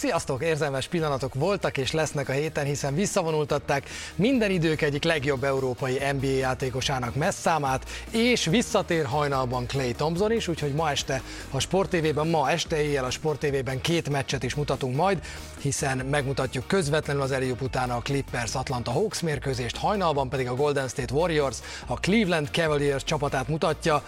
Sziasztok! 0.00 0.42
Érzelmes 0.42 0.88
pillanatok 0.88 1.34
voltak 1.34 1.76
és 1.78 1.92
lesznek 1.92 2.28
a 2.28 2.32
héten, 2.32 2.64
hiszen 2.64 2.94
visszavonultatták 2.94 3.88
minden 4.14 4.50
idők 4.50 4.82
egyik 4.82 5.04
legjobb 5.04 5.44
európai 5.44 5.98
NBA 6.12 6.26
játékosának 6.26 7.14
messzámát, 7.14 7.88
és 8.10 8.44
visszatér 8.44 9.04
hajnalban 9.04 9.66
Clay 9.66 9.92
Thompson 9.92 10.32
is, 10.32 10.48
úgyhogy 10.48 10.72
ma 10.72 10.90
este 10.90 11.22
a 11.50 11.60
Sport 11.60 11.90
TV-ben, 11.90 12.26
ma 12.26 12.50
este 12.50 12.82
éjjel 12.82 13.04
a 13.04 13.10
Sport 13.10 13.38
TV-ben 13.38 13.80
két 13.80 14.08
meccset 14.08 14.42
is 14.42 14.54
mutatunk 14.54 14.96
majd, 14.96 15.22
hiszen 15.58 15.96
megmutatjuk 15.96 16.66
közvetlenül 16.66 17.22
az 17.22 17.30
Eliup 17.32 17.62
után 17.62 17.90
a 17.90 18.02
Clippers 18.02 18.54
Atlanta 18.54 18.90
Hawks 18.90 19.20
mérkőzést, 19.20 19.76
hajnalban 19.76 20.28
pedig 20.28 20.48
a 20.48 20.54
Golden 20.54 20.88
State 20.88 21.14
Warriors 21.14 21.56
a 21.86 21.94
Cleveland 21.94 22.48
Cavaliers 22.52 23.04
csapatát 23.04 23.48
mutatja, 23.48 24.02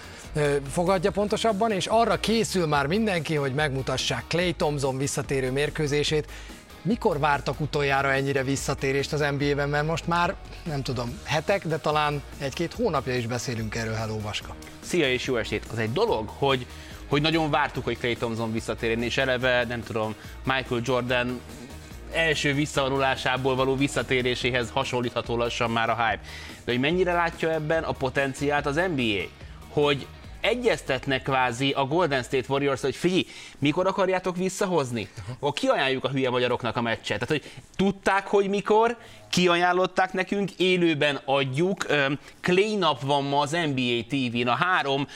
fogadja 0.71 1.11
pontosabban, 1.11 1.71
és 1.71 1.87
arra 1.87 2.21
készül 2.21 2.67
már 2.67 2.87
mindenki, 2.87 3.35
hogy 3.35 3.55
megmutassák 3.55 4.25
Clay 4.29 4.53
Thompson 4.53 4.99
visszatérő 4.99 5.51
mérkőzését. 5.83 6.31
Mikor 6.83 7.19
vártak 7.19 7.61
utoljára 7.61 8.13
ennyire 8.13 8.43
visszatérést 8.43 9.13
az 9.13 9.25
NBA-ben, 9.39 9.69
mert 9.69 9.87
most 9.87 10.07
már 10.07 10.35
nem 10.65 10.83
tudom, 10.83 11.19
hetek, 11.25 11.67
de 11.67 11.79
talán 11.79 12.23
egy-két 12.39 12.75
hónapja 12.75 13.17
is 13.17 13.27
beszélünk 13.27 13.75
erről, 13.75 13.95
hello 13.95 14.21
Vaska. 14.21 14.55
Szia 14.81 15.13
és 15.13 15.27
jó 15.27 15.37
estét! 15.37 15.65
Az 15.73 15.79
egy 15.79 15.93
dolog, 15.93 16.29
hogy 16.29 16.67
hogy 17.09 17.23
nagyon 17.23 17.51
vártuk, 17.51 17.85
hogy 17.85 17.99
Clay 17.99 18.15
Thompson 18.15 18.53
visszatérjen, 18.53 19.03
és 19.03 19.17
eleve, 19.17 19.65
nem 19.65 19.83
tudom, 19.83 20.15
Michael 20.45 20.81
Jordan 20.85 21.41
első 22.13 22.55
visszavonulásából 22.55 23.55
való 23.55 23.77
visszatéréséhez 23.77 24.71
hasonlítható 24.71 25.37
lassan 25.37 25.71
már 25.71 25.91
a 25.91 25.97
hype. 25.97 26.23
De 26.65 26.73
hogy 26.73 26.81
mennyire 26.81 27.13
látja 27.13 27.53
ebben 27.53 27.83
a 27.83 27.93
potenciált 27.93 28.67
az 28.67 28.81
NBA? 28.95 29.23
Hogy 29.69 30.07
egyeztetnek 30.43 31.23
kvázi 31.23 31.71
a 31.71 31.85
Golden 31.85 32.23
State 32.23 32.47
Warriors, 32.49 32.81
hogy 32.81 32.97
figyelj, 32.97 33.27
mikor 33.59 33.87
akarjátok 33.87 34.37
visszahozni? 34.37 35.09
Akkor 35.39 35.53
kiajánljuk 35.53 36.05
a 36.05 36.09
hülye 36.09 36.31
magyaroknak 36.31 36.77
a 36.77 36.81
meccset. 36.81 37.19
Tehát, 37.19 37.43
hogy 37.43 37.53
tudták, 37.77 38.27
hogy 38.27 38.49
mikor, 38.49 38.97
kiajánlották 39.33 40.13
nekünk, 40.13 40.51
élőben 40.51 41.21
adjuk. 41.25 41.87
Clay 42.41 42.79
van 43.01 43.25
ma 43.25 43.41
az 43.41 43.51
NBA 43.51 44.03
TV-n, 44.09 44.49
a 44.49 44.55
három 44.55 45.07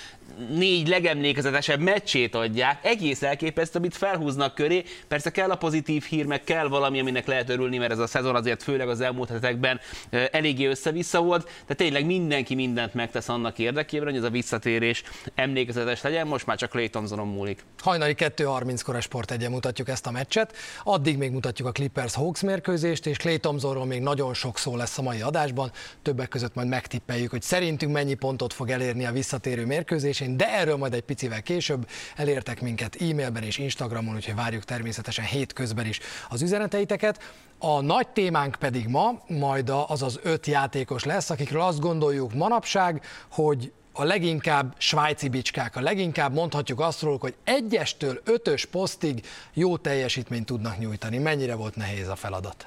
négy 0.51 0.89
legemlékezetesebb 0.89 1.81
meccsét 1.81 2.35
adják, 2.35 2.85
egész 2.85 3.23
elképesztő, 3.23 3.79
amit 3.79 3.97
felhúznak 3.97 4.55
köré. 4.55 4.85
Persze 5.09 5.31
kell 5.31 5.51
a 5.51 5.57
pozitív 5.57 6.05
hír, 6.05 6.27
meg 6.27 6.45
kell 6.45 6.69
valami, 6.69 7.01
aminek 7.01 7.27
lehet 7.27 7.49
örülni, 7.49 7.79
mert 7.79 7.93
ez 7.93 7.99
a 7.99 8.07
szezon 8.07 8.35
azért 8.35 8.63
főleg 8.63 8.89
az 8.89 9.01
elmúlt 9.01 9.29
hetekben 9.29 9.81
eléggé 10.11 10.67
össze-vissza 10.67 11.21
volt, 11.21 11.51
de 11.67 11.75
tényleg 11.75 12.07
mindenki 12.07 12.55
mindent 12.55 12.95
megtesz 12.95 13.29
annak 13.29 13.59
érdekében, 13.59 14.07
hogy 14.07 14.17
ez 14.17 14.23
a 14.23 14.31
visszatérés 14.31 15.03
emlékezetes 15.35 16.03
legyen, 16.03 16.27
most 16.27 16.47
már 16.47 16.57
csak 16.57 16.71
Clay 16.71 16.89
Thompsonon 16.89 17.29
múlik. 17.29 17.65
Hajnali 17.79 18.15
2.30-kor 18.19 18.97
a 18.97 19.01
Sport 19.01 19.49
mutatjuk 19.49 19.89
ezt 19.89 20.07
a 20.07 20.11
meccset, 20.11 20.57
addig 20.85 21.17
még 21.17 21.31
mutatjuk 21.31 21.69
a 21.69 21.73
Clippers 21.73 22.15
Hawks 22.15 22.41
mérkőzést, 22.41 23.07
és 23.07 23.17
Clay 23.17 23.39
Thompsonról 23.39 23.87
még 23.87 24.01
nagyon 24.07 24.35
sok 24.35 24.59
szó 24.59 24.77
lesz 24.77 24.99
a 24.99 25.03
mai 25.03 25.21
adásban, 25.21 25.73
többek 26.03 26.29
között 26.29 26.55
majd 26.55 26.69
megtippeljük, 26.69 27.31
hogy 27.31 27.43
szerintünk 27.43 27.93
mennyi 27.93 28.15
pontot 28.15 28.53
fog 28.53 28.71
elérni 28.71 29.05
a 29.07 29.13
visszatérő 29.13 29.67
mérkőzés, 29.67 29.95
mérkőzésén, 29.97 30.37
de 30.37 30.59
erről 30.59 30.77
majd 30.77 30.95
egy 30.95 31.03
picivel 31.03 31.43
később 31.43 31.89
elértek 32.17 32.61
minket 32.61 32.97
e-mailben 33.01 33.43
és 33.43 33.59
Instagramon, 33.59 34.15
úgyhogy 34.15 34.35
várjuk 34.35 34.65
természetesen 34.65 35.25
hét 35.25 35.53
közben 35.53 35.87
is 35.87 36.01
az 36.29 36.43
üzeneteiteket. 36.43 37.21
A 37.59 37.81
nagy 37.81 38.09
témánk 38.09 38.57
pedig 38.57 38.89
ma 38.89 39.23
majd 39.27 39.73
az 39.87 40.03
az 40.03 40.21
öt 40.23 40.47
játékos 40.47 41.05
lesz, 41.05 41.31
akikről 41.31 41.61
azt 41.61 41.81
gondoljuk 41.81 42.35
manapság, 42.35 43.03
hogy 43.31 43.73
a 43.93 44.05
leginkább 44.05 44.75
svájci 44.79 45.29
bicskák, 45.29 45.77
a 45.77 45.81
leginkább 45.81 46.35
mondhatjuk 46.35 46.81
azt 46.81 47.03
róluk, 47.03 47.21
hogy 47.21 47.35
egyestől 47.45 48.21
ötös 48.25 48.65
posztig 48.65 49.27
jó 49.53 49.77
teljesítményt 49.77 50.47
tudnak 50.47 50.79
nyújtani. 50.79 51.19
Mennyire 51.19 51.55
volt 51.55 51.77
nehéz 51.77 52.09
a 52.09 52.17
feladat? 52.17 52.67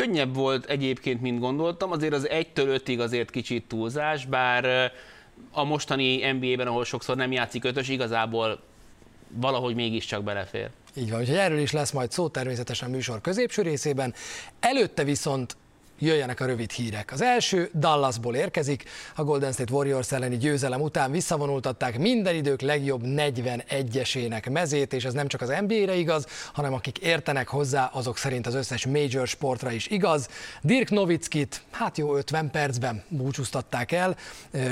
Könnyebb 0.00 0.34
volt 0.34 0.64
egyébként, 0.64 1.20
mint 1.20 1.40
gondoltam, 1.40 1.90
azért 1.90 2.12
az 2.12 2.28
1-től 2.30 2.80
5-ig 2.84 2.98
azért 2.98 3.30
kicsit 3.30 3.64
túlzás, 3.68 4.26
bár 4.26 4.92
a 5.52 5.64
mostani 5.64 6.32
NBA-ben, 6.32 6.66
ahol 6.66 6.84
sokszor 6.84 7.16
nem 7.16 7.32
játszik 7.32 7.64
ötös, 7.64 7.88
igazából 7.88 8.62
valahogy 9.28 9.74
mégiscsak 9.74 10.22
belefér. 10.22 10.70
Így 10.94 11.10
van, 11.10 11.20
úgyhogy 11.20 11.36
erről 11.36 11.58
is 11.58 11.72
lesz 11.72 11.90
majd 11.90 12.10
szó 12.10 12.28
természetesen 12.28 12.90
műsor 12.90 13.20
középső 13.20 13.62
részében. 13.62 14.14
Előtte 14.60 15.04
viszont 15.04 15.56
jöjjenek 16.00 16.40
a 16.40 16.46
rövid 16.46 16.70
hírek. 16.70 17.12
Az 17.12 17.22
első 17.22 17.70
Dallasból 17.74 18.34
érkezik, 18.34 18.84
a 19.14 19.24
Golden 19.24 19.52
State 19.52 19.72
Warriors 19.72 20.12
elleni 20.12 20.36
győzelem 20.36 20.80
után 20.80 21.10
visszavonultatták 21.10 21.98
minden 21.98 22.34
idők 22.34 22.60
legjobb 22.60 23.00
41-esének 23.04 24.50
mezét, 24.50 24.92
és 24.92 25.04
ez 25.04 25.12
nem 25.12 25.26
csak 25.26 25.40
az 25.40 25.52
NBA-re 25.66 25.94
igaz, 25.94 26.26
hanem 26.52 26.72
akik 26.72 26.98
értenek 26.98 27.48
hozzá, 27.48 27.90
azok 27.92 28.16
szerint 28.16 28.46
az 28.46 28.54
összes 28.54 28.86
major 28.86 29.26
sportra 29.26 29.70
is 29.70 29.86
igaz. 29.86 30.28
Dirk 30.62 30.90
Nowitzkit, 30.90 31.62
hát 31.70 31.98
jó 31.98 32.16
50 32.16 32.50
percben 32.50 33.02
búcsúztatták 33.08 33.92
el, 33.92 34.16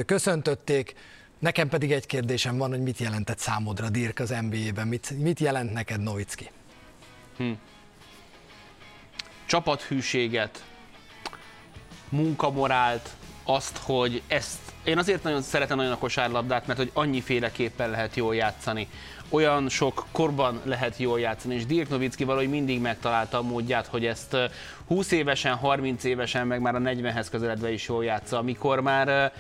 köszöntötték, 0.06 0.94
Nekem 1.38 1.68
pedig 1.68 1.92
egy 1.92 2.06
kérdésem 2.06 2.56
van, 2.56 2.70
hogy 2.70 2.82
mit 2.82 2.98
jelentett 2.98 3.38
számodra 3.38 3.88
Dirk 3.88 4.18
az 4.18 4.28
NBA-ben, 4.28 4.88
mit, 4.88 5.10
mit 5.18 5.40
jelent 5.40 5.72
neked 5.72 6.00
Nowitzki? 6.00 6.50
Hm. 7.36 7.50
Csapathűséget, 9.46 10.64
munkamorált, 12.08 13.08
azt, 13.44 13.78
hogy 13.82 14.22
ezt 14.26 14.58
én 14.84 14.98
azért 14.98 15.22
nagyon 15.22 15.42
szeretem 15.42 15.76
nagyon 15.76 15.92
a 15.92 15.98
kosárlabdát, 15.98 16.66
mert 16.66 16.78
hogy 16.78 16.90
annyiféleképpen 16.92 17.90
lehet 17.90 18.16
jól 18.16 18.34
játszani. 18.34 18.88
Olyan 19.28 19.68
sok 19.68 20.06
korban 20.12 20.60
lehet 20.64 20.96
jól 20.96 21.20
játszani, 21.20 21.54
és 21.54 21.66
Dirk 21.66 21.88
Nowitzki 21.88 22.24
valahogy 22.24 22.48
mindig 22.48 22.80
megtalálta 22.80 23.38
a 23.38 23.42
módját, 23.42 23.86
hogy 23.86 24.06
ezt 24.06 24.36
20 24.86 25.10
évesen, 25.10 25.54
30 25.54 26.04
évesen, 26.04 26.46
meg 26.46 26.60
már 26.60 26.74
a 26.74 26.78
40-hez 26.78 27.26
közeledve 27.30 27.72
is 27.72 27.88
jól 27.88 28.04
játsza, 28.04 28.38
amikor 28.38 28.80
már 28.80 29.32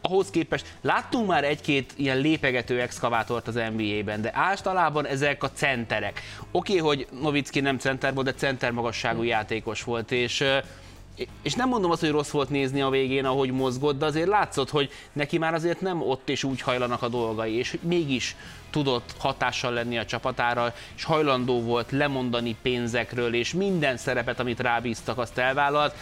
ahhoz 0.00 0.30
képest 0.30 0.66
láttunk 0.80 1.26
már 1.26 1.44
egy-két 1.44 1.92
ilyen 1.96 2.18
lépegető 2.18 2.80
exkavátort 2.80 3.48
az 3.48 3.54
NBA-ben, 3.54 4.22
de 4.22 4.30
általában 4.34 5.06
ezek 5.06 5.42
a 5.42 5.50
centerek. 5.50 6.20
Oké, 6.50 6.78
okay, 6.78 6.86
hogy 6.86 7.06
Novicki 7.20 7.60
nem 7.60 7.78
center 7.78 8.14
volt, 8.14 8.26
de 8.26 8.34
center 8.34 8.70
magasságú 8.70 9.22
játékos 9.22 9.82
volt, 9.82 10.12
és 10.12 10.44
és 11.42 11.54
nem 11.54 11.68
mondom 11.68 11.90
azt, 11.90 12.00
hogy 12.00 12.10
rossz 12.10 12.30
volt 12.30 12.50
nézni 12.50 12.80
a 12.80 12.90
végén, 12.90 13.24
ahogy 13.24 13.50
mozgott, 13.50 13.98
de 13.98 14.04
azért 14.06 14.28
látszott, 14.28 14.70
hogy 14.70 14.90
neki 15.12 15.38
már 15.38 15.54
azért 15.54 15.80
nem 15.80 16.02
ott 16.02 16.28
és 16.28 16.44
úgy 16.44 16.60
hajlanak 16.60 17.02
a 17.02 17.08
dolgai, 17.08 17.54
és 17.54 17.78
mégis 17.82 18.36
tudott 18.70 19.14
hatással 19.18 19.72
lenni 19.72 19.98
a 19.98 20.04
csapatára, 20.04 20.74
és 20.96 21.04
hajlandó 21.04 21.62
volt 21.62 21.90
lemondani 21.90 22.56
pénzekről, 22.62 23.34
és 23.34 23.52
minden 23.52 23.96
szerepet, 23.96 24.40
amit 24.40 24.60
rábíztak, 24.60 25.18
azt 25.18 25.38
elvállalt 25.38 25.94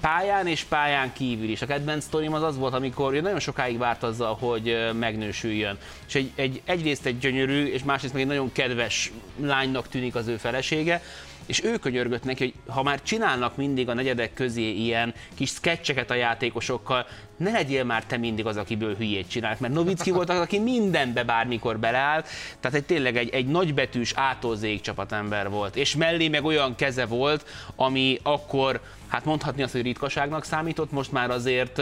pályán 0.00 0.46
és 0.46 0.64
pályán 0.64 1.12
kívül 1.12 1.48
is. 1.48 1.62
A 1.62 1.66
kedvenc 1.66 2.04
sztorim 2.04 2.32
az 2.32 2.42
az 2.42 2.56
volt, 2.56 2.74
amikor 2.74 3.12
nagyon 3.12 3.40
sokáig 3.40 3.78
várt 3.78 4.02
azzal, 4.02 4.34
hogy 4.34 4.76
megnősüljön. 4.98 5.78
És 6.08 6.14
egy, 6.14 6.30
egy, 6.34 6.62
egyrészt 6.64 7.06
egy 7.06 7.18
gyönyörű, 7.18 7.66
és 7.66 7.82
másrészt 7.82 8.12
meg 8.12 8.22
egy 8.22 8.28
nagyon 8.28 8.52
kedves 8.52 9.12
lánynak 9.40 9.88
tűnik 9.88 10.14
az 10.14 10.26
ő 10.26 10.36
felesége, 10.36 11.02
és 11.48 11.64
ő 11.64 11.76
könyörgött 11.76 12.24
neki, 12.24 12.44
hogy 12.44 12.74
ha 12.74 12.82
már 12.82 13.02
csinálnak 13.02 13.56
mindig 13.56 13.88
a 13.88 13.94
negyedek 13.94 14.34
közé 14.34 14.70
ilyen 14.70 15.14
kis 15.34 15.50
sketcheket 15.50 16.10
a 16.10 16.14
játékosokkal, 16.14 17.06
ne 17.38 17.50
legyél 17.50 17.84
már 17.84 18.04
te 18.04 18.16
mindig 18.16 18.46
az, 18.46 18.56
akiből 18.56 18.96
hülyét 18.96 19.28
csinált, 19.28 19.60
mert 19.60 19.74
Novicki 19.74 20.10
volt 20.10 20.30
az, 20.30 20.38
aki 20.38 20.58
mindenbe 20.58 21.24
bármikor 21.24 21.78
beleáll, 21.78 22.24
tehát 22.60 22.76
egy 22.76 22.84
tényleg 22.84 23.16
egy, 23.16 23.28
egy 23.28 23.46
nagybetűs 23.46 24.12
átolzék 24.14 24.80
csapatember 24.80 25.50
volt, 25.50 25.76
és 25.76 25.96
mellé 25.96 26.28
meg 26.28 26.44
olyan 26.44 26.74
keze 26.74 27.06
volt, 27.06 27.46
ami 27.76 28.18
akkor 28.22 28.80
hát 29.08 29.24
mondhatni 29.24 29.62
azt, 29.62 29.72
hogy 29.72 29.82
ritkaságnak 29.82 30.44
számított, 30.44 30.92
most 30.92 31.12
már 31.12 31.30
azért 31.30 31.80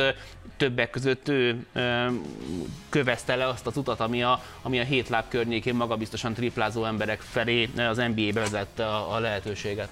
többek 0.56 0.90
között 0.90 1.28
ő 1.28 1.66
kövezte 2.88 3.36
le 3.36 3.46
azt 3.46 3.66
az 3.66 3.76
utat, 3.76 4.00
ami 4.00 4.22
a, 4.22 4.42
ami 4.62 4.80
a 4.80 4.84
hét 4.84 5.08
láb 5.08 5.24
környékén 5.28 5.74
magabiztosan 5.74 6.34
triplázó 6.34 6.84
emberek 6.84 7.20
felé 7.20 7.70
az 7.76 7.96
NBA-be 7.96 8.40
vezette 8.40 8.86
a, 8.86 9.14
a 9.14 9.18
lehetőséget. 9.18 9.88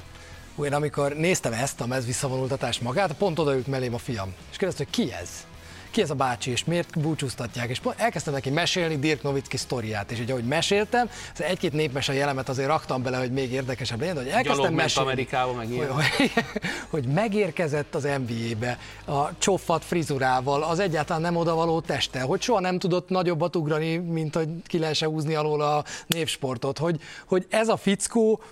Én 0.65 0.73
amikor 0.73 1.13
néztem 1.13 1.53
ezt 1.53 1.81
a 1.81 1.87
mez 1.87 2.07
visszavonultatást 2.07 2.81
magát, 2.81 3.13
pont 3.13 3.39
odaült 3.39 3.67
mellém 3.67 3.95
a 3.95 3.99
fiam, 3.99 4.35
és 4.51 4.57
kérdezte, 4.57 4.85
hogy 4.85 4.93
ki 4.93 5.13
ez? 5.13 5.47
Ki 5.95 6.01
ez 6.01 6.11
a 6.11 6.15
bácsi, 6.15 6.51
és 6.51 6.65
miért 6.65 7.01
búcsúztatják. 7.01 7.71
És 7.71 7.81
elkezdtem 7.97 8.35
neki 8.35 8.51
mesélni 8.51 8.99
Dirk 8.99 9.23
Nowitzki 9.23 9.57
sztoriát, 9.57 10.11
és 10.11 10.19
ugye, 10.19 10.33
ahogy 10.33 10.45
meséltem, 10.45 11.11
egy-két 11.37 11.73
népmese 11.73 12.13
jelemet 12.13 12.49
azért 12.49 12.69
raktam 12.69 13.03
bele, 13.03 13.17
hogy 13.17 13.33
még 13.33 13.53
érdekesebb 13.53 14.01
legyen, 14.01 14.17
hogy 14.17 14.29
elkezdtem 14.29 14.75
mesélni, 14.75 15.09
Amerikába, 15.09 15.53
meg 15.53 15.67
hogy, 15.67 15.89
hogy, 15.89 16.33
hogy, 16.91 17.07
megérkezett 17.07 17.95
az 17.95 18.03
NBA-be 18.03 18.79
a 19.07 19.39
csoffat 19.39 19.85
frizurával, 19.85 20.63
az 20.63 20.79
egyáltalán 20.79 21.23
nem 21.23 21.37
odavaló 21.37 21.81
teste, 21.81 22.21
hogy 22.21 22.43
soha 22.43 22.61
nem 22.61 22.79
tudott 22.79 23.09
nagyobbat 23.09 23.57
ugrani, 23.57 23.97
mint 23.97 24.35
hogy 24.35 24.49
ki 24.67 24.79
lehessen 24.79 25.09
húzni 25.09 25.35
alól 25.35 25.61
a 25.61 25.85
névsportot, 26.07 26.79
hogy, 26.79 27.01
hogy 27.27 27.47
ez 27.51 27.69
a 27.69 27.77
fickó 27.77 28.43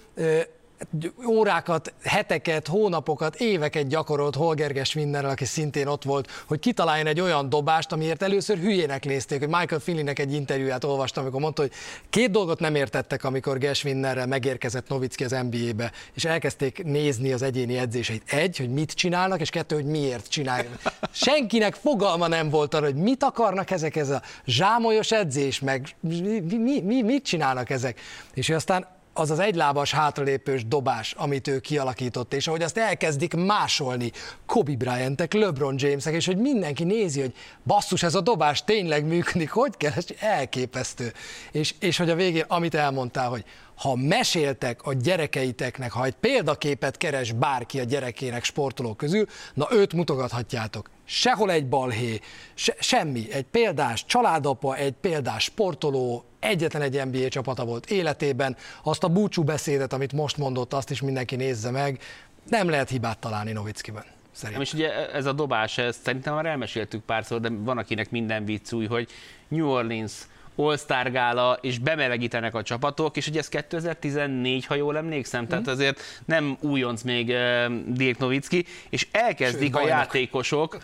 órákat, 1.27 1.93
heteket, 2.03 2.67
hónapokat, 2.67 3.35
éveket 3.35 3.87
gyakorolt 3.87 4.35
Holgerges 4.35 4.95
mindenrel, 4.95 5.31
aki 5.31 5.45
szintén 5.45 5.87
ott 5.87 6.03
volt, 6.03 6.31
hogy 6.47 6.59
kitaláljon 6.59 7.07
egy 7.07 7.21
olyan 7.21 7.49
dobást, 7.49 7.93
amiért 7.93 8.23
először 8.23 8.59
hülyének 8.59 9.05
nézték, 9.05 9.39
hogy 9.39 9.49
Michael 9.49 9.81
Finleynek 9.81 10.19
egy 10.19 10.33
interjúját 10.33 10.85
olvastam, 10.85 11.23
amikor 11.23 11.41
mondta, 11.41 11.63
hogy 11.63 11.73
két 12.11 12.31
dolgot 12.31 12.61
nem 12.61 12.75
értettek, 12.75 13.25
amikor 13.25 13.59
Gesvinnerrel 13.59 14.27
megérkezett 14.27 14.89
Novicki 14.89 15.25
az 15.25 15.37
NBA-be, 15.51 15.93
és 16.15 16.25
elkezdték 16.25 16.85
nézni 16.85 17.33
az 17.33 17.43
egyéni 17.43 17.79
edzéseit. 17.79 18.23
Egy, 18.27 18.57
hogy 18.57 18.71
mit 18.71 18.93
csinálnak, 18.93 19.41
és 19.41 19.51
kettő, 19.51 19.75
hogy 19.75 19.87
miért 19.87 20.29
csinálják. 20.29 20.79
Senkinek 21.11 21.75
fogalma 21.75 22.29
nem 22.29 22.51
volt 22.51 22.75
arra, 22.75 22.85
hogy 22.85 22.95
mit 22.95 23.23
akarnak 23.23 23.71
ezek, 23.71 23.97
ez 23.97 24.11
a 24.11 24.23
zsámolyos 24.45 25.13
edzés, 25.13 25.61
meg 25.61 25.89
mi, 26.01 26.41
mi, 26.41 26.81
mi, 26.81 27.03
mit 27.03 27.25
csinálnak 27.25 27.71
ezek. 27.71 28.01
És 28.35 28.51
aztán 28.51 29.01
az 29.15 29.31
az 29.31 29.39
egylábas 29.39 29.93
hátralépős 29.93 30.67
dobás, 30.67 31.13
amit 31.13 31.49
ő 31.49 31.59
kialakított, 31.59 32.35
és 32.35 32.47
ahogy 32.47 32.63
azt 32.63 32.79
elkezdik 32.79 33.35
másolni 33.35 34.11
Kobe 34.47 34.77
Bryantek, 34.77 35.33
LeBron 35.33 35.75
Jamesek, 35.79 36.15
és 36.15 36.27
hogy 36.27 36.37
mindenki 36.37 36.85
nézi, 36.85 37.21
hogy 37.21 37.35
basszus, 37.67 38.03
ez 38.03 38.15
a 38.15 38.21
dobás 38.21 38.65
tényleg 38.65 39.05
működik, 39.05 39.51
hogy 39.51 39.77
kell, 39.77 39.93
ez 39.97 40.07
elképesztő. 40.21 41.13
És, 41.51 41.75
és 41.79 41.97
hogy 41.97 42.11
a 42.11 42.15
végén, 42.15 42.45
amit 42.49 42.75
elmondtál, 42.75 43.29
hogy 43.29 43.45
ha 43.75 43.97
meséltek 43.97 44.83
a 44.83 44.93
gyerekeiteknek, 44.93 45.93
ha 45.93 46.05
egy 46.05 46.15
példaképet 46.15 46.97
keres 46.97 47.33
bárki 47.33 47.81
a 47.81 47.85
gyerekének 47.85 48.45
sportolók 48.45 48.97
közül, 48.97 49.27
na 49.55 49.69
őt 49.71 49.93
mutogathatjátok. 49.93 50.91
Sehol 51.05 51.51
egy 51.51 51.69
balhé, 51.69 52.21
se, 52.55 52.75
semmi. 52.79 53.33
Egy 53.33 53.45
példás 53.45 54.05
családapa, 54.05 54.77
egy 54.77 54.95
példás 55.01 55.43
sportoló, 55.43 56.25
egyetlen 56.41 56.83
egy 56.83 57.07
NBA 57.07 57.29
csapata 57.29 57.65
volt 57.65 57.91
életében, 57.91 58.57
azt 58.83 59.05
a 59.05 59.09
búcsú 59.09 59.43
beszédet, 59.43 59.93
amit 59.93 60.13
most 60.13 60.37
mondott, 60.37 60.73
azt 60.73 60.91
is 60.91 61.01
mindenki 61.01 61.37
nézze 61.37 61.71
meg, 61.71 62.01
nem 62.49 62.69
lehet 62.69 62.89
hibát 62.89 63.19
találni 63.19 63.53
Novickiben. 63.53 64.05
Szerintem. 64.33 64.63
És 64.63 64.73
ugye 64.73 65.13
ez 65.13 65.27
a 65.27 65.33
dobás, 65.33 65.79
ezt 65.79 66.03
szerintem 66.03 66.35
már 66.35 66.47
elmeséltük 66.47 67.03
párszor, 67.03 67.41
de 67.41 67.49
van 67.51 67.79
akinek 67.79 68.11
minden 68.11 68.45
vicc 68.45 68.73
új, 68.73 68.87
hogy 68.87 69.09
New 69.49 69.69
Orleans 69.69 70.13
All-Star 70.57 71.11
gála, 71.11 71.59
és 71.61 71.79
bemelegítenek 71.79 72.55
a 72.55 72.63
csapatok, 72.63 73.17
és 73.17 73.27
ugye 73.27 73.39
ez 73.39 73.49
2014, 73.49 74.67
ha 74.67 74.75
jól 74.75 74.97
emlékszem, 74.97 75.43
mm. 75.43 75.47
tehát 75.47 75.65
mhm. 75.65 75.73
azért 75.73 76.01
nem 76.25 76.57
újonc 76.61 77.03
még 77.03 77.29
uh, 77.29 77.65
Dirk 77.87 78.19
Nowitzki, 78.19 78.65
és 78.89 79.09
elkezdik 79.13 79.75
Sőt, 79.75 79.85
a 79.85 79.87
játékosok 79.87 80.79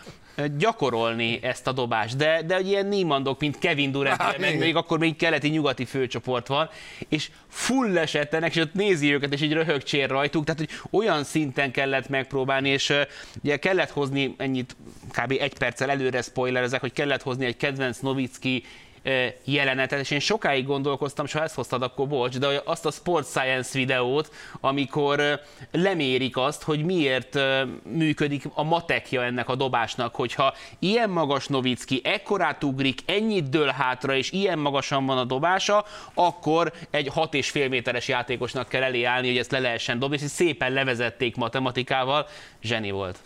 gyakorolni 0.57 1.39
ezt 1.41 1.67
a 1.67 1.71
dobást, 1.71 2.17
de, 2.17 2.41
de 2.41 2.59
ilyen 2.59 2.85
Niemandok, 2.85 3.39
mint 3.39 3.57
Kevin 3.57 3.91
Durant, 3.91 4.21
hát, 4.21 4.37
meg 4.37 4.57
még 4.57 4.75
akkor 4.75 4.99
még 4.99 5.15
keleti-nyugati 5.15 5.85
főcsoport 5.85 6.47
van, 6.47 6.69
és 7.09 7.29
full 7.47 7.97
esettenek, 7.97 8.55
és 8.55 8.61
ott 8.61 8.73
nézi 8.73 9.13
őket, 9.13 9.33
és 9.33 9.41
így 9.41 9.53
röhögcsér 9.53 10.09
rajtuk, 10.09 10.43
tehát 10.43 10.59
hogy 10.59 10.99
olyan 10.99 11.23
szinten 11.23 11.71
kellett 11.71 12.09
megpróbálni, 12.09 12.69
és 12.69 12.93
ugye 13.43 13.57
kellett 13.57 13.89
hozni 13.89 14.35
ennyit, 14.37 14.75
kb. 15.11 15.31
egy 15.39 15.57
perccel 15.57 15.89
előre 15.89 16.21
spoilerezek, 16.21 16.81
hogy 16.81 16.93
kellett 16.93 17.21
hozni 17.21 17.45
egy 17.45 17.57
kedvenc 17.57 17.99
Novicki 17.99 18.63
jelenetet, 19.43 19.99
és 19.99 20.11
én 20.11 20.19
sokáig 20.19 20.65
gondolkoztam, 20.65 21.25
és 21.25 21.31
ha 21.31 21.43
ezt 21.43 21.55
hoztad, 21.55 21.81
akkor 21.81 22.07
bocs, 22.07 22.37
de 22.37 22.61
azt 22.65 22.85
a 22.85 22.91
Sport 22.91 23.27
Science 23.27 23.77
videót, 23.77 24.31
amikor 24.61 25.39
lemérik 25.71 26.37
azt, 26.37 26.63
hogy 26.63 26.85
miért 26.85 27.39
működik 27.83 28.43
a 28.53 28.63
matekja 28.63 29.23
ennek 29.23 29.49
a 29.49 29.55
dobásnak, 29.55 30.15
hogyha 30.15 30.53
ilyen 30.79 31.09
magas 31.09 31.47
Novicki, 31.47 32.01
ekkorát 32.03 32.63
ugrik, 32.63 32.99
ennyit 33.05 33.49
dől 33.49 33.67
hátra, 33.67 34.15
és 34.15 34.31
ilyen 34.31 34.59
magasan 34.59 35.05
van 35.05 35.17
a 35.17 35.23
dobása, 35.23 35.85
akkor 36.13 36.73
egy 36.89 37.11
6,5 37.15 37.69
méteres 37.69 38.07
játékosnak 38.07 38.69
kell 38.69 38.83
elé 38.83 39.03
állni, 39.03 39.27
hogy 39.27 39.37
ezt 39.37 39.51
le 39.51 39.59
lehessen 39.59 39.99
dobni, 39.99 40.17
és 40.21 40.29
szépen 40.29 40.71
levezették 40.71 41.35
matematikával, 41.35 42.27
zseni 42.61 42.91
volt 42.91 43.19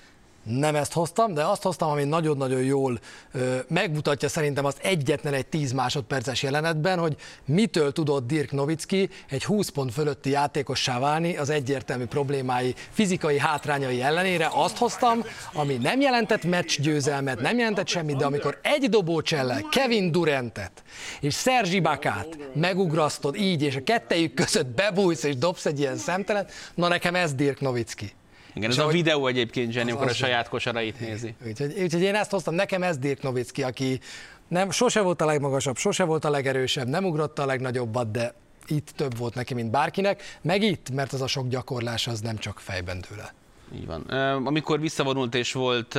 nem 0.44 0.76
ezt 0.76 0.94
hoztam, 0.94 1.34
de 1.34 1.44
azt 1.44 1.62
hoztam, 1.62 1.90
ami 1.90 2.04
nagyon-nagyon 2.04 2.62
jól 2.62 3.00
ö, 3.32 3.58
megmutatja 3.68 4.30
szerintem 4.30 4.66
azt 4.66 4.80
egyetlen 4.82 5.34
egy 5.34 5.48
10 5.48 5.72
másodperces 5.72 6.44
jelenetben, 6.44 7.00
hogy 7.00 7.16
mitől 7.46 7.92
tudott 7.92 8.28
Dirk 8.28 8.52
Nowitzki 8.52 9.10
egy 9.30 9.44
20 9.44 9.70
pont 9.70 9.94
fölötti 9.94 10.30
játékossá 10.30 11.00
válni 11.00 11.38
az 11.38 11.50
egyértelmű 11.50 12.06
problémái, 12.06 12.76
fizikai 12.90 13.38
hátrányai 13.38 14.02
ellenére. 14.02 14.50
Azt 14.54 14.78
hoztam, 14.78 15.24
ami 15.54 15.74
nem 15.74 16.02
jelentett 16.02 16.44
meccs 16.44 16.80
győzelmet, 16.80 17.40
nem 17.40 17.58
jelentett 17.58 17.88
semmit, 17.88 18.16
de 18.16 18.26
amikor 18.26 18.60
egy 18.62 18.90
dobócsellel 18.90 19.62
Kevin 19.72 20.12
Durantet 20.12 20.84
és 21.20 21.34
Szerzsi 21.34 21.80
Bakát 21.80 22.38
megugrasztod 22.56 23.36
így, 23.36 23.62
és 23.62 23.76
a 23.76 23.84
kettejük 23.84 24.34
között 24.34 24.68
bebújsz 24.68 25.24
és 25.24 25.36
dobsz 25.36 25.66
egy 25.66 25.80
ilyen 25.80 25.98
szemtelen, 25.98 26.48
na 26.76 26.88
nekem 26.88 27.16
ez 27.16 27.34
Dirk 27.34 27.60
Nowitzki. 27.60 28.14
Igen, 28.54 28.70
ez 28.70 28.78
a 28.78 28.88
videó 28.88 29.28
egyébként 29.28 29.72
Zseni, 29.72 29.92
amikor 29.92 30.10
a 30.10 30.14
saját 30.14 30.50
kosarait 30.50 31.00
nézi. 31.00 31.36
Úgyhogy, 31.48 31.74
úgyhogy 31.82 32.02
én 32.02 32.16
ezt 32.16 32.32
hoztam, 32.32 32.56
nekem 32.56 32.84
ez 32.84 32.98
Dirk 32.98 33.22
Nowitzki, 33.22 33.64
aki 33.64 34.00
nem, 34.48 34.72
sose 34.72 35.02
volt 35.02 35.22
a 35.22 35.26
legmagasabb, 35.26 35.78
sose 35.78 36.04
volt 36.04 36.26
a 36.26 36.30
legerősebb, 36.30 36.88
nem 36.88 37.06
ugrotta 37.06 37.42
a 37.42 37.46
legnagyobbat, 37.46 38.12
de 38.12 38.34
itt 38.68 38.90
több 38.96 39.18
volt 39.18 39.34
neki, 39.36 39.54
mint 39.54 39.72
bárkinek, 39.72 40.38
meg 40.42 40.62
itt, 40.62 40.90
mert 40.92 41.14
az 41.14 41.22
a 41.22 41.28
sok 41.28 41.48
gyakorlás 41.48 42.08
az 42.08 42.22
nem 42.22 42.38
csak 42.38 42.60
fejben 42.60 43.04
dőle. 43.10 43.34
Így 43.76 43.86
van. 43.86 44.02
Amikor 44.46 44.80
visszavonult 44.80 45.36
és 45.36 45.54
volt 45.54 45.94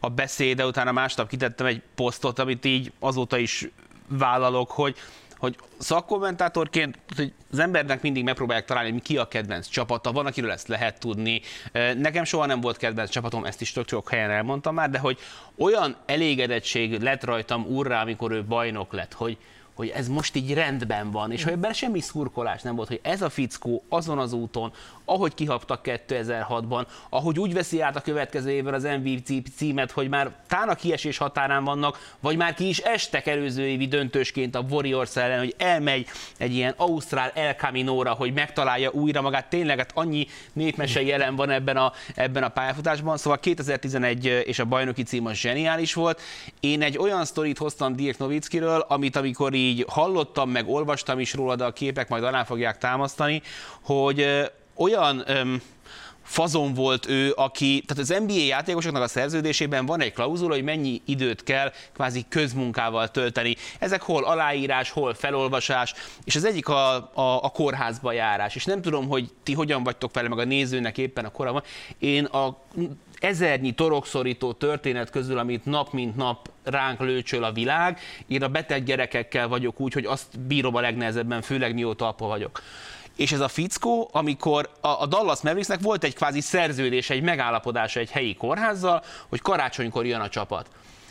a 0.00 0.08
beszéde, 0.08 0.66
utána 0.66 0.92
másnap 0.92 1.28
kitettem 1.28 1.66
egy 1.66 1.82
posztot, 1.94 2.38
amit 2.38 2.64
így 2.64 2.92
azóta 2.98 3.38
is 3.38 3.68
vállalok, 4.08 4.70
hogy 4.70 4.96
hogy 5.44 5.56
szakkommentátorként 5.78 6.98
hogy 7.16 7.32
az 7.52 7.58
embernek 7.58 8.02
mindig 8.02 8.24
megpróbálják 8.24 8.66
találni, 8.66 8.90
hogy 8.90 9.02
ki 9.02 9.16
a 9.16 9.28
kedvenc 9.28 9.66
csapata, 9.66 10.12
van, 10.12 10.26
akiről 10.26 10.50
ezt 10.50 10.68
lehet 10.68 11.00
tudni. 11.00 11.40
Nekem 11.96 12.24
soha 12.24 12.46
nem 12.46 12.60
volt 12.60 12.76
kedvenc 12.76 13.10
csapatom, 13.10 13.44
ezt 13.44 13.60
is 13.60 13.72
tök 13.72 13.88
sok 13.88 14.10
helyen 14.10 14.30
elmondtam 14.30 14.74
már, 14.74 14.90
de 14.90 14.98
hogy 14.98 15.18
olyan 15.58 15.96
elégedettség 16.06 17.00
lett 17.00 17.24
rajtam 17.24 17.66
úrrá, 17.66 18.00
amikor 18.00 18.32
ő 18.32 18.44
bajnok 18.44 18.92
lett, 18.92 19.12
hogy, 19.12 19.38
hogy 19.74 19.88
ez 19.88 20.08
most 20.08 20.36
így 20.36 20.54
rendben 20.54 21.10
van, 21.10 21.32
és 21.32 21.44
hogy 21.44 21.52
ebben 21.52 21.72
semmi 21.72 22.00
szurkolás 22.00 22.62
nem 22.62 22.74
volt, 22.74 22.88
hogy 22.88 23.00
ez 23.02 23.22
a 23.22 23.30
fickó 23.30 23.84
azon 23.88 24.18
az 24.18 24.32
úton, 24.32 24.72
ahogy 25.04 25.34
kihabtak 25.34 25.80
2006-ban, 25.84 26.86
ahogy 27.08 27.38
úgy 27.38 27.52
veszi 27.52 27.80
át 27.80 27.96
a 27.96 28.00
következő 28.00 28.50
évben 28.50 28.74
az 28.74 28.82
MVP 28.82 29.46
címet, 29.56 29.90
hogy 29.90 30.08
már 30.08 30.34
tán 30.48 30.68
a 30.68 30.74
kiesés 30.74 31.18
határán 31.18 31.64
vannak, 31.64 32.14
vagy 32.20 32.36
már 32.36 32.54
ki 32.54 32.68
is 32.68 32.78
estek 32.78 33.26
előző 33.26 33.66
évi 33.66 33.86
döntősként 33.86 34.54
a 34.54 34.64
Warriors 34.70 35.16
ellen, 35.16 35.38
hogy 35.38 35.54
elmegy 35.58 36.06
egy 36.36 36.54
ilyen 36.54 36.74
Ausztrál 36.76 37.30
El 37.34 37.54
Camino-ra, 37.54 38.12
hogy 38.12 38.32
megtalálja 38.32 38.90
újra 38.90 39.20
magát. 39.20 39.48
Tényleg 39.48 39.78
hát 39.78 39.90
annyi 39.94 40.26
népmese 40.52 41.02
jelen 41.02 41.36
van 41.36 41.50
ebben 41.50 41.76
a, 41.76 41.92
ebben 42.14 42.42
a 42.42 42.48
pályafutásban. 42.48 43.16
Szóval 43.16 43.38
2011 43.38 44.24
és 44.24 44.58
a 44.58 44.64
bajnoki 44.64 45.02
cím 45.02 45.26
az 45.26 45.36
zseniális 45.36 45.94
volt. 45.94 46.20
Én 46.60 46.82
egy 46.82 46.98
olyan 46.98 47.24
sztorit 47.24 47.58
hoztam 47.58 47.96
Dirk 47.96 48.18
Nowitzkiről, 48.18 48.84
amit 48.88 49.16
amikor 49.16 49.54
így 49.54 49.63
hallottam, 49.86 50.50
meg 50.50 50.68
olvastam 50.68 51.20
is 51.20 51.34
róla, 51.34 51.56
de 51.56 51.64
a 51.64 51.72
képek 51.72 52.08
majd 52.08 52.24
alá 52.24 52.44
fogják 52.44 52.78
támasztani, 52.78 53.42
hogy 53.82 54.26
olyan 54.74 55.22
öm, 55.26 55.62
fazon 56.24 56.74
volt 56.74 57.06
ő, 57.06 57.32
aki, 57.36 57.82
tehát 57.86 58.02
az 58.02 58.22
NBA 58.26 58.44
játékosoknak 58.44 59.02
a 59.02 59.08
szerződésében 59.08 59.86
van 59.86 60.00
egy 60.00 60.12
klauzula, 60.12 60.54
hogy 60.54 60.64
mennyi 60.64 61.02
időt 61.04 61.42
kell 61.42 61.72
kvázi 61.92 62.24
közmunkával 62.28 63.10
tölteni. 63.10 63.56
Ezek 63.78 64.02
hol 64.02 64.24
aláírás, 64.24 64.90
hol 64.90 65.14
felolvasás, 65.14 65.94
és 66.24 66.36
az 66.36 66.44
egyik 66.44 66.68
a, 66.68 66.94
a, 66.94 67.42
a 67.42 67.48
kórházba 67.48 68.12
járás. 68.12 68.54
És 68.54 68.64
nem 68.64 68.82
tudom, 68.82 69.08
hogy 69.08 69.30
ti 69.42 69.52
hogyan 69.52 69.82
vagytok 69.82 70.14
vele, 70.14 70.28
meg 70.28 70.38
a 70.38 70.44
nézőnek 70.44 70.98
éppen 70.98 71.24
a 71.24 71.30
korában. 71.30 71.62
Én 71.98 72.24
a 72.24 72.56
ezernyi 73.24 73.72
torokszorító 73.72 74.52
történet 74.52 75.10
közül, 75.10 75.38
amit 75.38 75.64
nap 75.64 75.92
mint 75.92 76.16
nap 76.16 76.50
ránk 76.62 77.00
lőcsöl 77.00 77.44
a 77.44 77.52
világ, 77.52 77.98
én 78.26 78.42
a 78.42 78.48
beteg 78.48 78.84
gyerekekkel 78.84 79.48
vagyok 79.48 79.80
úgy, 79.80 79.92
hogy 79.92 80.04
azt 80.04 80.40
bírom 80.40 80.74
a 80.74 80.80
legnehezebben, 80.80 81.42
főleg 81.42 81.74
mióta 81.74 82.08
apa 82.08 82.26
vagyok 82.26 82.62
és 83.16 83.32
ez 83.32 83.40
a 83.40 83.48
fickó, 83.48 84.08
amikor 84.12 84.70
a, 84.80 85.06
Dallas 85.06 85.40
Mavericksnek 85.40 85.80
volt 85.80 86.04
egy 86.04 86.14
kvázi 86.14 86.40
szerződés, 86.40 87.10
egy 87.10 87.22
megállapodása 87.22 88.00
egy 88.00 88.10
helyi 88.10 88.34
kórházzal, 88.34 89.02
hogy 89.28 89.40
karácsonykor 89.40 90.06
jön 90.06 90.20
a 90.20 90.28
csapat. 90.28 90.68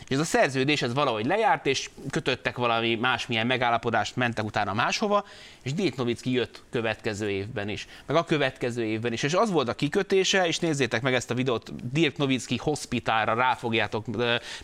És 0.08 0.14
ez 0.14 0.18
a 0.18 0.24
szerződés 0.24 0.82
ez 0.82 0.94
valahogy 0.94 1.26
lejárt, 1.26 1.66
és 1.66 1.90
kötöttek 2.10 2.56
valami 2.56 2.94
másmilyen 2.94 3.46
megállapodást, 3.46 4.16
mentek 4.16 4.44
utána 4.44 4.74
máshova, 4.74 5.24
és 5.62 5.74
Dirk 5.74 5.96
Nowitzki 5.96 6.32
jött 6.32 6.62
következő 6.70 7.30
évben 7.30 7.68
is, 7.68 7.86
meg 8.06 8.16
a 8.16 8.24
következő 8.24 8.84
évben 8.84 9.12
is. 9.12 9.22
És 9.22 9.34
az 9.34 9.50
volt 9.50 9.68
a 9.68 9.74
kikötése, 9.74 10.46
és 10.46 10.58
nézzétek 10.58 11.02
meg 11.02 11.14
ezt 11.14 11.30
a 11.30 11.34
videót, 11.34 11.92
Dirk 11.92 12.16
Nowitzki 12.16 12.56
hospitálra 12.56 13.34
rá 13.34 13.54
fogjátok, 13.54 14.06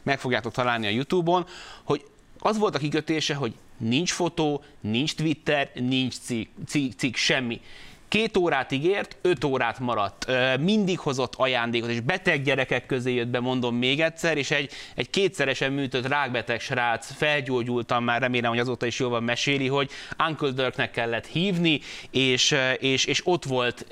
meg 0.03 0.19
fogjátok 0.19 0.53
találni 0.53 0.87
a 0.87 0.91
Youtube-on, 0.91 1.47
hogy 1.83 2.05
az 2.39 2.59
volt 2.59 2.75
a 2.75 2.79
kikötése, 2.79 3.35
hogy 3.35 3.55
nincs 3.77 4.13
fotó, 4.13 4.65
nincs 4.81 5.15
Twitter, 5.15 5.71
nincs 5.75 6.15
cikk, 6.19 6.51
cikk, 6.67 6.93
cikk 6.93 7.15
semmi. 7.15 7.61
Két 8.11 8.37
órát 8.37 8.73
ígért, 8.73 9.17
öt 9.23 9.45
órát 9.45 9.79
maradt. 9.79 10.27
Mindig 10.61 10.99
hozott 10.99 11.35
ajándékot, 11.37 11.91
és 11.91 12.01
beteg 12.01 12.43
gyerekek 12.43 12.87
közé 12.87 13.15
jött 13.15 13.29
be, 13.29 13.41
mondom 13.41 13.77
még 13.77 14.01
egyszer, 14.01 14.37
és 14.37 14.51
egy, 14.51 14.73
egy 14.95 15.11
kétszeresen 15.11 15.73
műtött 15.73 16.07
rákbeteg 16.07 16.61
srác, 16.61 17.13
felgyógyultam 17.13 18.05
már, 18.05 18.21
remélem, 18.21 18.51
hogy 18.51 18.59
azóta 18.59 18.87
is 18.87 18.99
jól 18.99 19.11
van 19.11 19.23
meséli, 19.23 19.67
hogy 19.67 19.91
Uncle 20.29 20.51
Dirknek 20.51 20.91
kellett 20.91 21.27
hívni, 21.27 21.81
és, 22.11 22.57
és, 22.79 23.05
és 23.05 23.27
ott 23.27 23.45
volt 23.45 23.87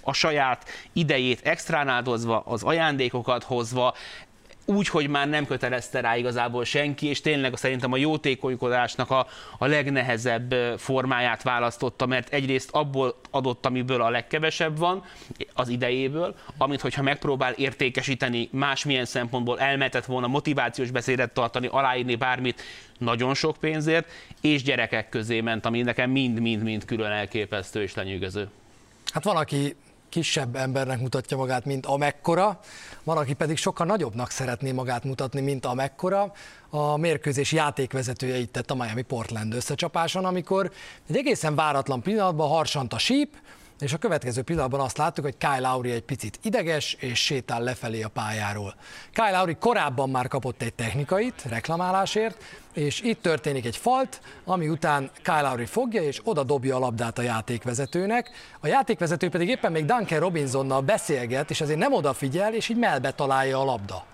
a 0.00 0.12
saját 0.12 0.64
idejét 0.92 1.40
extrán 1.42 1.88
áldozva, 1.88 2.42
az 2.46 2.62
ajándékokat 2.62 3.42
hozva, 3.44 3.94
úgy, 4.70 4.88
hogy 4.88 5.08
már 5.08 5.28
nem 5.28 5.46
kötelezte 5.46 6.00
rá 6.00 6.16
igazából 6.16 6.64
senki, 6.64 7.06
és 7.06 7.20
tényleg 7.20 7.56
szerintem 7.56 7.92
a 7.92 7.96
jótékonykodásnak 7.96 9.10
a, 9.10 9.26
a 9.58 9.66
legnehezebb 9.66 10.54
formáját 10.78 11.42
választotta, 11.42 12.06
mert 12.06 12.32
egyrészt 12.32 12.70
abból 12.72 13.14
adott, 13.30 13.66
amiből 13.66 14.02
a 14.02 14.10
legkevesebb 14.10 14.78
van, 14.78 15.04
az 15.54 15.68
idejéből, 15.68 16.34
amit 16.58 16.80
hogyha 16.80 17.02
megpróbál 17.02 17.52
értékesíteni 17.52 18.48
másmilyen 18.52 19.04
szempontból, 19.04 19.60
elmetett 19.60 20.04
volna 20.04 20.26
motivációs 20.26 20.90
beszédet 20.90 21.32
tartani, 21.32 21.66
aláírni 21.66 22.14
bármit, 22.14 22.62
nagyon 22.98 23.34
sok 23.34 23.56
pénzért, 23.56 24.10
és 24.40 24.62
gyerekek 24.62 25.08
közé 25.08 25.40
ment, 25.40 25.66
ami 25.66 25.82
nekem 25.82 26.10
mind-mind-mind 26.10 26.84
külön 26.84 27.10
elképesztő 27.10 27.82
és 27.82 27.94
lenyűgöző. 27.94 28.48
Hát 29.12 29.24
van, 29.24 29.36
aki 29.36 29.76
kisebb 30.10 30.56
embernek 30.56 31.00
mutatja 31.00 31.36
magát, 31.36 31.64
mint 31.64 31.86
amekkora, 31.86 32.60
van, 33.04 33.16
aki 33.16 33.32
pedig 33.32 33.56
sokkal 33.56 33.86
nagyobbnak 33.86 34.30
szeretné 34.30 34.72
magát 34.72 35.04
mutatni, 35.04 35.40
mint 35.40 35.66
amekkora. 35.66 36.32
A 36.70 36.96
mérkőzés 36.96 37.52
játékvezetője 37.52 38.36
itt 38.36 38.52
tett 38.52 38.70
a 38.70 38.74
Miami 38.74 39.02
Portland 39.02 39.54
összecsapáson, 39.54 40.24
amikor 40.24 40.70
egy 41.08 41.16
egészen 41.16 41.54
váratlan 41.54 42.02
pillanatban 42.02 42.48
harsant 42.48 42.92
a 42.92 42.98
síp, 42.98 43.36
és 43.80 43.92
a 43.92 43.98
következő 43.98 44.42
pillanatban 44.42 44.80
azt 44.80 44.98
láttuk, 44.98 45.24
hogy 45.24 45.36
Kyle 45.36 45.68
Lowry 45.68 45.90
egy 45.90 46.02
picit 46.02 46.38
ideges, 46.42 46.96
és 47.00 47.24
sétál 47.24 47.62
lefelé 47.62 48.02
a 48.02 48.08
pályáról. 48.08 48.74
Kyle 49.12 49.36
Lowry 49.36 49.56
korábban 49.60 50.10
már 50.10 50.28
kapott 50.28 50.62
egy 50.62 50.74
technikait 50.74 51.42
reklamálásért, 51.48 52.44
és 52.74 53.00
itt 53.00 53.22
történik 53.22 53.66
egy 53.66 53.76
falt, 53.76 54.20
ami 54.44 54.68
után 54.68 55.10
Kyle 55.22 55.40
Lowry 55.40 55.66
fogja, 55.66 56.02
és 56.02 56.20
oda 56.24 56.42
dobja 56.42 56.76
a 56.76 56.78
labdát 56.78 57.18
a 57.18 57.22
játékvezetőnek. 57.22 58.30
A 58.60 58.66
játékvezető 58.66 59.28
pedig 59.28 59.48
éppen 59.48 59.72
még 59.72 59.84
Duncan 59.84 60.18
Robinsonnal 60.18 60.80
beszélget, 60.80 61.50
és 61.50 61.60
ezért 61.60 61.78
nem 61.78 61.92
odafigyel, 61.92 62.54
és 62.54 62.68
így 62.68 62.78
melbe 62.78 63.10
találja 63.10 63.60
a 63.60 63.64
labda. 63.64 64.04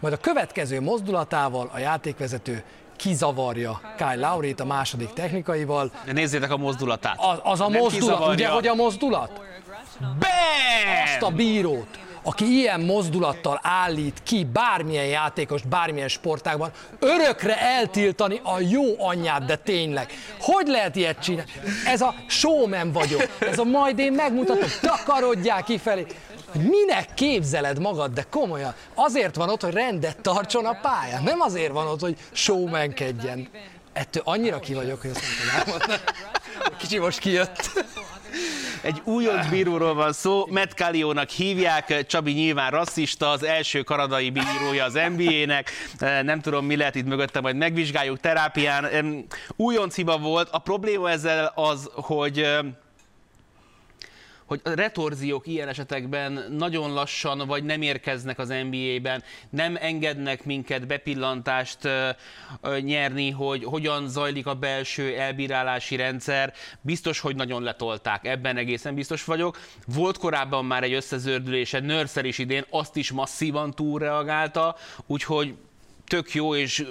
Majd 0.00 0.14
a 0.14 0.20
következő 0.20 0.80
mozdulatával 0.80 1.70
a 1.72 1.78
játékvezető 1.78 2.62
kizavarja 2.96 3.80
Kyle 3.96 4.14
Laurit 4.14 4.60
a 4.60 4.64
második 4.64 5.12
technikaival. 5.12 5.90
De 6.04 6.12
nézzétek 6.12 6.50
a 6.50 6.56
mozdulatát. 6.56 7.16
Az, 7.18 7.38
az 7.42 7.60
a 7.60 7.68
Nem 7.68 7.80
mozdulat, 7.80 8.00
kizavarja. 8.00 8.32
ugye, 8.34 8.48
hogy 8.48 8.66
a 8.66 8.74
mozdulat? 8.74 9.30
Azt 11.04 11.22
a 11.22 11.26
Bam! 11.26 11.34
bírót, 11.36 11.98
aki 12.22 12.44
ilyen 12.44 12.80
mozdulattal 12.80 13.60
állít 13.62 14.20
ki 14.22 14.44
bármilyen 14.52 15.06
játékos, 15.06 15.62
bármilyen 15.62 16.08
sportágban, 16.08 16.70
örökre 16.98 17.58
eltiltani 17.58 18.40
a 18.42 18.60
jó 18.60 19.06
anyját, 19.06 19.44
de 19.44 19.56
tényleg. 19.56 20.12
Hogy 20.40 20.66
lehet 20.66 20.96
ilyet 20.96 21.18
csinálni? 21.18 21.50
Ez 21.86 22.00
a 22.00 22.14
showman 22.26 22.92
vagyok, 22.92 23.26
ez 23.38 23.58
a 23.58 23.64
majd 23.64 23.98
én 23.98 24.12
megmutatom, 24.12 24.68
takarodják 24.80 25.64
kifelé. 25.64 26.06
Hogy 26.54 26.62
minek 26.62 27.14
képzeled 27.14 27.80
magad, 27.80 28.12
de 28.12 28.24
komolyan. 28.30 28.74
Azért 28.94 29.34
van 29.34 29.48
ott, 29.48 29.62
hogy 29.62 29.72
rendet 29.72 30.20
tartson 30.20 30.64
a 30.66 30.78
pályán, 30.82 31.22
nem 31.22 31.40
azért 31.40 31.72
van 31.72 31.86
ott, 31.86 32.00
hogy 32.00 32.16
showmankedjen. 32.32 33.48
Ettől 33.92 34.22
annyira 34.26 34.58
ki 34.58 34.74
vagyok, 34.74 35.00
hogy 35.00 35.10
azt 35.10 35.22
nem. 35.86 35.98
Kicsi 36.78 36.98
most 36.98 37.18
kijött. 37.18 37.70
Egy 38.82 39.00
újonc 39.04 39.48
bíróról 39.48 39.94
van 39.94 40.12
szó, 40.12 40.46
Matt 40.46 40.72
Callionak 40.72 41.28
hívják, 41.28 42.06
Csabi 42.06 42.32
nyilván 42.32 42.70
rasszista, 42.70 43.30
az 43.30 43.42
első 43.42 43.82
kanadai 43.82 44.30
bírója 44.30 44.84
az 44.84 44.98
NBA-nek, 45.16 45.70
nem 46.22 46.40
tudom 46.40 46.66
mi 46.66 46.76
lehet 46.76 46.94
itt 46.94 47.06
mögötte, 47.06 47.40
majd 47.40 47.56
megvizsgáljuk 47.56 48.20
terápián. 48.20 49.26
Újonc 49.56 49.94
hiba 49.94 50.18
volt, 50.18 50.48
a 50.50 50.58
probléma 50.58 51.10
ezzel 51.10 51.52
az, 51.54 51.90
hogy 51.94 52.46
hogy 54.46 54.60
a 54.64 54.70
retorziók 54.70 55.46
ilyen 55.46 55.68
esetekben 55.68 56.44
nagyon 56.50 56.92
lassan 56.92 57.46
vagy 57.46 57.64
nem 57.64 57.82
érkeznek 57.82 58.38
az 58.38 58.48
NBA-ben, 58.48 59.22
nem 59.50 59.76
engednek 59.80 60.44
minket 60.44 60.86
bepillantást 60.86 61.78
nyerni, 62.80 63.30
hogy 63.30 63.64
hogyan 63.64 64.08
zajlik 64.08 64.46
a 64.46 64.54
belső 64.54 65.16
elbírálási 65.16 65.96
rendszer. 65.96 66.52
Biztos, 66.80 67.20
hogy 67.20 67.36
nagyon 67.36 67.62
letolták, 67.62 68.26
ebben 68.26 68.56
egészen 68.56 68.94
biztos 68.94 69.24
vagyok. 69.24 69.58
Volt 69.86 70.18
korábban 70.18 70.64
már 70.64 70.82
egy 70.82 70.92
összezördülése, 70.92 71.80
Nörszer 71.80 72.24
is 72.24 72.38
idén, 72.38 72.64
azt 72.70 72.96
is 72.96 73.10
masszívan 73.12 73.70
túlreagálta, 73.70 74.76
úgyhogy 75.06 75.54
tök 76.06 76.34
jó, 76.34 76.54
és 76.54 76.84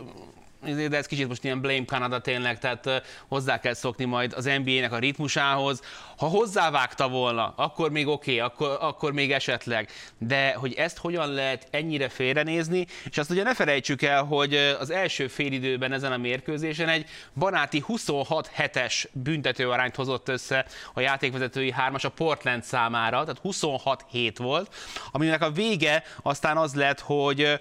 de 0.64 0.98
ez 0.98 1.06
kicsit 1.06 1.28
most 1.28 1.44
ilyen 1.44 1.62
blame 1.62 1.86
Canada 1.86 2.20
tényleg, 2.20 2.60
tehát 2.60 3.04
hozzá 3.28 3.60
kell 3.60 3.74
szokni 3.74 4.06
majd 4.06 4.34
az 4.34 4.46
NBA-nek 4.64 4.92
a 4.92 4.98
ritmusához. 4.98 5.82
Ha 6.18 6.26
hozzávágta 6.26 7.10
volna, 7.10 7.54
akkor 7.56 7.92
még 7.92 8.08
oké, 8.08 8.32
okay, 8.32 8.50
akkor, 8.50 8.78
akkor 8.82 9.14
még 9.14 9.32
esetleg, 9.32 9.90
de 10.18 10.54
hogy 10.54 10.74
ezt 10.74 10.98
hogyan 10.98 11.34
lehet 11.34 11.68
ennyire 11.72 12.10
félrenézni, 12.10 12.88
és 13.10 13.18
azt 13.18 13.30
ugye 13.30 13.44
ne 13.44 13.56
felejtsük 13.56 14.02
el, 14.02 14.24
hogy 14.24 14.56
az 14.56 14.90
első 14.90 15.28
félidőben 15.28 15.92
ezen 15.92 16.12
a 16.12 16.18
mérkőzésen 16.18 16.90
egy 16.90 17.10
baráti 17.36 17.84
26-7-es 17.88 19.06
büntetőarányt 19.12 19.96
hozott 19.96 20.30
össze 20.30 20.66
a 20.94 21.00
játékvezetői 21.00 21.72
hármas 21.72 22.04
a 22.04 22.10
Portland 22.10 22.64
számára, 22.64 23.24
tehát 23.24 23.42
26-7 23.44 24.34
volt, 24.38 24.76
aminek 25.12 25.42
a 25.42 25.52
vége 25.52 26.04
aztán 26.22 26.58
az 26.58 26.76
lett, 26.76 27.00
hogy 27.00 27.60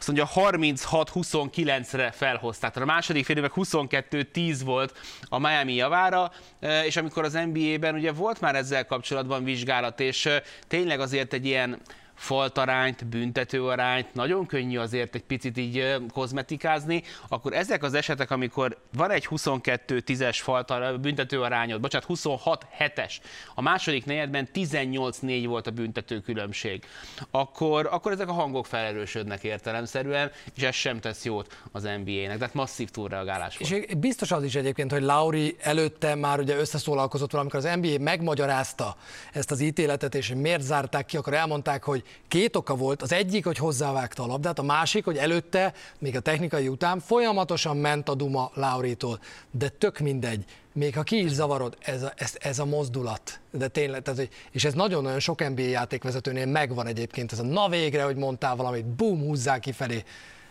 azt 0.00 0.08
mondja 0.08 0.28
36-29-re 0.34 2.10
felhozták. 2.10 2.72
Tehát 2.72 2.88
a 2.88 2.92
második 2.92 3.24
fél 3.24 3.36
évek 3.36 3.52
22-10 3.54 4.60
volt 4.64 4.98
a 5.28 5.38
Miami 5.38 5.74
javára, 5.74 6.32
eh, 6.60 6.86
és 6.86 6.96
amikor 6.96 7.24
az 7.24 7.32
NBA-ben 7.32 7.94
ugye 7.94 8.12
volt 8.12 8.40
már 8.40 8.54
ezzel 8.54 8.86
kapcsolatban 8.86 9.44
vizsgálat, 9.44 10.00
és 10.00 10.26
eh, 10.26 10.40
tényleg 10.68 11.00
azért 11.00 11.32
egy 11.32 11.46
ilyen 11.46 11.80
faltarányt, 12.20 13.06
büntetőarányt, 13.06 14.14
nagyon 14.14 14.46
könnyű 14.46 14.78
azért 14.78 15.14
egy 15.14 15.22
picit 15.22 15.58
így 15.58 15.96
kozmetikázni, 16.12 17.02
akkor 17.28 17.52
ezek 17.52 17.82
az 17.82 17.94
esetek, 17.94 18.30
amikor 18.30 18.76
van 18.96 19.10
egy 19.10 19.26
22-10-es 19.30 20.38
faltar, 20.42 21.00
büntetőarányod, 21.00 21.80
bocsánat, 21.80 22.08
26-7-es, 22.08 23.14
a 23.54 23.62
második 23.62 24.04
negyedben 24.04 24.48
18-4 24.54 25.44
volt 25.46 25.66
a 25.66 25.70
büntető 25.70 26.20
különbség, 26.20 26.84
akkor, 27.30 27.88
akkor 27.90 28.12
ezek 28.12 28.28
a 28.28 28.32
hangok 28.32 28.66
felerősödnek 28.66 29.44
értelemszerűen, 29.44 30.30
és 30.56 30.62
ez 30.62 30.74
sem 30.74 31.00
tesz 31.00 31.24
jót 31.24 31.62
az 31.72 31.82
NBA-nek, 31.82 32.38
tehát 32.38 32.54
masszív 32.54 32.90
túlreagálás 32.90 33.58
volt. 33.58 33.72
És 33.72 33.94
biztos 33.96 34.30
az 34.30 34.44
is 34.44 34.54
egyébként, 34.54 34.92
hogy 34.92 35.02
Lauri 35.02 35.56
előtte 35.60 36.14
már 36.14 36.38
ugye 36.38 36.56
összeszólalkozott 36.56 37.30
valamikor 37.30 37.58
az 37.64 37.76
NBA 37.80 37.98
megmagyarázta 37.98 38.96
ezt 39.32 39.50
az 39.50 39.60
ítéletet, 39.60 40.14
és 40.14 40.32
miért 40.36 40.62
zárták 40.62 41.06
ki, 41.06 41.16
akkor 41.16 41.34
elmondták, 41.34 41.84
hogy 41.84 42.04
két 42.28 42.56
oka 42.56 42.74
volt. 42.74 43.02
Az 43.02 43.12
egyik, 43.12 43.44
hogy 43.44 43.56
hozzávágta 43.56 44.22
a 44.22 44.26
labdát, 44.26 44.58
a 44.58 44.62
másik, 44.62 45.04
hogy 45.04 45.16
előtte, 45.16 45.72
még 45.98 46.16
a 46.16 46.20
technikai 46.20 46.68
után 46.68 47.00
folyamatosan 47.00 47.76
ment 47.76 48.08
a 48.08 48.14
duma 48.14 48.50
Lauritól. 48.54 49.20
De 49.50 49.68
tök 49.68 49.98
mindegy. 49.98 50.44
Még 50.72 50.94
ha 50.94 51.02
ki 51.02 51.24
is 51.24 51.30
zavarod, 51.30 51.76
ez 51.80 52.02
a, 52.02 52.12
ez, 52.16 52.34
ez 52.38 52.58
a 52.58 52.64
mozdulat. 52.64 53.40
De 53.50 53.68
tényleg, 53.68 54.02
tehát, 54.02 54.28
és 54.50 54.64
ez 54.64 54.74
nagyon-nagyon 54.74 55.20
sok 55.20 55.48
NBA 55.48 55.62
játékvezetőnél 55.62 56.46
megvan 56.46 56.86
egyébként. 56.86 57.32
Ez 57.32 57.38
a 57.38 57.42
na 57.42 57.68
végre, 57.68 58.02
hogy 58.02 58.16
mondtál 58.16 58.56
valamit, 58.56 58.86
bum, 58.86 59.20
húzzák 59.20 59.60
kifelé. 59.60 60.04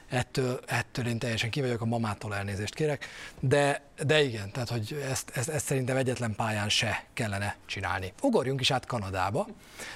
Ettől, 0.10 0.60
ettől 0.66 1.08
én 1.08 1.20
teljesen 1.20 1.50
ki 1.50 1.62
vagyok, 1.62 1.82
a 1.82 1.86
mamától 1.86 2.36
elnézést 2.36 2.76
kérek. 2.76 3.06
De, 3.40 3.82
de 4.06 4.24
igen, 4.24 4.52
tehát 4.52 4.70
hogy 4.70 5.04
ezt, 5.10 5.32
ezt, 5.34 5.50
ezt 5.50 5.66
szerintem 5.66 5.98
egyetlen 5.98 6.36
pályán 6.36 6.70
se 6.70 7.04
kellene 7.14 7.56
csinálni. 7.66 8.14
Ugorjunk 8.22 8.60
is 8.62 8.72
át 8.72 8.86
Kanadába, 8.86 9.48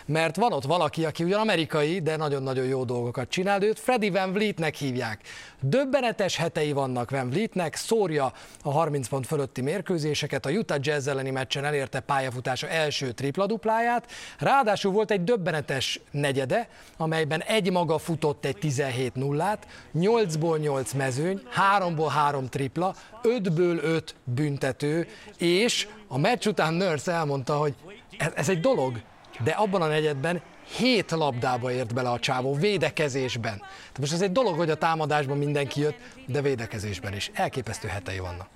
mert 0.06 0.36
van 0.36 0.54
ott 0.54 0.64
valaki, 0.64 1.06
aki 1.06 1.24
ugyan 1.24 1.40
amerikai, 1.40 2.02
de 2.02 2.16
nagyon-nagyon 2.16 2.66
jó 2.66 2.84
dolgokat 2.84 3.30
csinál, 3.30 3.64
őt 3.64 3.80
Freddy 3.80 4.10
Van 4.10 4.34
Vlietnek 4.34 4.76
hívják. 4.76 5.22
Döbbenetes 5.60 6.36
hetei 6.36 6.72
vannak 6.72 7.10
Van 7.10 7.30
Vlietnek, 7.30 7.76
szórja 7.76 8.34
a 8.64 8.72
30 8.72 9.08
pont 9.08 9.28
fölötti 9.28 9.62
mérkőzéseket, 9.62 10.46
a 10.46 10.50
Utah 10.50 10.80
Jazz 10.82 11.08
elleni 11.08 11.30
meccsen 11.30 11.66
elérte 11.66 12.00
pályafutása 12.00 12.68
első 12.68 13.12
tripla-dupláját, 13.12 14.12
ráadásul 14.40 14.92
volt 14.92 15.12
egy 15.12 15.24
döbbenetes 15.24 16.00
negyede, 16.12 16.70
amelyben 16.98 17.42
egy 17.42 17.72
maga 17.72 17.98
futott 17.98 18.46
egy 18.46 18.58
17 18.58 19.16
nullát, 19.16 19.68
8-ból 20.04 20.60
8 20.60 20.94
mezőny, 20.94 21.42
3-ból 21.78 22.10
3 22.10 22.48
tripla, 22.48 22.96
5-ből 23.24 23.82
5 23.84 24.16
büntető, 24.24 25.08
és 25.38 25.88
a 26.08 26.18
meccs 26.18 26.48
után 26.48 26.74
Nurse 26.74 27.12
elmondta, 27.12 27.58
hogy 27.58 27.74
ez, 28.18 28.32
ez 28.36 28.50
egy 28.50 28.60
dolog, 28.60 29.02
de 29.44 29.52
abban 29.52 29.82
a 29.82 29.88
negyedben 29.88 30.42
hét 30.78 31.12
labdába 31.12 31.72
ért 31.72 31.94
bele 31.94 32.10
a 32.10 32.20
csávó 32.20 32.54
védekezésben. 32.54 33.58
Tehát 33.58 34.00
most 34.00 34.14
ez 34.14 34.22
egy 34.22 34.32
dolog, 34.32 34.58
hogy 34.58 34.70
a 34.70 34.76
támadásban 34.76 35.38
mindenki 35.38 35.80
jött, 35.80 35.98
de 36.26 36.42
védekezésben 36.42 37.14
is. 37.14 37.32
Elképesztő 37.34 37.88
hetei 37.88 38.20
vannak. 38.20 38.48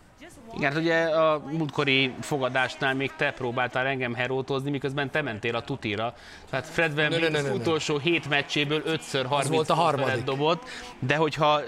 Igen, 0.58 0.72
hát 0.72 0.82
ugye 0.82 1.04
a 1.04 1.42
múltkori 1.52 2.14
fogadásnál 2.22 2.94
még 2.94 3.12
te 3.18 3.32
próbáltál 3.32 3.86
engem 3.86 4.14
herótozni, 4.14 4.70
miközben 4.70 5.12
te 5.12 5.22
mentél 5.22 5.56
a 5.56 5.62
tutira. 5.62 6.14
Tehát 6.50 6.66
Fred 6.68 6.96
Van 6.96 7.10
Vliet 7.10 7.36
az 7.36 7.50
utolsó 7.54 7.98
hét 7.98 8.30
meccséből 8.30 8.82
5-ször 8.86 9.26
30 9.28 9.48
volt 9.48 9.70
a 9.70 9.74
harmadik. 9.74 10.24
dobott, 10.24 10.64
de 11.00 11.16
hogyha 11.16 11.62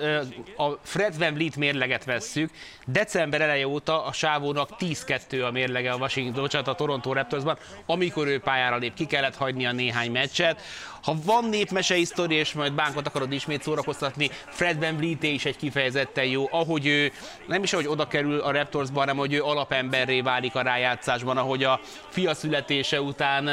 a 0.57 0.69
Fred 0.83 1.17
Van 1.17 1.33
Vliet 1.33 1.55
mérleget 1.55 2.05
vesszük, 2.05 2.49
december 2.85 3.41
eleje 3.41 3.67
óta 3.67 4.05
a 4.05 4.11
sávónak 4.11 4.69
10-2 4.79 5.47
a 5.47 5.51
mérlege 5.51 5.91
a 5.91 5.97
Washington, 5.97 6.41
bocsánat, 6.41 6.67
a 6.67 6.75
Toronto 6.75 7.13
Raptorsban, 7.13 7.57
amikor 7.85 8.27
ő 8.27 8.39
pályára 8.39 8.77
lép, 8.77 8.93
ki 8.93 9.05
kellett 9.05 9.35
hagyni 9.35 9.65
a 9.65 9.71
néhány 9.71 10.11
meccset. 10.11 10.61
Ha 11.03 11.15
van 11.25 11.45
népmesei 11.45 12.03
sztori, 12.03 12.35
és 12.35 12.53
majd 12.53 12.73
bánkot 12.73 13.07
akarod 13.07 13.31
ismét 13.31 13.63
szórakoztatni, 13.63 14.29
Fred 14.47 14.79
Van 14.79 14.97
Vliet 14.97 15.23
is 15.23 15.45
egy 15.45 15.57
kifejezetten 15.57 16.25
jó, 16.25 16.47
ahogy 16.51 16.87
ő, 16.87 17.11
nem 17.47 17.63
is 17.63 17.73
ahogy 17.73 17.87
oda 17.87 18.07
kerül 18.07 18.39
a 18.39 18.51
Raptorsban, 18.79 19.07
hanem 19.07 19.17
hogy 19.17 19.33
ő 19.33 19.43
alapemberré 19.43 20.21
válik 20.21 20.55
a 20.55 20.61
rájátszásban, 20.61 21.37
ahogy 21.37 21.63
a 21.63 21.79
fia 22.09 22.33
születése 22.33 23.01
után 23.01 23.47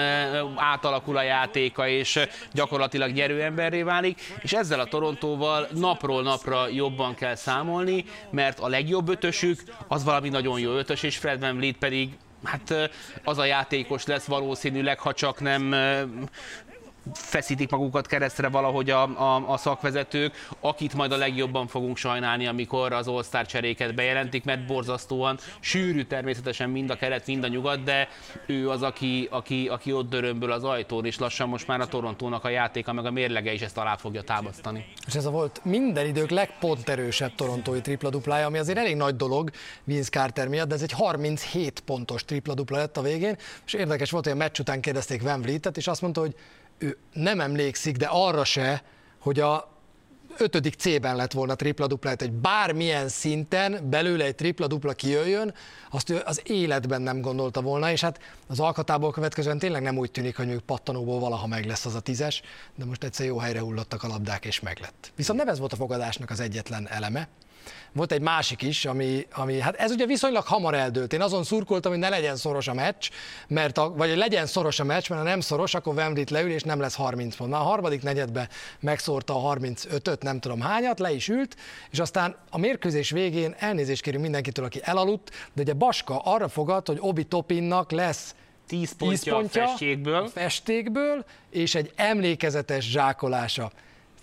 átalakul 0.56 1.16
a 1.16 1.22
játéka, 1.22 1.88
és 1.88 2.20
gyakorlatilag 2.52 3.12
nyerőemberré 3.12 3.82
válik, 3.82 4.20
és 4.40 4.52
ezzel 4.52 4.80
a 4.80 4.84
Torontóval 4.84 5.68
napról 5.74 6.22
napra 6.22 6.68
jobban 6.68 7.14
kell 7.14 7.34
számolni, 7.34 8.04
mert 8.30 8.58
a 8.58 8.68
legjobb 8.68 9.08
ötösük 9.08 9.62
az 9.88 10.04
valami 10.04 10.28
nagyon 10.28 10.60
jó 10.60 10.72
ötös, 10.72 11.02
és 11.02 11.16
Fred 11.16 11.40
Van 11.40 11.56
Vliet 11.56 11.76
pedig 11.76 12.10
hát 12.44 12.90
az 13.24 13.38
a 13.38 13.44
játékos 13.44 14.06
lesz 14.06 14.24
valószínűleg, 14.24 14.98
ha 14.98 15.12
csak 15.12 15.40
nem 15.40 15.74
feszítik 17.14 17.70
magukat 17.70 18.06
keresztre 18.06 18.48
valahogy 18.48 18.90
a, 18.90 19.02
a, 19.02 19.52
a 19.52 19.56
szakvezetők, 19.56 20.48
akit 20.60 20.94
majd 20.94 21.12
a 21.12 21.16
legjobban 21.16 21.66
fogunk 21.66 21.96
sajnálni, 21.96 22.46
amikor 22.46 22.92
az 22.92 23.08
All-Star 23.08 23.46
cseréket 23.46 23.94
bejelentik, 23.94 24.44
mert 24.44 24.66
borzasztóan 24.66 25.38
sűrű 25.60 26.04
természetesen 26.04 26.70
mind 26.70 26.90
a 26.90 26.96
kelet, 26.96 27.26
mind 27.26 27.44
a 27.44 27.48
nyugat, 27.48 27.82
de 27.82 28.08
ő 28.46 28.70
az, 28.70 28.82
aki, 28.82 29.28
aki, 29.30 29.68
aki 29.68 29.92
ott 29.92 30.08
dörömből 30.08 30.52
az 30.52 30.64
ajtón, 30.64 31.04
és 31.04 31.18
lassan 31.18 31.48
most 31.48 31.66
már 31.66 31.80
a 31.80 31.86
Torontónak 31.86 32.44
a 32.44 32.48
játéka, 32.48 32.92
meg 32.92 33.06
a 33.06 33.10
mérlege 33.10 33.52
is 33.52 33.60
ezt 33.60 33.78
alá 33.78 33.96
fogja 33.96 34.22
támasztani. 34.22 34.84
És 35.06 35.14
ez 35.14 35.24
a 35.24 35.30
volt 35.30 35.60
minden 35.64 36.06
idők 36.06 36.30
legponterősebb 36.30 37.34
torontói 37.34 37.80
tripla-duplája, 37.80 38.46
ami 38.46 38.58
azért 38.58 38.78
elég 38.78 38.96
nagy 38.96 39.16
dolog 39.16 39.50
Vince 39.84 40.10
Carter 40.10 40.48
miatt, 40.48 40.68
de 40.68 40.74
ez 40.74 40.82
egy 40.82 40.92
37 40.92 41.80
pontos 41.80 42.24
tripla-dupla 42.24 42.76
lett 42.76 42.96
a 42.96 43.02
végén, 43.02 43.36
és 43.66 43.72
érdekes 43.72 44.10
volt, 44.10 44.24
hogy 44.24 44.32
a 44.32 44.36
meccs 44.36 44.58
után 44.58 44.80
kérdezték 44.80 45.22
Van 45.22 45.42
Vliet-et, 45.42 45.76
és 45.76 45.86
azt 45.86 46.00
mondta, 46.00 46.20
hogy 46.20 46.34
ő 46.78 46.96
nem 47.12 47.40
emlékszik, 47.40 47.96
de 47.96 48.06
arra 48.06 48.44
se, 48.44 48.82
hogy 49.18 49.40
a 49.40 49.74
ötödik 50.38 50.74
C-ben 50.74 51.16
lett 51.16 51.32
volna 51.32 51.54
tripla-dupla, 51.54 52.12
hogy 52.18 52.32
bármilyen 52.32 53.08
szinten 53.08 53.90
belőle 53.90 54.24
egy 54.24 54.34
tripla-dupla 54.34 54.92
kijöjjön, 54.92 55.54
azt 55.90 56.10
ő 56.10 56.22
az 56.24 56.42
életben 56.44 57.02
nem 57.02 57.20
gondolta 57.20 57.60
volna, 57.60 57.90
és 57.90 58.00
hát 58.00 58.20
az 58.46 58.60
alkatából 58.60 59.10
következően 59.10 59.58
tényleg 59.58 59.82
nem 59.82 59.98
úgy 59.98 60.10
tűnik, 60.10 60.36
hogy 60.36 60.46
még 60.46 60.58
pattanóból 60.58 61.20
valaha 61.20 61.46
meg 61.46 61.64
lesz 61.64 61.86
az 61.86 61.94
a 61.94 62.00
tízes, 62.00 62.42
de 62.74 62.84
most 62.84 63.04
egyszer 63.04 63.26
jó 63.26 63.38
helyre 63.38 63.60
hullottak 63.60 64.02
a 64.02 64.08
labdák, 64.08 64.44
és 64.44 64.60
meglett. 64.60 65.12
Viszont 65.16 65.38
nem 65.38 65.48
ez 65.48 65.58
volt 65.58 65.72
a 65.72 65.76
fogadásnak 65.76 66.30
az 66.30 66.40
egyetlen 66.40 66.88
eleme, 66.88 67.28
volt 67.92 68.12
egy 68.12 68.20
másik 68.20 68.62
is, 68.62 68.84
ami, 68.84 69.26
ami, 69.32 69.60
hát 69.60 69.74
ez 69.74 69.90
ugye 69.90 70.06
viszonylag 70.06 70.44
hamar 70.44 70.74
eldőlt. 70.74 71.12
Én 71.12 71.20
azon 71.20 71.44
szurkoltam, 71.44 71.90
hogy 71.92 72.00
ne 72.00 72.08
legyen 72.08 72.36
szoros 72.36 72.68
a 72.68 72.74
meccs, 72.74 73.08
mert 73.48 73.78
a, 73.78 73.90
vagy 73.90 74.16
legyen 74.16 74.46
szoros 74.46 74.80
a 74.80 74.84
meccs, 74.84 75.08
mert 75.08 75.22
ha 75.22 75.28
nem 75.28 75.40
szoros, 75.40 75.74
akkor 75.74 75.94
Wembley 75.94 76.24
leül, 76.30 76.50
és 76.50 76.62
nem 76.62 76.80
lesz 76.80 76.94
30 76.94 77.36
pont. 77.36 77.50
Már 77.50 77.60
a 77.60 77.64
harmadik 77.64 78.02
negyedbe 78.02 78.48
megszórta 78.80 79.34
a 79.34 79.54
35-öt, 79.54 80.22
nem 80.22 80.40
tudom 80.40 80.60
hányat, 80.60 80.98
le 80.98 81.12
is 81.12 81.28
ült, 81.28 81.56
és 81.90 81.98
aztán 81.98 82.36
a 82.50 82.58
mérkőzés 82.58 83.10
végén 83.10 83.54
elnézést 83.58 84.02
kérünk 84.02 84.22
mindenkitől, 84.22 84.64
aki 84.64 84.80
elaludt, 84.82 85.30
de 85.52 85.62
ugye 85.62 85.72
Baska 85.72 86.18
arra 86.18 86.48
fogad, 86.48 86.86
hogy 86.86 86.98
Obi 87.00 87.24
Topinnak 87.24 87.90
lesz 87.90 88.34
10 88.66 88.92
pontja, 88.96 89.18
10 89.18 89.32
pontja 89.32 89.62
a 89.62 89.66
festékből. 89.66 90.28
festékből, 90.28 91.24
és 91.50 91.74
egy 91.74 91.92
emlékezetes 91.96 92.90
zsákolása. 92.90 93.70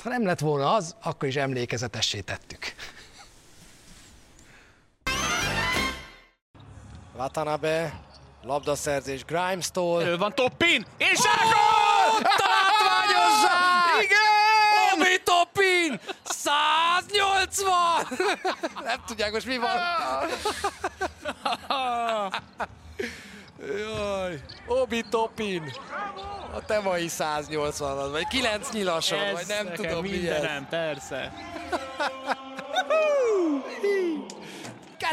Ha 0.04 0.10
nem 0.10 0.26
lett 0.26 0.40
volna 0.40 0.74
az, 0.74 0.96
akkor 1.04 1.28
is 1.28 1.36
emlékezetessé 1.36 2.20
tettük. 2.20 2.74
Watanabe, 7.18 7.94
labdaszerzés 8.44 9.26
Grimes-tól. 9.26 10.02
Elő 10.02 10.18
van 10.18 10.36
Toppin, 10.36 10.86
és 10.98 11.20
oh, 11.20 12.22
Talátványozza! 12.22 13.50
Igen! 14.04 14.20
Obi 14.94 15.22
Toppin! 15.24 16.00
180! 16.24 17.74
Nem 18.84 19.04
tudják 19.06 19.32
most 19.32 19.46
mi 19.46 19.58
van. 19.58 19.78
Jaj, 23.78 24.40
Obi 24.68 25.04
Toppin! 25.10 25.74
A 26.54 26.66
te 26.66 26.80
mai 26.80 27.08
180 27.08 28.12
vagy 28.12 28.28
9 28.28 28.72
nyilasod, 28.72 29.32
vagy 29.32 29.48
nem 29.48 29.74
tudom 29.74 30.02
milyen. 30.02 30.42
Nem, 30.42 30.68
persze. 30.68 31.34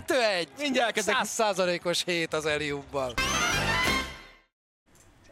2-1. 0.06 0.46
Mindjárt 0.58 0.92
kezdek. 0.92 1.16
100%-os 1.22 2.04
hét 2.04 2.34
az 2.34 2.46
Eliubban. 2.46 3.12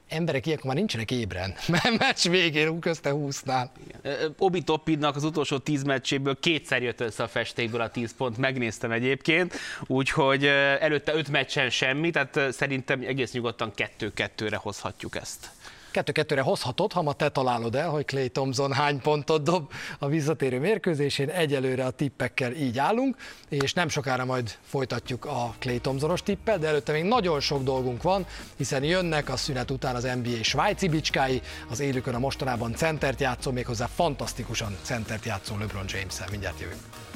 Emberek 0.08 0.46
ilyenkor 0.46 0.66
már 0.66 0.76
nincsenek 0.76 1.10
ébren, 1.10 1.54
mert 1.68 1.98
meccs 1.98 2.28
végén 2.28 2.80
közte 2.80 3.10
20-nál. 3.14 3.68
Obi 4.38 4.62
Toppidnak 4.62 5.16
az 5.16 5.24
utolsó 5.24 5.58
10 5.58 5.82
meccséből 5.82 6.38
kétszer 6.40 6.82
jött 6.82 7.00
össze 7.00 7.22
a 7.22 7.28
festékből 7.28 7.80
a 7.80 7.90
10 7.90 8.14
pont, 8.16 8.36
megnéztem 8.36 8.90
egyébként, 8.90 9.54
úgyhogy 9.86 10.44
előtte 10.80 11.14
5 11.14 11.28
meccsen 11.28 11.70
semmi, 11.70 12.10
tehát 12.10 12.52
szerintem 12.52 13.00
egész 13.06 13.32
nyugodtan 13.32 13.72
2-2-re 13.76 14.56
hozhatjuk 14.56 15.16
ezt. 15.16 15.50
Kettő-kettőre 15.90 16.40
hozhatod, 16.40 16.92
ha 16.92 17.02
ma 17.02 17.12
te 17.12 17.28
találod 17.28 17.74
el, 17.74 17.88
hogy 17.88 18.04
Clay 18.04 18.28
Thompson 18.28 18.72
hány 18.72 19.00
pontot 19.00 19.42
dob 19.42 19.72
a 19.98 20.06
visszatérő 20.06 20.58
mérkőzésén. 20.58 21.28
Egyelőre 21.28 21.84
a 21.84 21.90
tippekkel 21.90 22.52
így 22.52 22.78
állunk, 22.78 23.16
és 23.48 23.72
nem 23.72 23.88
sokára 23.88 24.24
majd 24.24 24.58
folytatjuk 24.62 25.24
a 25.24 25.54
Clay 25.58 25.80
Thompsonos 25.80 26.22
tippel, 26.22 26.58
de 26.58 26.66
előtte 26.66 26.92
még 26.92 27.04
nagyon 27.04 27.40
sok 27.40 27.62
dolgunk 27.62 28.02
van, 28.02 28.26
hiszen 28.56 28.84
jönnek 28.84 29.28
a 29.28 29.36
szünet 29.36 29.70
után 29.70 29.94
az 29.94 30.08
NBA 30.22 30.42
svájci 30.42 30.88
bicskái, 30.88 31.42
az 31.70 31.80
élükön 31.80 32.14
a 32.14 32.18
mostanában 32.18 32.74
centert 32.74 33.20
játszó, 33.20 33.50
méghozzá 33.50 33.86
fantasztikusan 33.86 34.76
centert 34.82 35.24
játszó 35.24 35.56
LeBron 35.58 35.84
James-el. 35.88 36.28
Mindjárt 36.30 36.60
jövünk. 36.60 37.07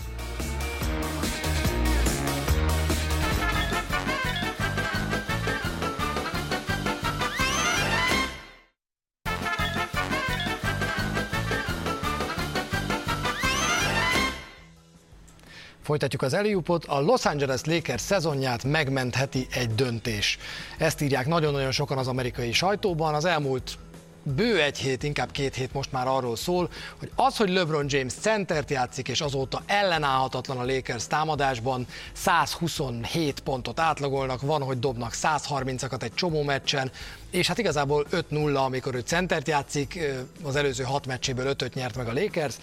Folytatjuk 15.92 16.22
az 16.22 16.34
Eliupot. 16.34 16.84
A 16.84 17.00
Los 17.00 17.24
Angeles 17.24 17.60
Lakers 17.64 18.00
szezonját 18.00 18.64
megmentheti 18.64 19.46
egy 19.50 19.74
döntés. 19.74 20.38
Ezt 20.78 21.00
írják 21.00 21.26
nagyon-nagyon 21.26 21.70
sokan 21.70 21.98
az 21.98 22.08
amerikai 22.08 22.52
sajtóban. 22.52 23.14
Az 23.14 23.24
elmúlt 23.24 23.78
bő 24.22 24.60
egy 24.60 24.78
hét, 24.78 25.02
inkább 25.02 25.30
két 25.30 25.54
hét 25.54 25.72
most 25.72 25.92
már 25.92 26.06
arról 26.06 26.36
szól, 26.36 26.70
hogy 26.98 27.10
az, 27.14 27.36
hogy 27.36 27.50
LeBron 27.50 27.84
James 27.88 28.12
centert 28.12 28.70
játszik, 28.70 29.08
és 29.08 29.20
azóta 29.20 29.62
ellenállhatatlan 29.66 30.58
a 30.58 30.64
Lakers 30.64 31.06
támadásban, 31.06 31.86
127 32.12 33.40
pontot 33.40 33.80
átlagolnak, 33.80 34.40
van, 34.40 34.62
hogy 34.62 34.78
dobnak 34.78 35.12
130-akat 35.14 36.02
egy 36.02 36.14
csomó 36.14 36.42
meccsen, 36.42 36.90
és 37.30 37.46
hát 37.46 37.58
igazából 37.58 38.06
5-0, 38.30 38.64
amikor 38.64 38.94
ő 38.94 39.00
centert 39.00 39.48
játszik, 39.48 40.00
az 40.42 40.56
előző 40.56 40.82
hat 40.82 41.06
meccséből 41.06 41.46
5 41.46 41.74
nyert 41.74 41.96
meg 41.96 42.08
a 42.08 42.12
Lakers, 42.12 42.54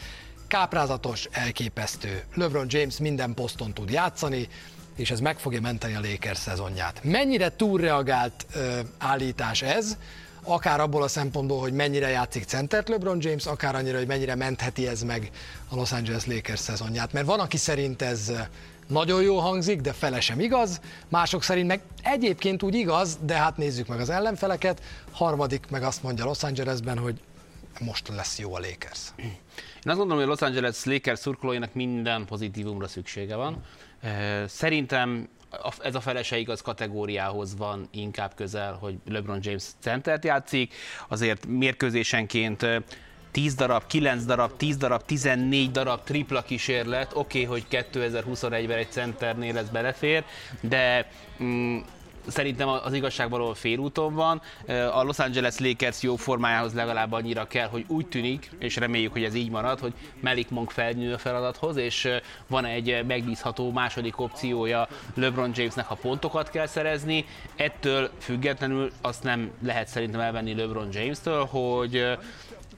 Káprázatos, 0.49 1.27
elképesztő. 1.31 2.23
LeBron 2.33 2.65
James 2.69 2.97
minden 2.97 3.33
poszton 3.33 3.73
tud 3.73 3.89
játszani, 3.89 4.47
és 4.95 5.11
ez 5.11 5.19
meg 5.19 5.39
fogja 5.39 5.61
menteni 5.61 5.95
a 5.95 5.99
Lakers 5.99 6.37
szezonját. 6.37 6.99
Mennyire 7.03 7.55
túlreagált 7.55 8.45
ö, 8.53 8.79
állítás 8.97 9.61
ez, 9.61 9.97
akár 10.43 10.79
abból 10.79 11.03
a 11.03 11.07
szempontból, 11.07 11.59
hogy 11.59 11.73
mennyire 11.73 12.07
játszik 12.07 12.43
centert 12.43 12.89
LeBron 12.89 13.17
James, 13.21 13.45
akár 13.45 13.75
annyira, 13.75 13.97
hogy 13.97 14.07
mennyire 14.07 14.35
mentheti 14.35 14.87
ez 14.87 15.01
meg 15.01 15.31
a 15.69 15.75
Los 15.75 15.91
Angeles 15.91 16.25
Lakers 16.25 16.59
szezonját. 16.59 17.13
Mert 17.13 17.25
van, 17.25 17.39
aki 17.39 17.57
szerint 17.57 18.01
ez 18.01 18.31
nagyon 18.87 19.21
jó 19.21 19.37
hangzik, 19.39 19.81
de 19.81 19.93
fele 19.93 20.19
sem 20.19 20.39
igaz, 20.39 20.79
mások 21.07 21.43
szerint 21.43 21.67
meg 21.67 21.81
egyébként 22.03 22.63
úgy 22.63 22.75
igaz, 22.75 23.17
de 23.21 23.33
hát 23.33 23.57
nézzük 23.57 23.87
meg 23.87 23.99
az 23.99 24.09
ellenfeleket. 24.09 24.81
Harmadik 25.11 25.65
meg 25.69 25.83
azt 25.83 26.03
mondja 26.03 26.25
Los 26.25 26.43
Angelesben, 26.43 26.97
hogy 26.97 27.19
most 27.79 28.07
lesz 28.07 28.39
jó 28.39 28.55
a 28.55 28.59
Lakers. 28.59 28.99
Én 29.17 29.91
azt 29.91 29.97
gondolom, 29.97 30.17
hogy 30.17 30.23
a 30.23 30.27
Los 30.27 30.41
Angeles 30.41 30.83
Lakers 30.83 31.19
szurkolóinak 31.19 31.73
minden 31.73 32.25
pozitívumra 32.25 32.87
szüksége 32.87 33.35
van. 33.35 33.63
Szerintem 34.45 35.29
ez 35.81 35.95
a 35.95 35.99
fele 35.99 36.23
se 36.23 36.37
igaz 36.37 36.61
kategóriához 36.61 37.55
van 37.57 37.87
inkább 37.91 38.33
közel, 38.35 38.73
hogy 38.73 38.95
LeBron 39.05 39.39
James 39.41 39.63
centert 39.79 40.25
játszik, 40.25 40.73
azért 41.07 41.45
mérkőzésenként 41.45 42.65
10 43.31 43.55
darab, 43.55 43.87
9 43.87 44.23
darab, 44.25 44.55
10 44.57 44.77
darab, 44.77 45.05
14 45.05 45.71
darab 45.71 46.03
tripla 46.03 46.41
kísérlet. 46.41 47.11
Oké, 47.13 47.43
okay, 47.43 47.43
hogy 47.43 47.83
2021-ben 47.93 48.77
egy 48.77 48.91
centernél 48.91 49.57
ez 49.57 49.69
belefér, 49.69 50.23
de 50.61 51.11
mm, 51.43 51.77
szerintem 52.27 52.67
az 52.67 52.93
igazság 52.93 53.29
valahol 53.29 53.55
félúton 53.55 54.13
van. 54.13 54.41
A 54.93 55.03
Los 55.03 55.19
Angeles 55.19 55.57
Lakers 55.57 56.01
jó 56.01 56.15
formájához 56.15 56.73
legalább 56.73 57.11
annyira 57.11 57.47
kell, 57.47 57.67
hogy 57.67 57.85
úgy 57.87 58.07
tűnik, 58.07 58.51
és 58.59 58.75
reméljük, 58.75 59.11
hogy 59.11 59.23
ez 59.23 59.35
így 59.35 59.49
marad, 59.49 59.79
hogy 59.79 59.93
Malik 60.19 60.49
Monk 60.49 60.71
felnő 60.71 61.13
a 61.13 61.17
feladathoz, 61.17 61.75
és 61.77 62.09
van 62.47 62.65
egy 62.65 63.05
megbízható 63.07 63.71
második 63.71 64.19
opciója 64.19 64.87
LeBron 65.15 65.51
Jamesnek, 65.55 65.85
ha 65.85 65.95
pontokat 65.95 66.49
kell 66.49 66.65
szerezni. 66.65 67.25
Ettől 67.55 68.09
függetlenül 68.19 68.91
azt 69.01 69.23
nem 69.23 69.51
lehet 69.63 69.87
szerintem 69.87 70.19
elvenni 70.19 70.55
LeBron 70.55 70.89
James-től, 70.91 71.45
hogy 71.45 72.17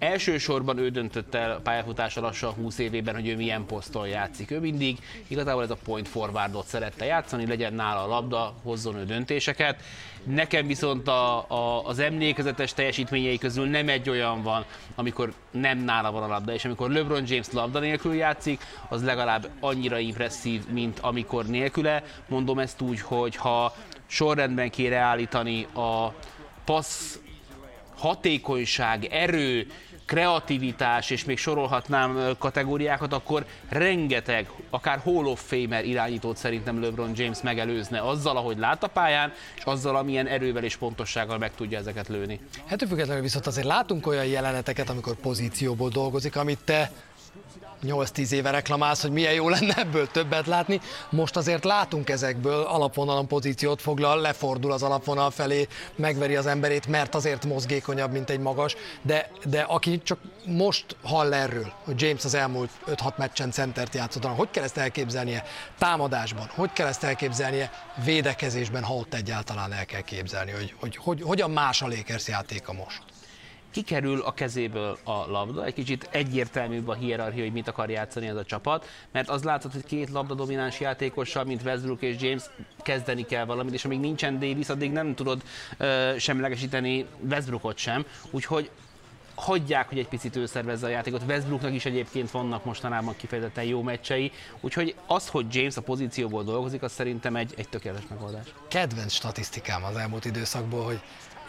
Elsősorban 0.02 0.78
ő 0.78 0.90
döntött 0.90 1.36
el 1.36 1.60
pályafutása 1.64 2.22
lassan 2.22 2.54
20 2.54 2.78
évében, 2.78 3.16
hogy 3.16 3.28
ő 3.28 3.36
milyen 3.36 3.66
poszton 3.66 4.08
játszik. 4.08 4.52
Ő 4.52 4.60
mindig 4.60 4.98
igazából 5.28 5.64
ez 5.64 5.70
a 5.70 5.78
point 5.84 6.08
forwardot 6.08 6.66
szerette 6.66 7.06
játszani, 7.06 7.48
legyen 7.48 7.74
nála 7.74 8.04
a 8.04 8.08
labda, 8.08 8.54
hozzon 8.64 8.96
ő 8.96 9.06
döntéseket. 9.06 9.82
Nekem 10.24 10.68
viszont 10.68 11.08
a, 11.08 11.50
a, 11.50 11.86
az 11.86 12.00
emlékezetes 12.00 12.74
teljesítményei 12.74 13.38
közül 13.38 13.66
nem 13.66 13.90
egy 13.90 14.10
olyan 14.10 14.44
van, 14.44 14.66
amikor 14.96 15.34
nem 15.52 15.78
nála 15.78 16.12
van 16.12 16.24
a 16.24 16.28
labda, 16.28 16.54
és 16.54 16.66
amikor 16.66 16.92
LeBron 16.92 17.24
James 17.28 17.52
labda 17.52 17.80
nélkül 17.80 18.14
játszik, 18.14 18.62
az 18.90 19.04
legalább 19.04 19.50
annyira 19.60 19.98
impresszív, 19.98 20.68
mint 20.68 21.00
amikor 21.00 21.46
nélküle. 21.46 22.04
Mondom 22.28 22.60
ezt 22.60 22.82
úgy, 22.82 23.02
hogy 23.02 23.36
ha 23.36 23.76
sorrendben 24.08 24.70
kéne 24.70 24.98
állítani 24.98 25.64
a 25.64 26.14
passz 26.66 27.20
hatékonyság, 28.02 29.06
erő, 29.06 29.68
kreativitás, 30.12 31.10
és 31.10 31.26
még 31.26 31.38
sorolhatnám 31.38 32.36
kategóriákat, 32.38 33.14
akkor 33.14 33.46
rengeteg, 33.70 34.50
akár 34.70 35.00
Hall 35.00 35.26
of 35.26 35.42
Famer 35.48 35.86
irányítót 35.86 36.38
szerintem 36.38 36.82
LeBron 36.82 37.12
James 37.16 37.42
megelőzne 37.42 38.02
azzal, 38.02 38.38
ahogy 38.38 38.58
lát 38.58 38.84
a 38.84 38.88
pályán, 38.88 39.34
és 39.58 39.64
azzal, 39.64 39.96
amilyen 39.96 40.28
erővel 40.28 40.64
és 40.64 40.76
pontossággal 40.76 41.38
meg 41.38 41.56
tudja 41.56 41.78
ezeket 41.78 42.08
lőni. 42.08 42.40
Hát 42.66 42.88
függetlenül 42.88 43.22
viszont 43.22 43.48
azért 43.48 43.68
látunk 43.68 44.08
olyan 44.08 44.26
jeleneteket, 44.26 44.90
amikor 44.90 45.16
pozícióból 45.16 45.90
dolgozik, 45.90 46.36
amit 46.36 46.60
te 46.66 46.92
8-10 47.84 48.32
éve 48.32 48.50
reklamálsz, 48.52 49.02
hogy 49.02 49.12
milyen 49.12 49.34
jó 49.34 49.50
lenne 49.50 49.78
ebből 49.78 50.08
többet 50.08 50.48
látni. 50.48 50.82
Most 51.10 51.36
azért 51.36 51.64
látunk 51.64 52.10
ezekből, 52.10 52.62
alapvonalon 52.62 53.28
pozíciót 53.28 53.82
foglal, 53.82 54.22
lefordul 54.22 54.72
az 54.72 54.84
alapvonal 54.84 55.32
felé, 55.32 55.68
megveri 55.96 56.36
az 56.36 56.46
emberét, 56.46 56.88
mert 56.88 57.16
azért 57.16 57.46
mozgékonyabb, 57.46 58.12
mint 58.12 58.30
egy 58.30 58.40
magas, 58.40 58.76
de, 59.02 59.32
de 59.46 59.62
aki 59.62 60.02
csak 60.04 60.20
most 60.46 60.96
hall 61.04 61.34
erről, 61.34 61.72
hogy 61.84 62.02
James 62.02 62.26
az 62.26 62.34
elmúlt 62.34 62.70
5-6 62.88 63.16
meccsen 63.18 63.52
centert 63.52 63.96
játszott, 63.96 64.26
hogy 64.26 64.52
kell 64.52 64.64
ezt 64.64 64.78
elképzelnie 64.78 65.44
támadásban, 65.78 66.50
hogy 66.56 66.74
kell 66.74 66.88
ezt 66.88 67.04
elképzelnie 67.04 67.72
védekezésben, 68.04 68.84
ha 68.84 68.94
ott 68.94 69.14
egyáltalán 69.14 69.74
el 69.74 69.86
kell 69.86 70.02
képzelni, 70.02 70.52
hogy, 70.52 70.76
hogy, 70.80 70.96
hogy 70.98 71.22
hogyan 71.22 71.52
más 71.52 71.82
a 71.82 71.88
Lakers 71.88 72.28
játéka 72.28 72.74
most 72.74 73.11
kikerül 73.72 74.22
a 74.22 74.34
kezéből 74.34 74.98
a 75.04 75.12
labda, 75.12 75.66
egy 75.66 75.74
kicsit 75.74 76.08
egyértelműbb 76.12 76.88
a 76.88 76.94
hierarchia, 76.94 77.44
hogy 77.44 77.52
mit 77.52 77.68
akar 77.68 77.90
játszani 77.90 78.28
ez 78.28 78.36
a 78.36 78.46
csapat, 78.46 78.88
mert 79.12 79.30
az 79.30 79.44
látszott, 79.44 79.72
hogy 79.72 79.86
két 79.86 80.10
labda 80.10 80.34
domináns 80.34 80.80
játékossal, 80.80 81.44
mint 81.44 81.64
Westbrook 81.64 82.02
és 82.02 82.22
James, 82.22 82.44
kezdeni 82.82 83.26
kell 83.26 83.46
valamit, 83.46 83.74
és 83.74 83.86
amíg 83.86 84.00
nincsen 84.00 84.40
Davis, 84.40 84.70
addig 84.70 84.92
nem 84.92 85.16
tudod 85.16 85.42
uh, 85.80 86.18
semlegesíteni 86.18 87.06
Westbrookot 87.30 87.78
sem, 87.78 88.06
úgyhogy 88.32 88.70
hagyják, 89.36 89.90
hogy 89.90 90.00
egy 90.00 90.08
picit 90.08 90.36
ő 90.36 90.46
szervezze 90.46 90.86
a 90.86 90.90
játékot. 90.90 91.22
Westbrooknak 91.28 91.74
is 91.74 91.86
egyébként 91.86 92.32
vannak 92.32 92.66
mostanában 92.66 93.16
kifejezetten 93.18 93.64
jó 93.64 93.82
meccsei, 93.82 94.32
úgyhogy 94.60 94.96
az, 95.08 95.28
hogy 95.28 95.56
James 95.56 95.78
a 95.78 95.82
pozícióból 95.82 96.44
dolgozik, 96.44 96.82
az 96.82 96.92
szerintem 96.92 97.36
egy, 97.36 97.54
egy 97.58 97.70
tökéletes 97.70 98.08
megoldás. 98.10 98.46
Kedvenc 98.68 99.14
statisztikám 99.14 99.84
az 99.84 99.96
elmúlt 99.96 100.26
időszakból, 100.26 100.84
hogy 100.84 101.02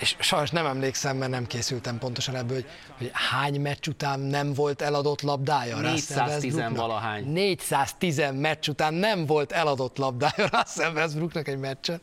és 0.02 0.16
sajnos 0.18 0.50
nem 0.50 0.66
emlékszem, 0.66 1.16
mert 1.16 1.30
nem 1.30 1.46
készültem 1.46 1.98
pontosan 1.98 2.36
ebből, 2.36 2.56
hogy, 2.56 2.66
hogy 2.98 3.10
hány 3.12 3.60
meccs 3.60 3.86
után 3.88 4.20
nem 4.20 4.52
volt 4.54 4.82
eladott 4.82 5.20
labdája 5.20 5.76
410 5.76 6.62
valahány. 6.74 7.24
410 7.24 8.22
meccs 8.34 8.68
után 8.68 8.94
nem 8.94 9.26
volt 9.26 9.52
eladott 9.52 9.98
labdája 9.98 10.48
Russell 10.52 10.92
Westbrooknak 10.92 11.48
egy 11.48 11.58
meccsen. 11.58 12.00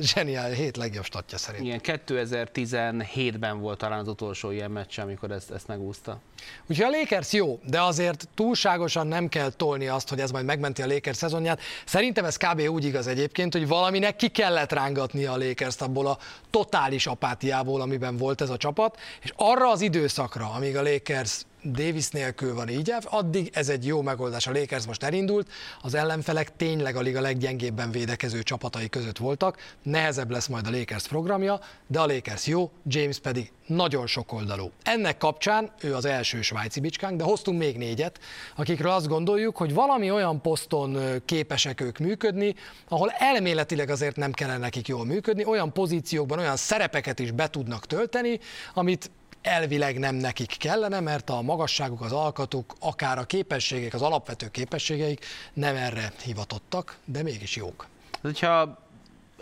Zseniál, 0.00 0.50
hét 0.50 0.76
legjobb 0.76 1.04
statja 1.04 1.38
szerint. 1.38 1.64
Igen, 1.64 1.80
2017-ben 1.82 3.60
volt 3.60 3.78
talán 3.78 3.98
az 3.98 4.08
utolsó 4.08 4.50
ilyen 4.50 4.70
meccs, 4.70 4.98
amikor 4.98 5.30
ezt, 5.30 5.50
ezt 5.50 5.66
megúszta. 5.66 6.20
Úgyhogy 6.66 6.94
a 6.94 6.98
Lakers 6.98 7.32
jó, 7.32 7.60
de 7.66 7.82
azért 7.82 8.28
túlságosan 8.34 9.06
nem 9.06 9.28
kell 9.28 9.50
tolni 9.50 9.86
azt, 9.86 10.08
hogy 10.08 10.20
ez 10.20 10.30
majd 10.30 10.44
megmenti 10.44 10.82
a 10.82 10.86
Lakers 10.86 11.16
szezonját. 11.16 11.60
Szerintem 11.84 12.24
ez 12.24 12.36
kb. 12.36 12.60
úgy 12.60 12.84
igaz 12.84 13.06
egyébként, 13.06 13.52
hogy 13.52 13.68
valaminek 13.68 14.16
ki 14.16 14.28
kellett 14.28 14.72
rángatni 14.72 15.24
a 15.24 15.36
lakers 15.36 15.76
abból 15.78 16.06
a 16.06 16.18
totális 16.50 17.06
apátiából, 17.42 17.80
amiben 17.80 18.16
volt 18.16 18.40
ez 18.40 18.50
a 18.50 18.56
csapat, 18.56 18.98
és 19.22 19.32
arra 19.36 19.70
az 19.70 19.80
időszakra, 19.80 20.50
amíg 20.50 20.76
a 20.76 20.82
Lakers 20.82 21.44
Davis 21.64 22.08
nélkül 22.08 22.54
van 22.54 22.68
így, 22.68 22.94
addig 23.04 23.50
ez 23.52 23.68
egy 23.68 23.86
jó 23.86 24.02
megoldás. 24.02 24.46
A 24.46 24.52
Lakers 24.52 24.86
most 24.86 25.02
elindult, 25.02 25.50
az 25.80 25.94
ellenfelek 25.94 26.56
tényleg 26.56 26.96
a 26.96 27.00
liga 27.00 27.20
leggyengébben 27.20 27.90
védekező 27.90 28.42
csapatai 28.42 28.88
között 28.88 29.18
voltak, 29.18 29.58
nehezebb 29.82 30.30
lesz 30.30 30.46
majd 30.46 30.66
a 30.66 30.70
Lakers 30.70 31.08
programja, 31.08 31.60
de 31.86 32.00
a 32.00 32.06
Lakers 32.06 32.46
jó, 32.46 32.70
James 32.86 33.18
pedig 33.18 33.52
nagyon 33.66 34.06
sokoldalú. 34.06 34.70
Ennek 34.82 35.16
kapcsán 35.16 35.70
ő 35.80 35.94
az 35.94 36.04
első 36.04 36.42
svájci 36.42 36.80
bicskánk, 36.80 37.16
de 37.16 37.24
hoztunk 37.24 37.58
még 37.58 37.76
négyet, 37.76 38.20
akikről 38.56 38.92
azt 38.92 39.08
gondoljuk, 39.08 39.56
hogy 39.56 39.74
valami 39.74 40.10
olyan 40.10 40.40
poszton 40.40 40.98
képesek 41.24 41.80
ők 41.80 41.98
működni, 41.98 42.54
ahol 42.88 43.10
elméletileg 43.10 43.90
azért 43.90 44.16
nem 44.16 44.32
kellene 44.32 44.58
nekik 44.58 44.88
jól 44.88 45.04
működni, 45.04 45.44
olyan 45.44 45.72
pozíciókban, 45.72 46.38
olyan 46.38 46.56
szerepeket 46.56 47.18
is 47.18 47.30
be 47.30 47.50
tudnak 47.50 47.86
tölteni, 47.86 48.40
amit 48.74 49.10
elvileg 49.42 49.98
nem 49.98 50.14
nekik 50.14 50.56
kellene, 50.58 51.00
mert 51.00 51.30
a 51.30 51.42
magasságuk, 51.42 52.00
az 52.00 52.12
alkatuk, 52.12 52.74
akár 52.80 53.18
a 53.18 53.24
képességek, 53.24 53.94
az 53.94 54.02
alapvető 54.02 54.48
képességeik 54.48 55.24
nem 55.52 55.76
erre 55.76 56.12
hivatottak, 56.22 56.98
de 57.04 57.22
mégis 57.22 57.56
jók. 57.56 57.86
Hogyha 58.22 58.81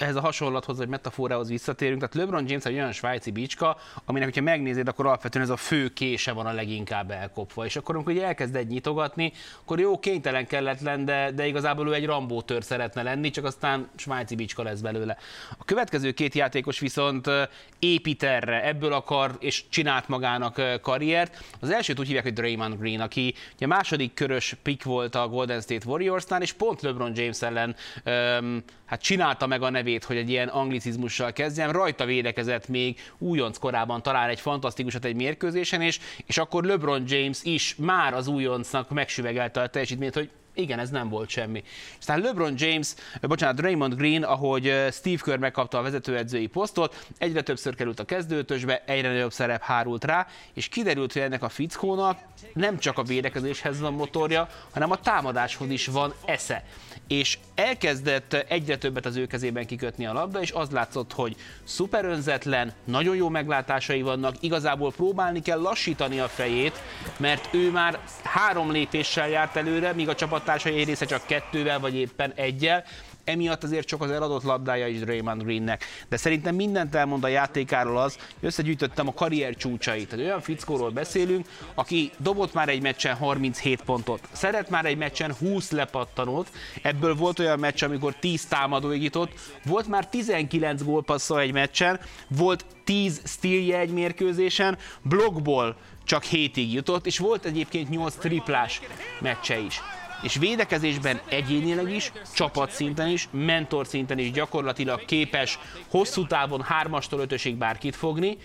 ehhez 0.00 0.16
a 0.16 0.20
hasonlathoz, 0.20 0.78
vagy 0.78 0.88
metaforához 0.88 1.48
visszatérünk, 1.48 2.00
tehát 2.00 2.14
LeBron 2.14 2.48
James 2.48 2.64
egy 2.64 2.74
olyan 2.74 2.92
svájci 2.92 3.30
bicska, 3.30 3.76
aminek, 4.04 4.28
hogyha 4.28 4.42
megnézed, 4.42 4.88
akkor 4.88 5.06
alapvetően 5.06 5.44
ez 5.44 5.50
a 5.50 5.56
fő 5.56 5.88
kése 5.88 6.32
van 6.32 6.46
a 6.46 6.52
leginkább 6.52 7.10
elkopva. 7.10 7.64
És 7.64 7.76
akkor, 7.76 7.94
amikor 7.94 8.16
elkezd 8.16 8.56
egy 8.56 8.66
nyitogatni, 8.66 9.32
akkor 9.60 9.80
jó, 9.80 9.98
kénytelen 9.98 10.46
kelletlen, 10.46 11.04
de, 11.04 11.30
de 11.30 11.46
igazából 11.46 11.88
ő 11.88 11.94
egy 11.94 12.06
Rambó 12.06 12.42
tör 12.42 12.64
szeretne 12.64 13.02
lenni, 13.02 13.30
csak 13.30 13.44
aztán 13.44 13.88
svájci 13.96 14.34
bicska 14.34 14.62
lesz 14.62 14.80
belőle. 14.80 15.16
A 15.58 15.64
következő 15.64 16.12
két 16.12 16.34
játékos 16.34 16.78
viszont 16.78 17.30
épít 17.78 18.22
erre, 18.22 18.64
ebből 18.64 18.92
akar 18.92 19.36
és 19.38 19.64
csinált 19.68 20.08
magának 20.08 20.80
karriert. 20.82 21.44
Az 21.60 21.70
elsőt 21.70 21.98
úgy 21.98 22.06
hívják, 22.06 22.24
hogy 22.24 22.32
Draymond 22.32 22.78
Green, 22.78 23.00
aki 23.00 23.34
ugye 23.54 23.66
második 23.66 24.14
körös 24.14 24.56
pick 24.62 24.84
volt 24.84 25.14
a 25.14 25.28
Golden 25.28 25.60
State 25.60 25.88
Warriorsnál, 25.88 26.42
és 26.42 26.52
pont 26.52 26.82
LeBron 26.82 27.12
James 27.14 27.42
ellen 27.42 27.76
um, 28.04 28.62
hát 28.86 29.02
csinálta 29.02 29.46
meg 29.46 29.62
a 29.62 29.70
nevét, 29.90 30.04
hogy 30.04 30.16
egy 30.16 30.30
ilyen 30.30 30.48
anglicizmussal 30.48 31.32
kezdjem, 31.32 31.70
rajta 31.70 32.04
védekezett 32.04 32.68
még 32.68 32.98
újonc 33.18 33.58
korában 33.58 34.02
talán 34.02 34.28
egy 34.28 34.40
fantasztikusat 34.40 35.04
egy 35.04 35.14
mérkőzésen, 35.14 35.80
és, 35.80 35.98
és 36.26 36.38
akkor 36.38 36.64
LeBron 36.64 37.04
James 37.06 37.38
is 37.42 37.74
már 37.78 38.14
az 38.14 38.26
újoncnak 38.26 38.90
megsüvegelte 38.90 39.60
a 39.60 39.66
teljesítményt, 39.66 40.14
hogy 40.14 40.30
igen, 40.60 40.78
ez 40.78 40.90
nem 40.90 41.08
volt 41.08 41.28
semmi. 41.28 41.62
Aztán 41.98 42.20
LeBron 42.20 42.54
James, 42.56 42.94
bocsánat, 43.20 43.60
Raymond 43.60 43.94
Green, 43.94 44.22
ahogy 44.22 44.86
Steve 44.92 45.20
Kerr 45.24 45.38
megkapta 45.38 45.78
a 45.78 45.82
vezetőedzői 45.82 46.46
posztot, 46.46 47.06
egyre 47.18 47.42
többször 47.42 47.74
került 47.74 48.00
a 48.00 48.04
kezdőtösbe, 48.04 48.82
egyre 48.86 49.12
nagyobb 49.12 49.32
szerep 49.32 49.62
hárult 49.62 50.04
rá, 50.04 50.26
és 50.54 50.68
kiderült, 50.68 51.12
hogy 51.12 51.22
ennek 51.22 51.42
a 51.42 51.48
fickónak 51.48 52.18
nem 52.52 52.78
csak 52.78 52.98
a 52.98 53.02
védekezéshez 53.02 53.80
van 53.80 53.92
motorja, 53.92 54.48
hanem 54.72 54.90
a 54.90 55.00
támadáshoz 55.00 55.70
is 55.70 55.86
van 55.86 56.14
esze 56.24 56.64
és 57.10 57.38
elkezdett 57.54 58.32
egyre 58.32 58.76
többet 58.78 59.06
az 59.06 59.16
ő 59.16 59.26
kezében 59.26 59.66
kikötni 59.66 60.06
a 60.06 60.12
labda, 60.12 60.40
és 60.40 60.52
az 60.52 60.70
látszott, 60.70 61.12
hogy 61.12 61.36
szuper 61.64 62.04
önzetlen, 62.04 62.72
nagyon 62.84 63.16
jó 63.16 63.28
meglátásai 63.28 64.02
vannak, 64.02 64.34
igazából 64.40 64.92
próbálni 64.92 65.42
kell 65.42 65.60
lassítani 65.60 66.20
a 66.20 66.28
fejét, 66.28 66.82
mert 67.16 67.48
ő 67.54 67.70
már 67.70 67.98
három 68.22 68.70
lépéssel 68.70 69.28
járt 69.28 69.56
előre, 69.56 69.92
míg 69.92 70.08
a 70.08 70.14
csapattársai 70.14 70.49
egy 70.50 70.84
része 70.84 71.06
csak 71.06 71.26
kettővel, 71.26 71.80
vagy 71.80 71.94
éppen 71.94 72.32
egyel, 72.34 72.84
emiatt 73.24 73.64
azért 73.64 73.86
csak 73.86 74.02
az 74.02 74.10
eladott 74.10 74.42
labdája 74.42 74.86
is 74.86 74.98
Draymond 74.98 75.42
Greennek. 75.42 75.84
De 76.08 76.16
szerintem 76.16 76.54
mindent 76.54 76.94
elmond 76.94 77.24
a 77.24 77.28
játékáról 77.28 77.98
az, 77.98 78.14
hogy 78.14 78.48
összegyűjtöttem 78.48 79.08
a 79.08 79.14
karrier 79.14 79.56
csúcsait. 79.56 80.08
Tehát 80.08 80.24
olyan 80.24 80.40
fickóról 80.40 80.90
beszélünk, 80.90 81.46
aki 81.74 82.10
dobott 82.18 82.52
már 82.52 82.68
egy 82.68 82.82
meccsen 82.82 83.16
37 83.16 83.82
pontot, 83.82 84.28
szeret 84.32 84.70
már 84.70 84.84
egy 84.84 84.96
meccsen 84.96 85.34
20 85.34 85.70
lepattanót, 85.70 86.50
ebből 86.82 87.14
volt 87.14 87.38
olyan 87.38 87.58
meccs, 87.58 87.82
amikor 87.82 88.14
10 88.14 88.46
támadó 88.46 88.92
jutott, 88.92 89.32
volt 89.64 89.88
már 89.88 90.08
19 90.08 90.82
gólpasszol 90.82 91.40
egy 91.40 91.52
meccsen, 91.52 92.00
volt 92.28 92.64
10 92.84 93.20
stílje 93.24 93.78
egy 93.78 93.90
mérkőzésen, 93.90 94.78
blokkból 95.02 95.76
csak 96.04 96.24
7-ig 96.30 96.70
jutott, 96.70 97.06
és 97.06 97.18
volt 97.18 97.44
egyébként 97.44 97.88
8 97.88 98.14
triplás 98.14 98.80
meccse 99.20 99.58
is 99.58 99.80
és 100.22 100.36
védekezésben 100.36 101.20
egyénileg 101.28 101.90
is, 101.90 102.12
csapatszinten 102.34 103.08
is, 103.08 103.28
mentor 103.30 103.86
szinten 103.86 104.18
is 104.18 104.30
gyakorlatilag 104.30 105.04
képes 105.04 105.58
hosszú 105.88 106.26
távon 106.26 106.62
hármastól 106.62 107.20
ötösig 107.20 107.56
bárkit 107.56 107.96
fogni, 107.96 108.38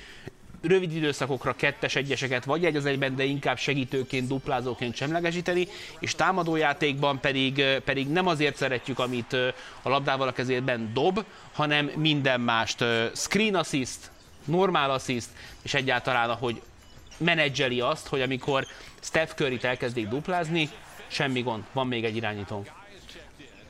rövid 0.67 0.95
időszakokra 0.95 1.53
kettes 1.53 1.95
egyeseket 1.95 2.45
vagy 2.45 2.65
egy 2.65 2.75
az 2.75 2.85
egyben, 2.85 3.15
de 3.15 3.23
inkább 3.23 3.57
segítőként, 3.57 4.27
duplázóként 4.27 4.95
semlegesíteni, 4.95 5.67
és 5.99 6.15
támadójátékban 6.15 7.19
pedig, 7.19 7.63
pedig 7.85 8.07
nem 8.07 8.27
azért 8.27 8.55
szeretjük, 8.55 8.99
amit 8.99 9.33
a 9.81 9.89
labdával 9.89 10.27
a 10.27 10.31
kezében 10.31 10.91
dob, 10.93 11.23
hanem 11.53 11.91
minden 11.95 12.41
mást. 12.41 12.83
Screen 13.13 13.55
assist, 13.55 14.11
normál 14.45 14.91
assist, 14.91 15.27
és 15.61 15.73
egyáltalán, 15.73 16.29
ahogy 16.29 16.61
menedzseli 17.17 17.79
azt, 17.79 18.07
hogy 18.07 18.21
amikor 18.21 18.65
Steph 19.01 19.33
Curry-t 19.33 19.63
elkezdik 19.63 20.07
duplázni, 20.07 20.69
semmi 21.15 21.41
gond, 21.41 21.63
van 21.73 21.87
még 21.87 22.03
egy 22.03 22.15
irányítónk. 22.15 22.71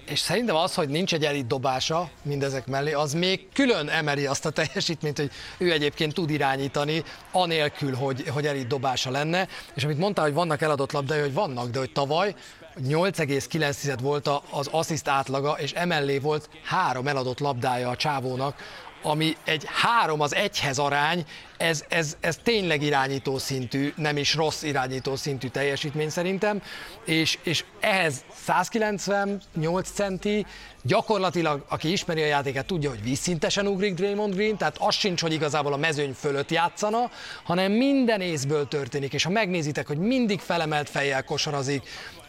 És 0.09 0.19
szerintem 0.19 0.55
az, 0.55 0.75
hogy 0.75 0.89
nincs 0.89 1.13
egy 1.13 1.25
elit 1.25 1.47
dobása 1.47 2.09
mindezek 2.21 2.67
mellé, 2.67 2.91
az 2.91 3.13
még 3.13 3.47
külön 3.53 3.89
emeli 3.89 4.25
azt 4.25 4.45
a 4.45 4.49
teljesítményt, 4.49 5.17
hogy 5.17 5.31
ő 5.57 5.71
egyébként 5.71 6.13
tud 6.13 6.29
irányítani, 6.29 7.03
anélkül, 7.31 7.95
hogy, 7.95 8.27
hogy 8.27 8.47
elit 8.47 8.67
dobása 8.67 9.11
lenne. 9.11 9.47
És 9.73 9.83
amit 9.83 9.97
mondtál, 9.97 10.25
hogy 10.25 10.33
vannak 10.33 10.61
eladott 10.61 10.91
labdai, 10.91 11.19
hogy 11.19 11.33
vannak, 11.33 11.69
de 11.69 11.79
hogy 11.79 11.91
tavaly 11.91 12.35
8,9 12.83 13.97
volt 14.01 14.29
az 14.49 14.67
assziszt 14.71 15.07
átlaga, 15.07 15.51
és 15.51 15.71
emellé 15.71 16.17
volt 16.17 16.49
három 16.63 17.07
eladott 17.07 17.39
labdája 17.39 17.89
a 17.89 17.95
csávónak, 17.95 18.55
ami 19.05 19.35
egy 19.43 19.63
három 19.65 20.21
az 20.21 20.35
egyhez 20.35 20.77
arány, 20.77 21.25
ez, 21.57 21.83
ez, 21.89 22.17
ez 22.19 22.37
tényleg 22.43 22.81
irányító 22.81 23.37
szintű, 23.37 23.93
nem 23.95 24.17
is 24.17 24.35
rossz 24.35 24.63
irányító 24.63 25.15
szintű 25.15 25.47
teljesítmény 25.47 26.09
szerintem, 26.09 26.61
és, 27.05 27.37
és 27.43 27.63
ehhez 27.79 28.23
198 28.45 29.89
centi, 29.89 30.45
gyakorlatilag 30.83 31.65
aki 31.69 31.91
ismeri 31.91 32.21
a 32.21 32.25
játékát 32.25 32.65
tudja, 32.65 32.89
hogy 32.89 33.03
vízszintesen 33.03 33.67
ugrik 33.67 33.93
Draymond 33.93 34.33
Green, 34.33 34.57
tehát 34.57 34.77
az 34.79 34.95
sincs, 34.95 35.21
hogy 35.21 35.33
igazából 35.33 35.73
a 35.73 35.77
mezőny 35.77 36.13
fölött 36.13 36.51
játszana, 36.51 37.11
hanem 37.43 37.71
minden 37.71 38.21
észből 38.21 38.67
történik, 38.67 39.13
és 39.13 39.23
ha 39.23 39.29
megnézitek, 39.29 39.87
hogy 39.87 39.97
mindig 39.97 40.39
felemelt 40.39 40.89
fejjel 40.89 41.23
kosarazik, 41.23 41.83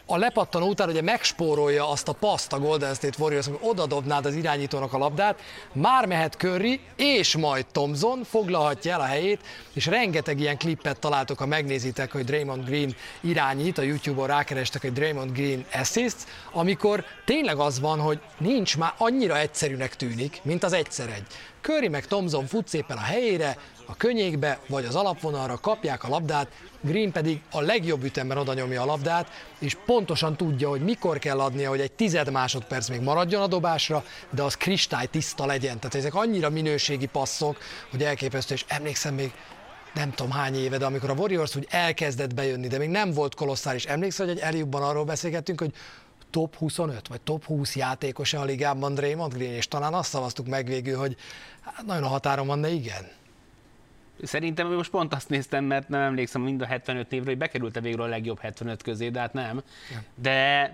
a 0.09 0.17
lepattanó 0.17 0.67
után 0.67 0.89
ugye 0.89 1.01
megspórolja 1.01 1.89
azt 1.89 2.07
a 2.07 2.13
paszt 2.13 2.53
a 2.53 2.59
Golden 2.59 2.93
State 2.93 3.17
Warriors, 3.19 3.45
hogy 3.45 3.57
oda 3.61 3.85
dobnád 3.85 4.25
az 4.25 4.35
irányítónak 4.35 4.93
a 4.93 4.97
labdát, 4.97 5.39
már 5.71 6.05
mehet 6.05 6.35
Curry, 6.35 6.79
és 6.95 7.35
majd 7.35 7.65
Thompson 7.71 8.23
foglalhatja 8.23 8.93
el 8.93 8.99
a 8.99 9.05
helyét, 9.05 9.41
és 9.73 9.85
rengeteg 9.85 10.39
ilyen 10.39 10.57
klippet 10.57 10.99
találtok, 10.99 11.37
ha 11.37 11.45
megnézitek, 11.45 12.11
hogy 12.11 12.23
Draymond 12.23 12.65
Green 12.65 12.95
irányít, 13.21 13.77
a 13.77 13.81
YouTube-on 13.81 14.27
rákerestek, 14.27 14.81
hogy 14.81 14.93
Draymond 14.93 15.31
Green 15.31 15.65
assist, 15.73 16.17
amikor 16.51 17.03
tényleg 17.25 17.57
az 17.57 17.79
van, 17.79 17.99
hogy 17.99 18.19
nincs 18.37 18.77
már 18.77 18.93
annyira 18.97 19.37
egyszerűnek 19.37 19.95
tűnik, 19.95 20.39
mint 20.43 20.63
az 20.63 20.73
egyszer 20.73 21.09
egy. 21.09 21.25
Curry 21.67 21.87
meg 21.87 22.05
Thompson 22.05 22.45
fut 22.45 22.67
szépen 22.67 22.97
a 22.97 23.01
helyére, 23.01 23.57
a 23.85 23.95
könnyékbe 23.95 24.59
vagy 24.67 24.85
az 24.85 24.95
alapvonalra 24.95 25.57
kapják 25.57 26.03
a 26.03 26.07
labdát, 26.07 26.47
Green 26.81 27.11
pedig 27.11 27.41
a 27.51 27.61
legjobb 27.61 28.03
ütemben 28.03 28.37
oda 28.37 28.53
nyomja 28.53 28.81
a 28.81 28.85
labdát, 28.85 29.27
és 29.59 29.77
pontosan 29.85 30.37
tudja, 30.37 30.69
hogy 30.69 30.81
mikor 30.81 31.19
kell 31.19 31.39
adnia, 31.39 31.69
hogy 31.69 31.79
egy 31.79 31.91
tized 31.91 32.31
másodperc 32.31 32.89
még 32.89 33.01
maradjon 33.01 33.41
a 33.41 33.47
dobásra, 33.47 34.03
de 34.29 34.43
az 34.43 34.55
kristály 34.57 35.05
tiszta 35.05 35.45
legyen. 35.45 35.79
Tehát 35.79 35.95
ezek 35.95 36.15
annyira 36.15 36.49
minőségi 36.49 37.05
passzok, 37.05 37.57
hogy 37.91 38.03
elképesztő, 38.03 38.53
és 38.53 38.65
emlékszem 38.67 39.13
még 39.13 39.31
nem 39.93 40.11
tudom 40.11 40.31
hány 40.31 40.55
éve, 40.55 40.77
de 40.77 40.85
amikor 40.85 41.09
a 41.09 41.13
Warriors 41.13 41.55
úgy 41.55 41.67
elkezdett 41.69 42.33
bejönni, 42.33 42.67
de 42.67 42.77
még 42.77 42.89
nem 42.89 43.11
volt 43.11 43.35
kolosszális. 43.35 43.85
Emlékszel, 43.85 44.25
hogy 44.25 44.37
egy 44.37 44.43
eljúbban 44.43 44.83
arról 44.83 45.03
beszélgettünk, 45.03 45.59
hogy 45.59 45.73
top 46.37 46.55
25 46.55 47.07
vagy 47.07 47.21
top 47.21 47.43
20 47.45 47.75
játékos 47.75 48.33
a 48.33 48.43
ligában 48.43 48.93
Draymond 48.93 49.33
Green, 49.33 49.53
és 49.53 49.67
talán 49.67 49.93
azt 49.93 50.09
szavaztuk 50.09 50.47
meg 50.47 50.65
végül, 50.65 50.97
hogy 50.97 51.15
hát 51.61 51.85
nagyon 51.85 52.03
a 52.03 52.07
határon 52.07 52.47
van, 52.47 52.61
de 52.61 52.69
igen. 52.69 53.07
Szerintem 54.23 54.73
most 54.73 54.89
pont 54.89 55.13
azt 55.13 55.29
néztem, 55.29 55.65
mert 55.65 55.89
nem 55.89 56.01
emlékszem 56.01 56.41
mind 56.41 56.61
a 56.61 56.65
75 56.65 57.11
évre, 57.11 57.29
hogy 57.29 57.37
bekerült-e 57.37 57.81
végül 57.81 58.01
a 58.01 58.05
legjobb 58.05 58.39
75 58.39 58.83
közé, 58.83 59.09
de 59.09 59.19
hát 59.19 59.33
nem. 59.33 59.61
Ja. 59.91 60.03
De 60.15 60.71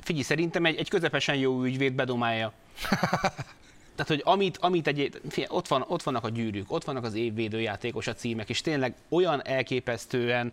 figyelj, 0.00 0.24
szerintem 0.24 0.64
egy, 0.64 0.76
egy 0.76 0.88
közepesen 0.88 1.36
jó 1.36 1.62
ügyvéd 1.62 1.92
bedomálja. 1.92 2.52
Tehát, 3.94 4.08
hogy 4.08 4.22
amit, 4.24 4.56
amit 4.60 4.86
egy, 4.86 5.20
figyelj, 5.28 5.56
ott, 5.56 5.68
van, 5.68 5.84
ott 5.88 6.02
vannak 6.02 6.24
a 6.24 6.28
gyűrűk, 6.28 6.72
ott 6.72 6.84
vannak 6.84 7.04
az 7.04 7.14
évvédő 7.14 7.60
játékos 7.60 8.06
a 8.06 8.14
címek, 8.14 8.48
és 8.48 8.60
tényleg 8.60 8.94
olyan 9.08 9.46
elképesztően 9.46 10.52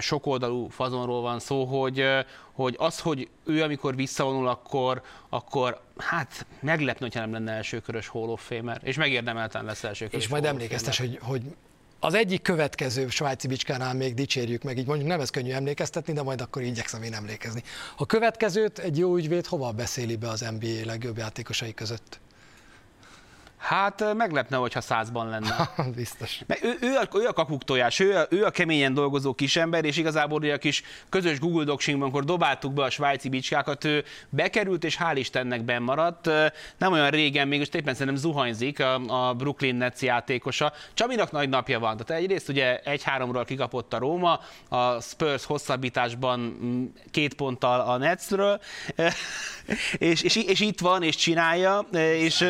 sokoldalú 0.00 0.68
fazonról 0.68 1.20
van 1.20 1.38
szó, 1.38 1.64
hogy, 1.64 2.04
hogy 2.52 2.74
az, 2.78 3.00
hogy 3.00 3.28
ő 3.44 3.62
amikor 3.62 3.96
visszavonul, 3.96 4.48
akkor, 4.48 5.02
akkor 5.28 5.80
hát 5.96 6.46
meglepne, 6.60 7.06
hogyha 7.06 7.20
nem 7.20 7.32
lenne 7.32 7.52
elsőkörös 7.52 8.08
Hall 8.08 8.28
of 8.28 8.46
Famer, 8.46 8.80
és 8.82 8.96
megérdemelten 8.96 9.64
lesz 9.64 9.84
elsőkörös 9.84 10.24
És 10.24 10.30
majd 10.30 10.44
emlékeztes, 10.44 10.98
hogy, 10.98 11.18
hogy 11.22 11.42
az 12.00 12.14
egyik 12.14 12.42
következő 12.42 13.08
svájci 13.08 13.46
bicskánál 13.46 13.94
még 13.94 14.14
dicsérjük 14.14 14.62
meg, 14.62 14.78
így 14.78 14.86
mondjuk 14.86 15.08
nem 15.08 15.20
ez 15.20 15.30
könnyű 15.30 15.50
emlékeztetni, 15.50 16.12
de 16.12 16.22
majd 16.22 16.40
akkor 16.40 16.62
igyekszem 16.62 17.02
én 17.02 17.14
emlékezni. 17.14 17.62
A 17.96 18.06
következőt 18.06 18.78
egy 18.78 18.98
jó 18.98 19.16
ügyvéd 19.16 19.46
hova 19.46 19.72
beszéli 19.72 20.16
be 20.16 20.28
az 20.28 20.40
NBA 20.40 20.84
legjobb 20.84 21.16
játékosai 21.16 21.74
között? 21.74 22.20
Hát 23.58 24.14
meglepne, 24.14 24.56
hogyha 24.56 24.80
százban 24.80 25.28
lenne. 25.28 25.70
Biztos. 25.96 26.40
Mert 26.46 26.64
ő, 26.64 26.76
ő, 26.80 26.96
a, 26.96 27.08
ő 27.16 27.26
a 27.26 27.32
kakuktojás, 27.32 27.98
ő 27.98 28.16
a, 28.16 28.26
ő 28.30 28.44
a 28.44 28.50
keményen 28.50 28.94
dolgozó 28.94 29.34
kisember, 29.34 29.84
és 29.84 29.96
igazából 29.96 30.50
a 30.50 30.56
kis 30.56 30.82
közös 31.08 31.38
Google 31.38 31.64
Docsingban, 31.64 32.02
amikor 32.02 32.24
dobáltuk 32.24 32.72
be 32.72 32.82
a 32.82 32.90
svájci 32.90 33.28
bicskákat, 33.28 33.84
ő 33.84 34.04
bekerült, 34.28 34.84
és 34.84 34.98
hál' 35.00 35.16
Istennek 35.16 35.64
benn 35.64 35.82
maradt. 35.82 36.30
Nem 36.78 36.92
olyan 36.92 37.10
régen, 37.10 37.48
még 37.48 37.58
most 37.58 37.74
éppen 37.74 37.94
szerintem 37.94 38.16
zuhanyzik 38.16 38.80
a, 38.80 39.28
a 39.28 39.34
Brooklyn 39.34 39.74
Nets 39.74 40.00
játékosa. 40.00 40.72
Csabinak 40.94 41.30
nagy 41.30 41.48
napja 41.48 41.78
van. 41.78 41.96
Tehát 41.96 42.22
egyrészt 42.22 42.48
ugye 42.48 42.78
egy-háromról 42.78 43.44
kikapott 43.44 43.92
a 43.92 43.98
Róma, 43.98 44.40
a 44.68 45.00
Spurs 45.00 45.44
hosszabbításban 45.44 46.40
mm, 46.40 46.84
két 47.10 47.34
ponttal 47.34 47.80
a 47.80 47.96
Netsről, 47.96 48.60
és, 49.98 50.22
és, 50.22 50.36
és 50.36 50.60
itt 50.60 50.80
van, 50.80 51.02
és 51.02 51.16
csinálja, 51.16 51.86
és, 51.92 52.44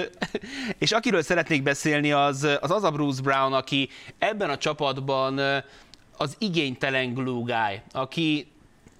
és 0.78 0.92
akiről 0.98 1.22
szeretnék 1.22 1.62
beszélni, 1.62 2.12
az 2.12 2.42
az, 2.60 2.70
az 2.70 2.84
a 2.84 2.90
Bruce 2.90 3.22
Brown, 3.22 3.52
aki 3.52 3.88
ebben 4.18 4.50
a 4.50 4.56
csapatban 4.56 5.40
az 6.16 6.36
igénytelen 6.38 7.14
glue 7.14 7.42
guy, 7.42 7.80
aki 7.92 8.46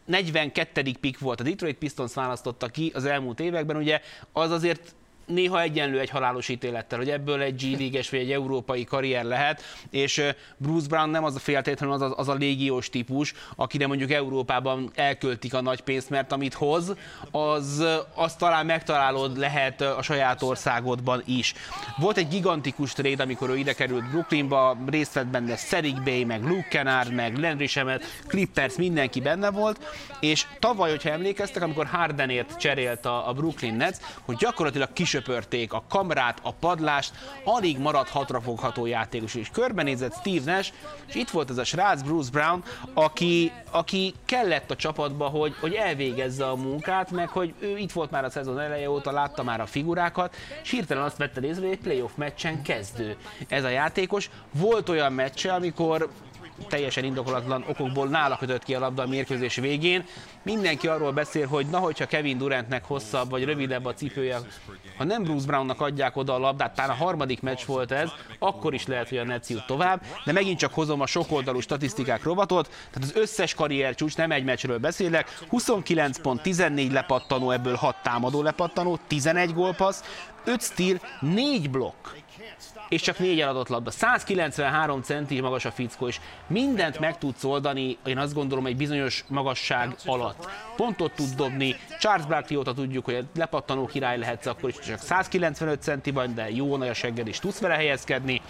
42. 0.05 0.83
pick 1.01 1.19
volt, 1.19 1.41
a 1.41 1.43
Detroit 1.43 1.77
Pistons 1.77 2.15
választotta 2.15 2.67
ki 2.67 2.93
az 2.95 3.05
elmúlt 3.05 3.41
években, 3.41 3.77
ugye 3.77 4.01
az 4.33 4.51
azért 4.51 4.95
néha 5.29 5.61
egyenlő 5.61 5.99
egy 5.99 6.11
halálos 6.11 6.49
ítélettel, 6.49 6.99
hogy 6.99 7.11
ebből 7.11 7.41
egy 7.41 7.55
g 7.55 8.11
vagy 8.11 8.21
egy 8.21 8.33
európai 8.33 8.85
karrier 8.85 9.25
lehet, 9.25 9.62
és 9.91 10.23
Bruce 10.57 10.88
Brown 10.88 11.11
nem 11.11 11.25
az 11.25 11.35
a 11.35 11.38
féltétlenül 11.38 12.03
az 12.03 12.12
az 12.17 12.29
a 12.29 12.35
légiós 12.35 12.91
típus, 12.91 13.35
akire 13.57 13.87
mondjuk 13.87 14.11
Európában 14.11 14.91
elköltik 14.95 15.55
a 15.55 15.61
nagy 15.61 15.81
pénzt, 15.81 16.11
mert 16.11 16.33
amit 16.33 16.55
hoz, 16.55 16.95
az, 17.31 17.85
az 18.14 18.35
talán 18.35 18.67
megtalálod 18.67 19.37
lehet 19.37 19.81
a 19.81 20.03
saját 20.03 20.43
országodban 20.43 21.23
is. 21.27 21.55
Volt 21.97 22.17
egy 22.17 22.29
gigantikus 22.29 22.93
trade, 22.93 23.23
amikor 23.23 23.51
ő 23.51 23.57
ide 23.57 23.73
került 23.73 24.11
Brooklynba, 24.11 24.77
részt 24.87 25.12
vett 25.12 25.27
benne 25.27 25.55
Cedric 25.55 26.03
Bay, 26.05 26.25
meg 26.25 26.43
Luke 26.43 26.69
Kennard, 26.69 27.12
meg 27.12 27.38
Landry 27.38 27.67
Shamet, 27.67 28.05
Clippers, 28.27 28.77
mindenki 28.77 29.21
benne 29.21 29.51
volt, 29.51 29.85
és 30.21 30.47
tavaly, 30.59 30.91
hogyha 30.91 31.11
emlékeztek, 31.11 31.62
amikor 31.62 31.87
Hardenért 31.87 32.59
cserélt 32.59 33.07
a, 33.07 33.29
a 33.29 33.33
Brooklyn 33.33 33.75
Nets, 33.75 33.97
hogy 34.25 34.37
gyakorlatilag 34.37 34.93
kis 34.93 35.17
lesöpörték 35.18 35.72
a 35.72 35.83
kamrát, 35.88 36.38
a 36.42 36.52
padlást, 36.52 37.12
alig 37.44 37.78
maradt 37.78 38.09
hatrafogható 38.09 38.87
játékos, 38.87 39.35
és 39.35 39.50
körbenézett 39.52 40.14
Steve 40.14 40.52
Nash, 40.52 40.72
és 41.07 41.14
itt 41.14 41.31
volt 41.31 41.50
ez 41.50 41.59
a 41.59 41.64
srác, 41.64 42.02
Bruce 42.02 42.31
Brown, 42.31 42.62
aki, 42.94 43.52
aki 43.70 44.14
kellett 44.24 44.70
a 44.70 44.76
csapatba, 44.76 45.26
hogy, 45.26 45.54
hogy 45.61 45.74
elvégezze 45.74 46.48
a 46.48 46.57
munkát, 46.57 47.11
meg 47.11 47.28
hogy 47.28 47.54
ő 47.59 47.78
itt 47.78 47.92
volt 47.92 48.11
már 48.11 48.24
a 48.24 48.31
szezon 48.31 48.61
eleje 48.61 48.90
óta, 48.90 49.11
látta 49.11 49.42
már 49.42 49.61
a 49.61 49.66
figurákat, 49.66 50.37
és 50.62 50.70
hirtelen 50.70 51.04
azt 51.04 51.16
vette 51.16 51.40
észre, 51.40 51.62
hogy 51.62 51.72
egy 51.72 51.81
playoff 51.81 52.12
meccsen 52.14 52.62
kezdő 52.62 53.16
ez 53.48 53.64
a 53.64 53.68
játékos. 53.68 54.31
Volt 54.52 54.88
olyan 54.88 55.12
meccse, 55.12 55.52
amikor 55.52 56.09
teljesen 56.68 57.05
indokolatlan 57.05 57.64
okokból 57.68 58.09
nála 58.09 58.37
kötött 58.37 58.64
ki 58.64 58.75
a 58.75 58.79
labda 58.79 59.03
a 59.03 59.07
mérkőzés 59.07 59.57
végén. 59.57 60.05
Mindenki 60.42 60.88
arról 60.88 61.12
beszél, 61.12 61.47
hogy 61.47 61.66
na, 61.66 61.79
hogyha 61.79 62.07
Kevin 62.07 62.38
Durantnek 62.38 62.85
hosszabb 62.85 63.31
vagy 63.31 63.44
rövidebb 63.44 63.85
a 63.85 63.94
cipője, 63.94 64.38
ha 64.97 65.05
nem 65.05 65.23
Bruce 65.23 65.47
Brownnak 65.47 65.81
adják 65.81 66.16
oda 66.16 66.35
a 66.35 66.38
labdát, 66.38 66.75
talán 66.75 66.90
a 66.90 67.05
harmadik 67.05 67.40
meccs 67.40 67.64
volt 67.66 67.90
ez, 67.90 68.11
akkor 68.38 68.75
is 68.75 68.87
lehet, 68.87 69.09
hogy 69.09 69.18
a 69.18 69.25
Nets 69.25 69.49
jut 69.49 69.66
tovább, 69.66 70.03
de 70.25 70.33
megint 70.33 70.59
csak 70.59 70.75
hozom 70.75 71.01
a 71.01 71.07
sokoldalú 71.07 71.61
statisztikák 71.61 72.23
rovatot, 72.23 72.68
tehát 72.68 73.09
az 73.09 73.16
összes 73.23 73.55
karrier 73.55 73.94
csúcs, 73.94 74.16
nem 74.16 74.31
egy 74.31 74.44
meccsről 74.44 74.79
beszélek, 74.79 75.38
29 75.49 76.18
pont, 76.18 76.42
14 76.42 76.92
lepattanó, 76.92 77.51
ebből 77.51 77.75
6 77.75 77.97
támadó 78.03 78.42
lepattanó, 78.42 78.99
11 79.07 79.55
gólpassz, 79.55 80.03
5 80.44 80.62
stíl, 80.62 81.01
4 81.21 81.71
blokk 81.71 82.07
és 82.88 83.03
csak 83.03 83.18
négy 83.18 83.40
eladott 83.40 83.68
labda. 83.68 83.90
193 83.90 85.03
centi 85.03 85.40
magas 85.40 85.64
a 85.64 85.70
fickó, 85.70 86.07
és 86.07 86.20
mindent 86.46 86.98
meg 86.98 87.18
tudsz 87.18 87.44
oldani, 87.44 87.98
én 88.07 88.18
azt 88.18 88.35
gondolom, 88.35 88.66
egy 88.66 88.77
bizonyos 88.77 89.24
magasság 89.29 89.96
alatt. 90.07 90.48
Pontot 90.77 91.12
tud 91.12 91.35
dobni, 91.37 91.77
Charles 91.98 92.27
Barkley 92.27 92.59
óta 92.59 92.74
tudjuk, 92.74 93.05
hogy 93.05 93.24
lepattanó 93.35 93.87
király 93.87 94.18
lehetsz, 94.18 94.46
akkor 94.46 94.68
is 94.68 94.79
csak 94.79 94.98
195 94.98 95.83
centi 95.83 96.11
vagy, 96.11 96.35
de 96.35 96.51
jó 96.51 96.77
nagy 96.77 96.88
a 96.88 96.94
segged, 96.94 97.27
és 97.27 97.38
tudsz 97.38 97.61
vele 97.61 97.74
helyezkedni 97.74 98.40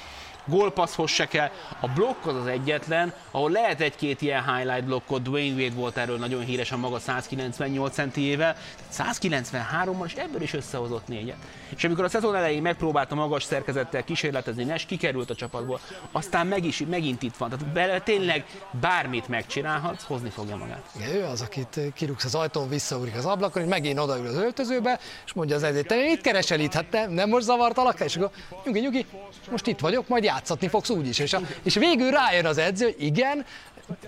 gólpasszhoz 0.48 1.10
se 1.10 1.26
kell. 1.26 1.50
A 1.80 1.88
blokk 1.88 2.26
az 2.26 2.34
az 2.34 2.46
egyetlen, 2.46 3.12
ahol 3.30 3.50
lehet 3.50 3.80
egy-két 3.80 4.22
ilyen 4.22 4.54
highlight 4.54 4.84
blokkot, 4.84 5.22
Dwayne 5.22 5.62
Wade 5.62 5.74
volt 5.74 5.96
erről 5.96 6.18
nagyon 6.18 6.44
híres 6.44 6.72
a 6.72 6.76
maga 6.76 6.98
198 6.98 7.94
centiével, 7.94 8.56
193-mal, 8.92 10.04
és 10.04 10.14
ebből 10.14 10.42
is 10.42 10.52
összehozott 10.52 11.08
négyet. 11.08 11.36
És 11.76 11.84
amikor 11.84 12.04
a 12.04 12.08
szezon 12.08 12.34
elején 12.34 12.62
megpróbálta 12.62 13.14
magas 13.14 13.42
szerkezettel 13.42 14.04
kísérletezni, 14.04 14.64
Nes 14.64 14.86
kikerült 14.86 15.30
a 15.30 15.34
csapatból, 15.34 15.80
aztán 16.12 16.46
meg 16.46 16.64
is, 16.64 16.84
megint 16.90 17.22
itt 17.22 17.36
van. 17.36 17.48
Tehát 17.48 17.66
bele 17.66 18.00
tényleg 18.00 18.44
bármit 18.80 19.28
megcsinálhatsz, 19.28 20.04
hozni 20.04 20.28
fogja 20.28 20.56
magát. 20.56 20.90
Igen, 20.96 21.14
ő 21.14 21.24
az, 21.24 21.40
akit 21.40 21.80
kirúgsz 21.94 22.24
az 22.24 22.34
ajtón, 22.34 22.68
visszaúrik 22.68 23.16
az 23.16 23.24
ablakon, 23.24 23.62
és 23.62 23.68
megint 23.68 23.98
odaül 23.98 24.26
az 24.26 24.34
öltözőbe, 24.34 24.98
és 25.24 25.32
mondja 25.32 25.56
az 25.56 25.62
ezért, 25.62 25.86
te 25.86 25.96
mit 25.96 26.20
keresel 26.20 26.60
itt? 26.60 26.72
Hát 26.72 26.90
nem, 26.90 27.10
nem 27.10 27.28
most 27.28 27.44
zavartalak? 27.44 28.00
És 28.00 28.16
akkor 28.16 28.30
nyugi, 28.64 28.80
nyugi, 28.80 29.06
most 29.50 29.66
itt 29.66 29.78
vagyok, 29.78 30.08
majd 30.08 30.24
játszatni 30.38 30.68
fogsz 30.68 30.90
úgyis. 30.90 31.18
És, 31.18 31.32
a, 31.32 31.40
és 31.62 31.74
végül 31.74 32.10
rájön 32.10 32.46
az 32.46 32.58
edző, 32.58 32.84
hogy 32.84 33.02
igen, 33.02 33.44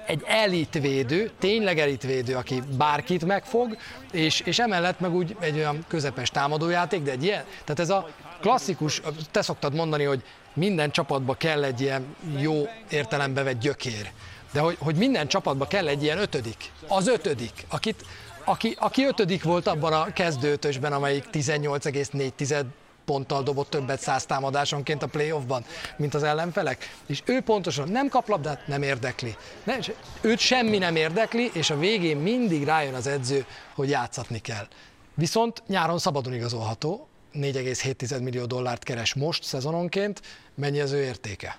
egy 0.06 0.22
elitvédő, 0.26 1.30
tényleg 1.38 1.78
elitvédő, 1.78 2.34
aki 2.34 2.62
bárkit 2.76 3.24
megfog, 3.24 3.76
és, 4.12 4.40
és 4.40 4.58
emellett 4.58 5.00
meg 5.00 5.14
úgy 5.14 5.36
egy 5.40 5.56
olyan 5.56 5.84
közepes 5.88 6.30
támadójáték, 6.30 7.02
de 7.02 7.10
egy 7.10 7.24
ilyen, 7.24 7.44
tehát 7.64 7.80
ez 7.80 7.90
a 7.90 8.08
klasszikus, 8.40 9.02
te 9.30 9.42
szoktad 9.42 9.74
mondani, 9.74 10.04
hogy 10.04 10.22
minden 10.52 10.90
csapatba 10.90 11.34
kell 11.34 11.64
egy 11.64 11.80
ilyen 11.80 12.16
jó 12.38 12.68
értelembe 12.90 13.42
vett 13.42 13.60
gyökér. 13.60 14.12
De 14.52 14.60
hogy, 14.60 14.76
hogy 14.80 14.94
minden 14.94 15.28
csapatba 15.28 15.66
kell 15.66 15.88
egy 15.88 16.02
ilyen 16.02 16.18
ötödik. 16.18 16.70
Az 16.88 17.08
ötödik, 17.08 17.66
akit, 17.68 18.04
aki, 18.44 18.76
aki 18.78 19.04
ötödik 19.04 19.42
volt 19.42 19.66
abban 19.66 19.92
a 19.92 20.12
kezdőtösben, 20.12 20.92
amelyik 20.92 21.24
18,4 21.32 22.64
ponttal 23.04 23.42
dobott 23.42 23.70
többet 23.70 24.00
száz 24.00 24.26
támadásonként 24.26 25.02
a 25.02 25.06
playoffban, 25.06 25.64
mint 25.96 26.14
az 26.14 26.22
ellenfelek. 26.22 26.96
És 27.06 27.22
ő 27.24 27.40
pontosan 27.40 27.88
nem 27.88 28.08
kap 28.08 28.28
labdát, 28.28 28.66
nem 28.66 28.82
érdekli. 28.82 29.36
Ne, 29.64 29.76
őt 30.20 30.38
semmi 30.38 30.78
nem 30.78 30.96
érdekli, 30.96 31.50
és 31.52 31.70
a 31.70 31.78
végén 31.78 32.16
mindig 32.16 32.64
rájön 32.64 32.94
az 32.94 33.06
edző, 33.06 33.44
hogy 33.74 33.88
játszatni 33.88 34.38
kell. 34.38 34.66
Viszont 35.14 35.62
nyáron 35.66 35.98
szabadon 35.98 36.34
igazolható, 36.34 37.08
4,7 37.34 38.22
millió 38.22 38.44
dollárt 38.44 38.82
keres 38.82 39.14
most 39.14 39.42
szezononként, 39.42 40.22
mennyi 40.54 40.80
az 40.80 40.92
ő 40.92 41.02
értéke? 41.02 41.58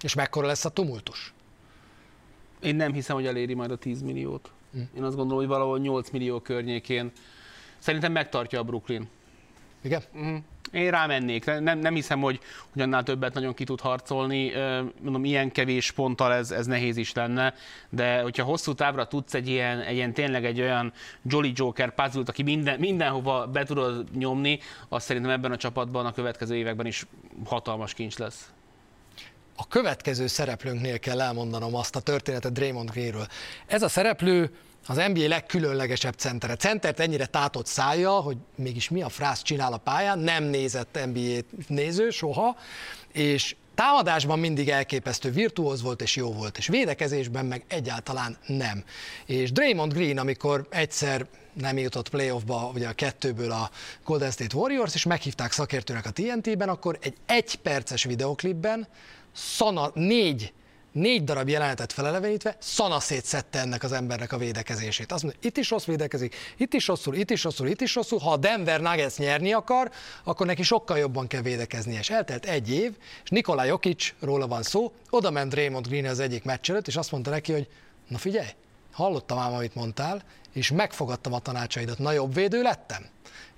És 0.00 0.14
mekkora 0.14 0.46
lesz 0.46 0.64
a 0.64 0.68
tumultus? 0.68 1.34
Én 2.62 2.76
nem 2.76 2.92
hiszem, 2.92 3.16
hogy 3.16 3.26
eléri 3.26 3.54
majd 3.54 3.70
a 3.70 3.76
10 3.76 4.02
milliót. 4.02 4.50
Hm. 4.72 4.78
Én 4.96 5.02
azt 5.02 5.16
gondolom, 5.16 5.38
hogy 5.38 5.52
valahol 5.52 5.78
8 5.78 6.10
millió 6.10 6.40
környékén. 6.40 7.12
Szerintem 7.78 8.12
megtartja 8.12 8.58
a 8.58 8.62
Brooklyn. 8.62 9.08
Igen? 9.82 10.02
Mm. 10.18 10.36
Én 10.72 10.90
rámennék. 10.90 11.44
Nem, 11.44 11.78
nem 11.78 11.94
hiszem, 11.94 12.20
hogy, 12.20 12.40
hogy 12.72 12.82
annál 12.82 13.02
többet 13.02 13.34
nagyon 13.34 13.54
ki 13.54 13.64
tud 13.64 13.80
harcolni. 13.80 14.52
Mondom, 15.00 15.24
ilyen 15.24 15.52
kevés 15.52 15.90
ponttal 15.90 16.32
ez, 16.32 16.50
ez 16.50 16.66
nehéz 16.66 16.96
is 16.96 17.12
lenne, 17.12 17.54
de 17.88 18.20
hogyha 18.20 18.44
hosszú 18.44 18.74
távra 18.74 19.06
tudsz 19.06 19.34
egy 19.34 19.48
ilyen, 19.48 19.80
egy 19.80 19.94
ilyen 19.94 20.12
tényleg 20.12 20.44
egy 20.44 20.60
olyan 20.60 20.92
Jolly 21.22 21.52
Joker 21.54 21.94
puzzle 21.94 22.22
aki 22.26 22.42
minden, 22.42 22.78
mindenhova 22.78 23.46
be 23.46 23.64
tudod 23.64 24.16
nyomni, 24.16 24.58
azt 24.88 25.06
szerintem 25.06 25.30
ebben 25.30 25.52
a 25.52 25.56
csapatban 25.56 26.06
a 26.06 26.12
következő 26.12 26.56
években 26.56 26.86
is 26.86 27.06
hatalmas 27.44 27.94
kincs 27.94 28.18
lesz. 28.18 28.50
A 29.56 29.68
következő 29.68 30.26
szereplőnknél 30.26 30.98
kell 30.98 31.20
elmondanom 31.20 31.74
azt 31.74 31.96
a 31.96 32.00
történetet 32.00 32.52
Draymond 32.52 32.90
Greenről. 32.90 33.26
Ez 33.66 33.82
a 33.82 33.88
szereplő 33.88 34.50
az 34.86 34.96
NBA 35.12 35.28
legkülönlegesebb 35.28 36.14
centere. 36.14 36.56
Centert 36.56 37.00
ennyire 37.00 37.26
tátott 37.26 37.66
szája, 37.66 38.10
hogy 38.10 38.36
mégis 38.54 38.88
mi 38.88 39.02
a 39.02 39.08
frász 39.08 39.42
csinál 39.42 39.72
a 39.72 39.76
pályán, 39.76 40.18
nem 40.18 40.44
nézett 40.44 40.98
NBA 41.06 41.38
néző 41.66 42.10
soha, 42.10 42.56
és 43.12 43.56
támadásban 43.74 44.38
mindig 44.38 44.68
elképesztő 44.68 45.30
virtuóz 45.30 45.82
volt 45.82 46.02
és 46.02 46.16
jó 46.16 46.32
volt, 46.32 46.58
és 46.58 46.66
védekezésben 46.66 47.46
meg 47.46 47.64
egyáltalán 47.68 48.36
nem. 48.46 48.84
És 49.26 49.52
Draymond 49.52 49.92
Green, 49.92 50.18
amikor 50.18 50.66
egyszer 50.70 51.26
nem 51.52 51.78
jutott 51.78 52.08
playoffba, 52.08 52.70
ugye 52.74 52.88
a 52.88 52.92
kettőből 52.92 53.50
a 53.50 53.70
Golden 54.04 54.30
State 54.30 54.56
Warriors, 54.56 54.94
és 54.94 55.04
meghívták 55.04 55.52
szakértőnek 55.52 56.06
a 56.06 56.10
TNT-ben, 56.10 56.68
akkor 56.68 56.98
egy 57.00 57.14
egyperces 57.26 58.04
videoklipben 58.04 58.88
szana, 59.32 59.90
négy 59.94 60.52
négy 60.92 61.24
darab 61.24 61.48
jelenetet 61.48 61.92
felelevenítve 61.92 62.56
szana 62.58 63.00
szétszette 63.00 63.58
ennek 63.58 63.82
az 63.82 63.92
embernek 63.92 64.32
a 64.32 64.38
védekezését. 64.38 65.12
Azt 65.12 65.22
mondja, 65.22 65.40
itt 65.42 65.56
is 65.56 65.70
rossz 65.70 65.84
védekezik, 65.84 66.34
itt 66.56 66.72
is 66.72 66.86
rosszul, 66.86 67.14
itt 67.14 67.30
is 67.30 67.44
rosszul, 67.44 67.68
itt 67.68 67.80
is 67.80 67.94
rosszul. 67.94 68.18
Ha 68.18 68.32
a 68.32 68.36
Denver 68.36 68.80
Nuggets 68.80 69.16
nyerni 69.16 69.52
akar, 69.52 69.90
akkor 70.24 70.46
neki 70.46 70.62
sokkal 70.62 70.98
jobban 70.98 71.26
kell 71.26 71.42
védekezni. 71.42 71.94
És 71.94 72.10
eltelt 72.10 72.46
egy 72.46 72.70
év, 72.70 72.96
és 73.24 73.30
Nikola 73.30 73.64
Jokic, 73.64 74.14
róla 74.20 74.46
van 74.46 74.62
szó, 74.62 74.92
oda 75.10 75.30
ment 75.30 75.50
Draymond 75.50 75.86
Green 75.86 76.04
az 76.04 76.20
egyik 76.20 76.44
meccs 76.44 76.70
előtt, 76.70 76.86
és 76.86 76.96
azt 76.96 77.10
mondta 77.10 77.30
neki, 77.30 77.52
hogy 77.52 77.68
na 78.08 78.18
figyelj, 78.18 78.48
hallottam 78.92 79.38
ám, 79.38 79.52
amit 79.52 79.74
mondtál, 79.74 80.22
és 80.52 80.70
megfogadtam 80.70 81.32
a 81.32 81.38
tanácsaidat, 81.38 81.98
na 81.98 82.12
jobb 82.12 82.34
védő 82.34 82.62
lettem. 82.62 83.06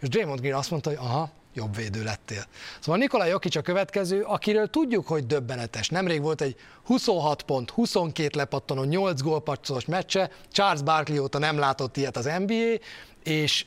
És 0.01 0.09
Draymond 0.09 0.41
Green 0.41 0.55
azt 0.55 0.71
mondta, 0.71 0.89
hogy 0.89 0.99
aha, 0.99 1.31
jobb 1.55 1.77
védő 1.77 2.03
lettél. 2.03 2.45
Szóval 2.81 3.01
Nikola 3.01 3.25
Jokic 3.25 3.57
a 3.57 3.61
következő, 3.61 4.23
akiről 4.23 4.71
tudjuk, 4.71 5.07
hogy 5.07 5.27
döbbenetes. 5.27 5.89
Nemrég 5.89 6.23
volt 6.23 6.41
egy 6.41 6.57
26 6.85 7.43
pont, 7.43 7.71
22 7.71 8.37
lepattanó, 8.37 8.85
8 8.85 9.23
gólpacsos 9.23 9.85
meccse, 9.85 10.31
Charles 10.53 10.83
Barkley 10.83 11.23
óta 11.23 11.39
nem 11.39 11.59
látott 11.59 11.97
ilyet 11.97 12.17
az 12.17 12.31
NBA, 12.39 12.79
és 13.25 13.67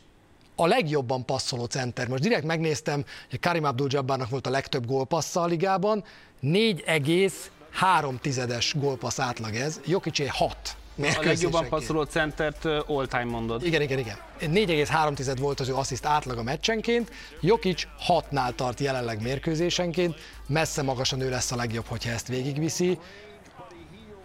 a 0.56 0.68
legjobban 0.68 1.26
passzoló 1.26 1.66
center. 1.66 2.08
Most 2.08 2.22
direkt 2.22 2.46
megnéztem, 2.46 3.06
hogy 3.30 3.40
Karim 3.40 3.64
Abdul-Jabbarnak 3.64 4.30
volt 4.30 4.48
a 4.48 4.50
legtöbb 4.50 4.86
gólpassza 4.86 5.42
a 5.42 5.46
ligában, 5.46 6.04
4,3 6.44 8.20
tizedes 8.20 8.76
gólpassz 8.78 9.20
átlag 9.20 9.56
ez, 9.56 9.80
Jokicé 9.86 10.26
6 10.26 10.58
a 10.98 11.22
legjobban 11.24 11.70
passzoló 11.70 12.04
centert 12.04 12.66
all-time 12.66 13.24
mondod. 13.24 13.66
Igen, 13.66 13.82
igen, 13.82 14.00
igen. 14.00 14.18
4,3 14.40 15.36
volt 15.40 15.60
az 15.60 15.70
ő 15.70 15.76
assziszt 15.76 16.06
átlaga 16.06 16.44
meccsenként, 16.44 17.12
Jokic 17.42 17.84
6-nál 18.08 18.56
tart 18.56 18.80
jelenleg 18.80 19.22
mérkőzésenként, 19.22 20.16
messze 20.48 20.82
magasan 20.82 21.22
ő 21.22 21.30
lesz 21.30 21.52
a 21.52 21.56
legjobb, 21.56 21.86
hogyha 21.86 22.10
ezt 22.12 22.28
végigviszi. 22.28 23.00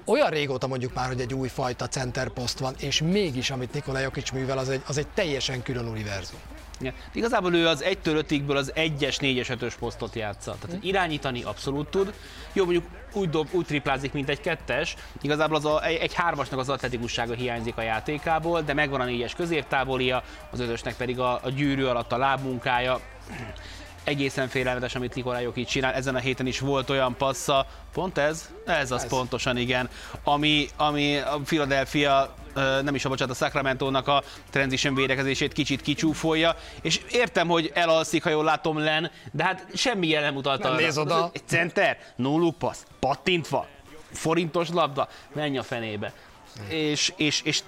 Olyan 0.04 0.30
régóta 0.30 0.66
mondjuk 0.66 0.94
már, 0.94 1.06
hogy 1.06 1.20
egy 1.20 1.34
új 1.34 1.48
fajta 1.48 1.88
centerposzt 1.88 2.58
van, 2.58 2.74
és 2.78 3.00
mégis, 3.00 3.50
amit 3.50 3.72
Nikola 3.72 3.98
Jokic 3.98 4.30
művel, 4.30 4.58
az 4.58 4.68
egy, 4.68 4.82
az 4.86 4.98
egy 4.98 5.06
teljesen 5.06 5.62
külön 5.62 5.86
univerzum. 5.86 6.38
Ja. 6.80 6.92
Igazából 7.12 7.54
ő 7.54 7.66
az 7.66 7.84
1-től 7.86 8.24
5-ből 8.28 8.56
az 8.56 8.72
1-es, 8.74 9.16
4-es, 9.18 9.58
5-ös 9.60 9.72
posztot 9.78 10.14
játsza. 10.14 10.56
Tehát 10.60 10.84
irányítani 10.84 11.42
abszolút 11.42 11.88
tud. 11.88 12.12
Jó, 12.52 12.64
mondjuk 12.64 12.86
úgy, 13.12 13.30
dob, 13.30 13.48
úgy 13.52 13.66
triplázik, 13.66 14.12
mint 14.12 14.28
egy 14.28 14.40
kettes. 14.40 14.96
Igazából 15.22 15.56
az 15.56 15.64
a, 15.64 15.84
egy 15.84 16.14
hármasnak 16.14 16.58
az 16.58 16.68
atletikussága 16.68 17.34
hiányzik 17.34 17.76
a 17.76 17.82
játékából, 17.82 18.62
de 18.62 18.74
megvan 18.74 19.00
a 19.00 19.04
négyes 19.04 19.34
középtávolia, 19.34 20.22
az 20.50 20.60
ötösnek 20.60 20.96
pedig 20.96 21.18
a, 21.18 21.40
a 21.42 21.50
gyűrű 21.50 21.84
alatt 21.84 22.12
a 22.12 22.16
lábmunkája 22.16 23.00
egészen 24.10 24.48
félelmetes, 24.48 24.94
amit 24.94 25.14
Nikolájok 25.14 25.56
így 25.56 25.66
csinál. 25.66 25.92
Ezen 25.92 26.14
a 26.14 26.18
héten 26.18 26.46
is 26.46 26.60
volt 26.60 26.90
olyan 26.90 27.16
passza, 27.16 27.66
pont 27.92 28.18
ez? 28.18 28.50
Ez 28.66 28.90
az 28.90 29.02
ez. 29.02 29.08
pontosan, 29.08 29.56
igen. 29.56 29.88
Ami, 30.24 30.68
ami 30.76 31.16
a 31.16 31.40
Philadelphia 31.44 32.34
nem 32.82 32.94
is 32.94 33.04
a 33.04 33.08
bocsánat, 33.08 33.34
a 33.34 33.44
Sacramento-nak 33.44 34.08
a 34.08 34.22
transition 34.50 34.94
védekezését 34.94 35.52
kicsit 35.52 35.82
kicsúfolja, 35.82 36.56
és 36.82 37.00
értem, 37.10 37.48
hogy 37.48 37.70
elalszik, 37.74 38.22
ha 38.22 38.30
jól 38.30 38.44
látom 38.44 38.78
len, 38.78 39.10
de 39.32 39.44
hát 39.44 39.66
semmi 39.74 40.08
jelen 40.08 40.32
mutat 40.32 40.64
arra. 40.64 40.74
Néz 40.74 40.98
oda. 40.98 41.30
Egy 41.32 41.46
center, 41.46 41.98
no 42.16 42.50
pass, 42.50 42.78
pattintva, 42.98 43.66
forintos 44.12 44.68
labda, 44.68 45.08
menj 45.32 45.58
a 45.58 45.62
fenébe. 45.62 46.12
És, 46.68 47.12
és, 47.16 47.42
és 47.44 47.62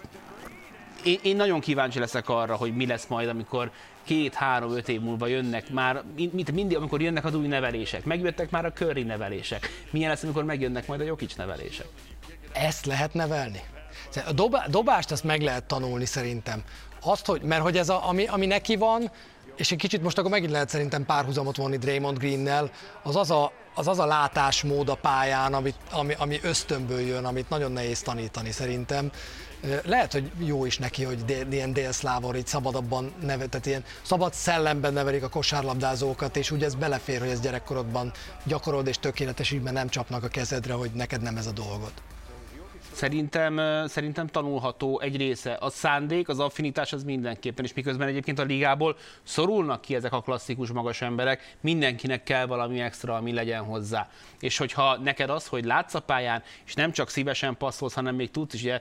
én, 1.04 1.18
én 1.22 1.36
nagyon 1.36 1.60
kíváncsi 1.60 1.98
leszek 1.98 2.28
arra, 2.28 2.56
hogy 2.56 2.76
mi 2.76 2.86
lesz 2.86 3.06
majd, 3.06 3.28
amikor 3.28 3.70
két-három-öt 4.04 4.88
év 4.88 5.00
múlva 5.00 5.26
jönnek 5.26 5.70
már, 5.70 6.02
mint 6.16 6.52
mindig, 6.52 6.76
amikor 6.76 7.02
jönnek 7.02 7.24
az 7.24 7.34
új 7.34 7.46
nevelések, 7.46 8.04
megjöttek 8.04 8.50
már 8.50 8.64
a 8.64 8.72
Curry 8.72 9.02
nevelések. 9.02 9.68
Milyen 9.90 10.10
lesz, 10.10 10.22
amikor 10.22 10.44
megjönnek 10.44 10.86
majd 10.86 11.00
a 11.00 11.04
Jokic 11.04 11.34
nevelések? 11.34 11.86
Ezt 12.52 12.86
lehet 12.86 13.14
nevelni? 13.14 13.60
A 14.26 14.32
dobá, 14.32 14.66
dobást 14.68 15.10
azt 15.10 15.24
meg 15.24 15.40
lehet 15.40 15.64
tanulni 15.64 16.04
szerintem. 16.04 16.62
Azt, 17.00 17.26
hogy, 17.26 17.42
mert 17.42 17.62
hogy 17.62 17.76
ez 17.76 17.88
a, 17.88 18.08
ami, 18.08 18.26
ami 18.26 18.46
neki 18.46 18.76
van, 18.76 19.10
és 19.56 19.72
egy 19.72 19.78
kicsit 19.78 20.02
most 20.02 20.18
akkor 20.18 20.30
megint 20.30 20.50
lehet 20.50 20.68
szerintem 20.68 21.04
párhuzamot 21.04 21.56
vonni 21.56 21.76
Draymond 21.76 22.18
Greennel, 22.18 22.70
az 23.02 23.16
az 23.16 23.30
a, 23.30 23.52
az, 23.74 23.88
az 23.88 23.98
a 23.98 24.06
látásmód 24.06 24.88
a 24.88 24.94
pályán, 24.94 25.54
amit, 25.54 25.76
ami, 25.90 26.14
ami 26.18 26.38
ösztönből 26.42 27.00
jön, 27.00 27.24
amit 27.24 27.48
nagyon 27.48 27.72
nehéz 27.72 28.02
tanítani 28.02 28.50
szerintem. 28.50 29.10
Lehet, 29.84 30.12
hogy 30.12 30.30
jó 30.38 30.64
is 30.64 30.78
neki, 30.78 31.04
hogy 31.04 31.46
ilyen 31.50 31.72
délszlávor, 31.72 32.36
így 32.36 32.46
szabadabban 32.46 33.12
neve, 33.20 33.46
tehát 33.46 33.66
ilyen 33.66 33.84
szabad 34.02 34.34
szellemben 34.34 34.92
nevelik 34.92 35.22
a 35.22 35.28
kosárlabdázókat, 35.28 36.36
és 36.36 36.50
úgy 36.50 36.62
ez 36.62 36.74
belefér, 36.74 37.20
hogy 37.20 37.28
ez 37.28 37.40
gyerekkorodban 37.40 38.12
gyakorolod, 38.44 38.86
és 38.86 38.98
tökéletes 38.98 39.50
ügyben 39.50 39.72
nem 39.72 39.88
csapnak 39.88 40.24
a 40.24 40.28
kezedre, 40.28 40.72
hogy 40.72 40.90
neked 40.94 41.22
nem 41.22 41.36
ez 41.36 41.46
a 41.46 41.52
dolgod. 41.52 41.92
Szerintem, 42.92 43.60
szerintem 43.86 44.26
tanulható 44.26 45.00
egy 45.00 45.16
része. 45.16 45.56
A 45.60 45.70
szándék, 45.70 46.28
az 46.28 46.38
affinitás 46.38 46.92
az 46.92 47.04
mindenképpen, 47.04 47.64
és 47.64 47.74
miközben 47.74 48.08
egyébként 48.08 48.38
a 48.38 48.42
ligából 48.42 48.96
szorulnak 49.22 49.80
ki 49.80 49.94
ezek 49.94 50.12
a 50.12 50.20
klasszikus 50.20 50.70
magas 50.70 51.02
emberek, 51.02 51.56
mindenkinek 51.60 52.22
kell 52.22 52.46
valami 52.46 52.80
extra, 52.80 53.14
ami 53.14 53.32
legyen 53.32 53.62
hozzá. 53.62 54.08
És 54.40 54.56
hogyha 54.56 54.96
neked 54.96 55.30
az, 55.30 55.46
hogy 55.46 55.64
látsz 55.64 55.94
a 55.94 56.00
pályán, 56.00 56.42
és 56.66 56.74
nem 56.74 56.92
csak 56.92 57.08
szívesen 57.08 57.56
passzolsz, 57.56 57.94
hanem 57.94 58.14
még 58.14 58.30
tudsz, 58.30 58.54
és 58.54 58.62
ugye 58.62 58.80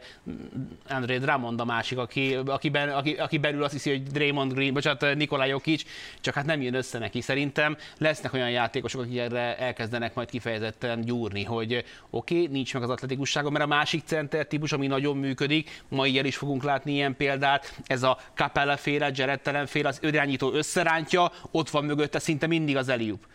André 0.90 1.18
Drummond 1.18 1.60
a 1.60 1.66
másik, 1.66 1.98
aki, 1.98 2.36
akiben, 2.36 2.90
aki, 2.90 3.14
aki 3.14 3.38
belül 3.38 3.64
azt 3.64 3.74
hiszi, 3.74 3.90
hogy 3.90 4.04
Draymond 4.04 4.54
Green, 4.54 4.74
bocsánat, 4.74 5.16
Nikolaj 5.16 5.50
Jokic, 5.50 5.84
csak 6.22 6.34
hát 6.34 6.46
nem 6.46 6.62
jön 6.62 6.74
össze 6.74 7.00
neki. 7.00 7.22
Szerintem 7.22 7.78
lesznek 7.98 8.34
olyan 8.34 8.50
játékosok, 8.50 9.02
akik 9.02 9.18
erre 9.18 9.58
elkezdenek 9.58 10.14
majd 10.14 10.30
kifejezetten 10.30 11.02
gyúrni, 11.02 11.44
hogy 11.44 11.84
oké, 12.10 12.36
okay, 12.36 12.48
nincs 12.48 12.74
meg 12.74 12.84
az 12.84 12.90
atletikussága, 12.90 13.50
mert 13.50 13.64
a 13.64 13.68
másik 13.68 14.01
másik 14.02 14.18
center 14.18 14.48
típus, 14.48 14.72
ami 14.72 14.88
nagyon 14.88 15.18
működik, 15.18 15.84
ma 15.90 16.08
ilyen 16.08 16.26
is 16.26 16.38
fogunk 16.38 16.64
látni 16.64 16.92
ilyen 16.92 17.16
példát, 17.16 17.80
ez 17.86 18.04
a 18.04 18.18
Capella 18.34 18.78
féle, 18.78 19.12
Jared 19.14 19.68
féle, 19.68 19.88
az 19.88 20.00
irányító 20.02 20.52
összerántja, 20.52 21.32
ott 21.52 21.70
van 21.70 21.86
mögötte 21.86 22.20
szinte 22.20 22.48
mindig 22.48 22.78
az 22.78 22.90
Eliup. 22.90 23.26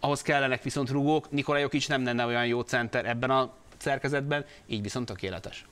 Ahhoz 0.00 0.22
kellenek 0.22 0.62
viszont 0.62 0.90
rugók, 0.90 1.30
Nikolaj 1.30 1.60
Jokic 1.60 1.86
nem 1.86 2.04
lenne 2.04 2.26
olyan 2.26 2.46
jó 2.46 2.60
center 2.60 3.06
ebben 3.06 3.30
a 3.30 3.52
szerkezetben, 3.76 4.44
így 4.66 4.82
viszont 4.82 5.06
tökéletes. 5.06 5.64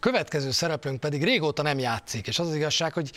Következő 0.00 0.50
szereplőnk 0.50 1.00
pedig 1.00 1.24
régóta 1.24 1.62
nem 1.62 1.78
játszik, 1.78 2.26
és 2.26 2.38
az 2.38 2.48
az 2.48 2.54
igazság, 2.54 2.92
hogy 2.92 3.10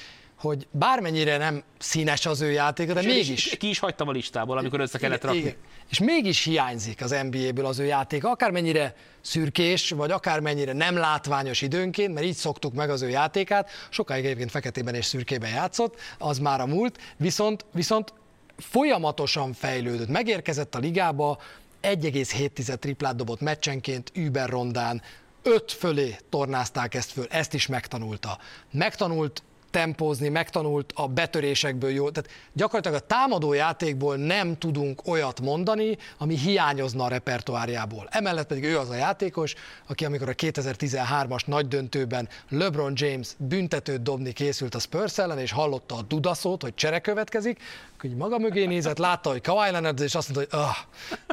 hogy 0.43 0.67
bármennyire 0.71 1.37
nem 1.37 1.63
színes 1.79 2.25
az 2.25 2.41
ő 2.41 2.51
játéka, 2.51 2.93
de 2.93 2.99
és 2.99 3.05
mégis... 3.05 3.57
Ki 3.59 3.69
is 3.69 3.79
hagytam 3.79 4.07
a 4.07 4.11
listából, 4.11 4.57
amikor 4.57 4.79
össze 4.79 4.97
kellett 4.97 5.23
rakni. 5.23 5.39
Igen. 5.39 5.55
És 5.89 5.99
mégis 5.99 6.43
hiányzik 6.43 7.03
az 7.03 7.15
NBA-ből 7.29 7.65
az 7.65 7.79
ő 7.79 7.85
játéka, 7.85 8.29
akármennyire 8.29 8.95
szürkés, 9.21 9.89
vagy 9.89 10.11
akármennyire 10.11 10.73
nem 10.73 10.95
látványos 10.95 11.61
időnként, 11.61 12.13
mert 12.13 12.25
így 12.25 12.35
szoktuk 12.35 12.73
meg 12.73 12.89
az 12.89 13.01
ő 13.01 13.09
játékát, 13.09 13.69
sokáig 13.89 14.25
egyébként 14.25 14.51
feketében 14.51 14.95
és 14.95 15.05
szürkében 15.05 15.49
játszott, 15.49 15.99
az 16.17 16.39
már 16.39 16.61
a 16.61 16.65
múlt, 16.65 16.99
viszont, 17.17 17.65
viszont 17.73 18.13
folyamatosan 18.57 19.53
fejlődött. 19.53 20.07
Megérkezett 20.09 20.75
a 20.75 20.79
ligába, 20.79 21.37
1,7 21.81 22.77
triplát 22.77 23.15
dobott 23.15 23.41
meccsenként, 23.41 24.11
Uber 24.15 24.49
rondán, 24.49 25.01
öt 25.43 25.71
fölé 25.71 26.17
tornázták 26.29 26.95
ezt 26.95 27.11
föl, 27.11 27.25
ezt 27.29 27.53
is 27.53 27.67
megtanulta. 27.67 28.37
Megtanult 28.71 29.43
tempózni, 29.73 30.29
megtanult 30.29 30.91
a 30.95 31.07
betörésekből 31.07 31.89
jó. 31.89 32.09
Tehát 32.09 32.29
gyakorlatilag 32.53 33.01
a 33.01 33.05
támadó 33.07 33.53
játékból 33.53 34.15
nem 34.15 34.57
tudunk 34.57 35.07
olyat 35.07 35.41
mondani, 35.41 35.97
ami 36.17 36.37
hiányozna 36.37 37.03
a 37.03 37.07
repertoárjából. 37.07 38.07
Emellett 38.11 38.47
pedig 38.47 38.63
ő 38.63 38.77
az 38.77 38.89
a 38.89 38.95
játékos, 38.95 39.53
aki 39.87 40.05
amikor 40.05 40.29
a 40.29 40.33
2013-as 40.33 41.45
nagy 41.45 41.67
döntőben 41.67 42.29
LeBron 42.49 42.93
James 42.95 43.29
büntetőt 43.37 44.01
dobni 44.01 44.31
készült 44.31 44.75
a 44.75 44.79
Spurs 44.79 45.17
ellen, 45.17 45.39
és 45.39 45.51
hallotta 45.51 45.95
a 45.95 46.01
dudaszót, 46.01 46.61
hogy 46.61 46.75
csere 46.75 46.99
következik, 46.99 47.59
hogy 47.99 48.15
maga 48.15 48.37
mögé 48.37 48.65
nézett, 48.65 48.97
látta, 48.97 49.29
hogy 49.29 49.41
Kawhi 49.41 49.71
Leonard, 49.71 49.99
és 49.99 50.15
azt 50.15 50.33
mondta, 50.33 50.57
hogy 50.57 50.65
oh, 50.65 50.77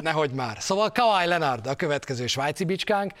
nehogy 0.03 0.31
már. 0.31 0.57
Szóval 0.59 0.91
Kawhi 0.91 1.27
Leonard 1.27 1.67
a 1.67 1.75
következő 1.75 2.27
svájci 2.27 2.63
bicskánk, 2.63 3.11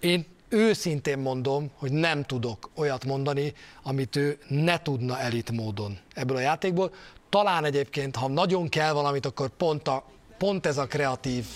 én 0.00 0.26
őszintén 0.52 1.18
mondom, 1.18 1.70
hogy 1.76 1.92
nem 1.92 2.24
tudok 2.24 2.70
olyat 2.74 3.04
mondani, 3.04 3.52
amit 3.82 4.16
ő 4.16 4.38
ne 4.48 4.82
tudna 4.82 5.18
elit 5.18 5.50
módon 5.50 5.98
ebből 6.14 6.36
a 6.36 6.40
játékból. 6.40 6.92
Talán 7.28 7.64
egyébként, 7.64 8.16
ha 8.16 8.28
nagyon 8.28 8.68
kell 8.68 8.92
valamit, 8.92 9.26
akkor 9.26 9.48
pont, 9.48 9.88
a, 9.88 10.04
pont 10.38 10.66
ez 10.66 10.78
a 10.78 10.86
kreatív 10.86 11.46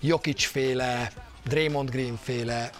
Jokic 0.00 0.44
féle, 0.44 1.12
Draymond 1.44 1.90
Green 1.90 2.16
féle 2.22 2.70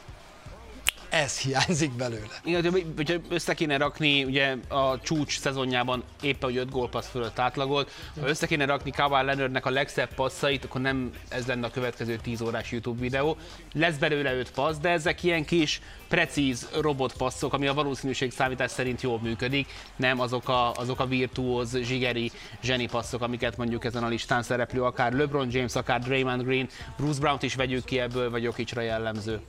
ez 1.17 1.39
hiányzik 1.39 1.93
belőle. 1.93 2.41
Igen, 2.45 2.93
hogyha 2.97 3.15
össze 3.29 3.55
kéne 3.55 3.77
rakni, 3.77 4.25
ugye 4.25 4.57
a 4.69 5.01
csúcs 5.01 5.39
szezonjában 5.39 6.03
éppen, 6.23 6.51
hogy 6.51 6.59
5 6.59 6.71
gólpassz 6.71 7.09
fölött 7.09 7.39
átlagolt, 7.39 7.91
ha 8.21 8.29
össze 8.29 8.47
kéne 8.47 8.65
rakni 8.65 8.91
Kawhi 8.91 9.25
Leonardnek 9.25 9.67
a 9.67 9.71
legszebb 9.71 10.15
passzait, 10.15 10.65
akkor 10.65 10.81
nem 10.81 11.11
ez 11.29 11.47
lenne 11.47 11.67
a 11.67 11.71
következő 11.71 12.17
10 12.17 12.41
órás 12.41 12.73
YouTube 12.73 13.01
videó. 13.01 13.37
Lesz 13.73 13.97
belőle 13.97 14.35
5 14.35 14.51
passz, 14.51 14.77
de 14.77 14.89
ezek 14.89 15.23
ilyen 15.23 15.45
kis 15.45 15.81
precíz 16.09 16.69
robotpasszok, 16.81 17.53
ami 17.53 17.67
a 17.67 17.75
valószínűség 17.75 18.33
számítás 18.33 18.71
szerint 18.71 19.03
jól 19.03 19.21
működik, 19.23 19.69
nem 19.97 20.21
azok 20.21 20.49
a, 20.49 20.73
azok 20.73 21.01
a 21.01 21.07
virtuóz, 21.07 21.77
zsigeri, 21.77 22.31
zseni 22.63 22.87
passzok, 22.87 23.23
amiket 23.23 23.57
mondjuk 23.57 23.85
ezen 23.85 24.05
a 24.05 24.09
listán 24.09 24.43
szereplő, 24.43 24.83
akár 24.83 25.13
LeBron 25.13 25.49
James, 25.51 25.75
akár 25.75 26.01
Draymond 26.01 26.43
Green, 26.43 26.69
Bruce 26.97 27.21
Brown-t 27.21 27.43
is 27.43 27.55
vegyük 27.55 27.85
ki 27.85 27.99
ebből, 27.99 28.31
vagy 28.31 28.43
Jokicra 28.43 28.81
jellemző. 28.81 29.41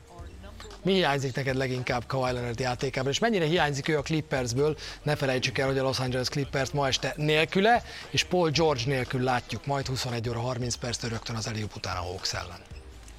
Mi 0.81 0.93
hiányzik 0.93 1.35
neked 1.35 1.55
leginkább 1.55 2.03
Kawhi 2.07 2.33
Leonard 2.33 2.59
játékában, 2.59 3.11
és 3.11 3.19
mennyire 3.19 3.45
hiányzik 3.45 3.87
ő 3.87 3.97
a 3.97 4.01
Clippersből? 4.01 4.77
Ne 5.03 5.15
felejtsük 5.15 5.57
el, 5.57 5.67
hogy 5.67 5.77
a 5.77 5.83
Los 5.83 5.99
Angeles 5.99 6.27
Clippers 6.27 6.71
ma 6.71 6.87
este 6.87 7.13
nélküle, 7.15 7.83
és 8.09 8.23
Paul 8.23 8.49
George 8.49 8.81
nélkül 8.85 9.21
látjuk 9.21 9.65
majd 9.65 9.87
21 9.87 10.29
óra 10.29 10.39
30 10.39 10.75
perc 10.75 11.03
rögtön 11.03 11.35
az 11.35 11.47
Eliup 11.47 11.75
után 11.75 11.97
a 11.97 12.01
Hawks 12.01 12.33
ellen. 12.33 12.59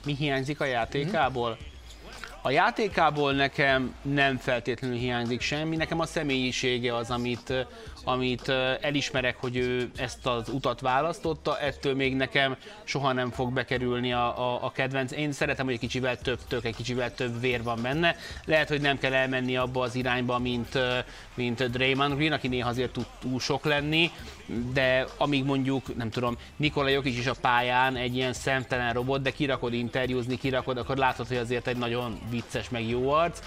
Mi 0.05 0.15
hiányzik 0.15 0.61
a 0.61 0.65
játékából? 0.65 1.59
A 2.43 2.51
játékából 2.51 3.33
nekem 3.33 3.95
nem 4.03 4.37
feltétlenül 4.37 4.97
hiányzik 4.97 5.41
semmi, 5.41 5.77
nekem 5.77 6.01
a 6.01 6.07
személyisége 6.07 6.97
az, 6.97 7.11
amit, 7.11 7.53
amit 8.09 8.49
elismerek, 8.81 9.37
hogy 9.37 9.57
ő 9.57 9.91
ezt 9.97 10.27
az 10.27 10.49
utat 10.49 10.81
választotta, 10.81 11.59
ettől 11.59 11.95
még 11.95 12.17
nekem 12.17 12.57
soha 12.85 13.13
nem 13.13 13.31
fog 13.31 13.53
bekerülni 13.53 14.13
a, 14.13 14.53
a, 14.53 14.65
a 14.65 14.73
kedvenc. 14.73 15.13
Én 15.13 15.33
szeretem, 15.33 15.65
hogy 15.65 15.75
egy 15.75 15.81
kicsivel 15.81 16.19
több 16.19 16.39
tök, 16.49 16.65
egy 16.65 16.77
kicsivel 16.77 17.15
több 17.15 17.41
vér 17.41 17.63
van 17.63 17.83
benne. 17.83 18.17
Lehet, 18.45 18.69
hogy 18.69 18.81
nem 18.81 18.99
kell 18.99 19.13
elmenni 19.13 19.57
abba 19.57 19.83
az 19.83 19.95
irányba, 19.95 20.39
mint, 20.39 20.79
mint 21.35 21.71
Draymond 21.71 22.15
Green, 22.15 22.33
aki 22.33 22.49
néha 22.49 22.69
azért 22.69 22.93
tud 22.93 23.07
túl 23.21 23.41
sok 23.41 23.65
lenni, 23.65 24.11
de 24.73 25.07
amíg 25.17 25.45
mondjuk, 25.45 25.97
nem 25.97 26.11
tudom, 26.11 26.37
Nikola 26.57 26.89
Jokic 26.89 27.19
is 27.19 27.27
a 27.27 27.35
pályán 27.41 27.97
egy 27.97 28.17
ilyen 28.17 28.33
szemtelen 28.33 28.93
robot, 28.93 29.23
de 29.23 29.31
kirakod 29.31 29.73
interjúzni, 29.73 30.39
kirakod, 30.39 30.79
akkor 30.79 30.97
látod, 30.97 31.27
hogy 31.27 31.37
azért 31.37 31.67
egy 31.67 31.77
nagyon 31.77 32.19
vicces, 32.31 32.69
meg 32.69 32.89
jó 32.89 33.11
arc. 33.11 33.41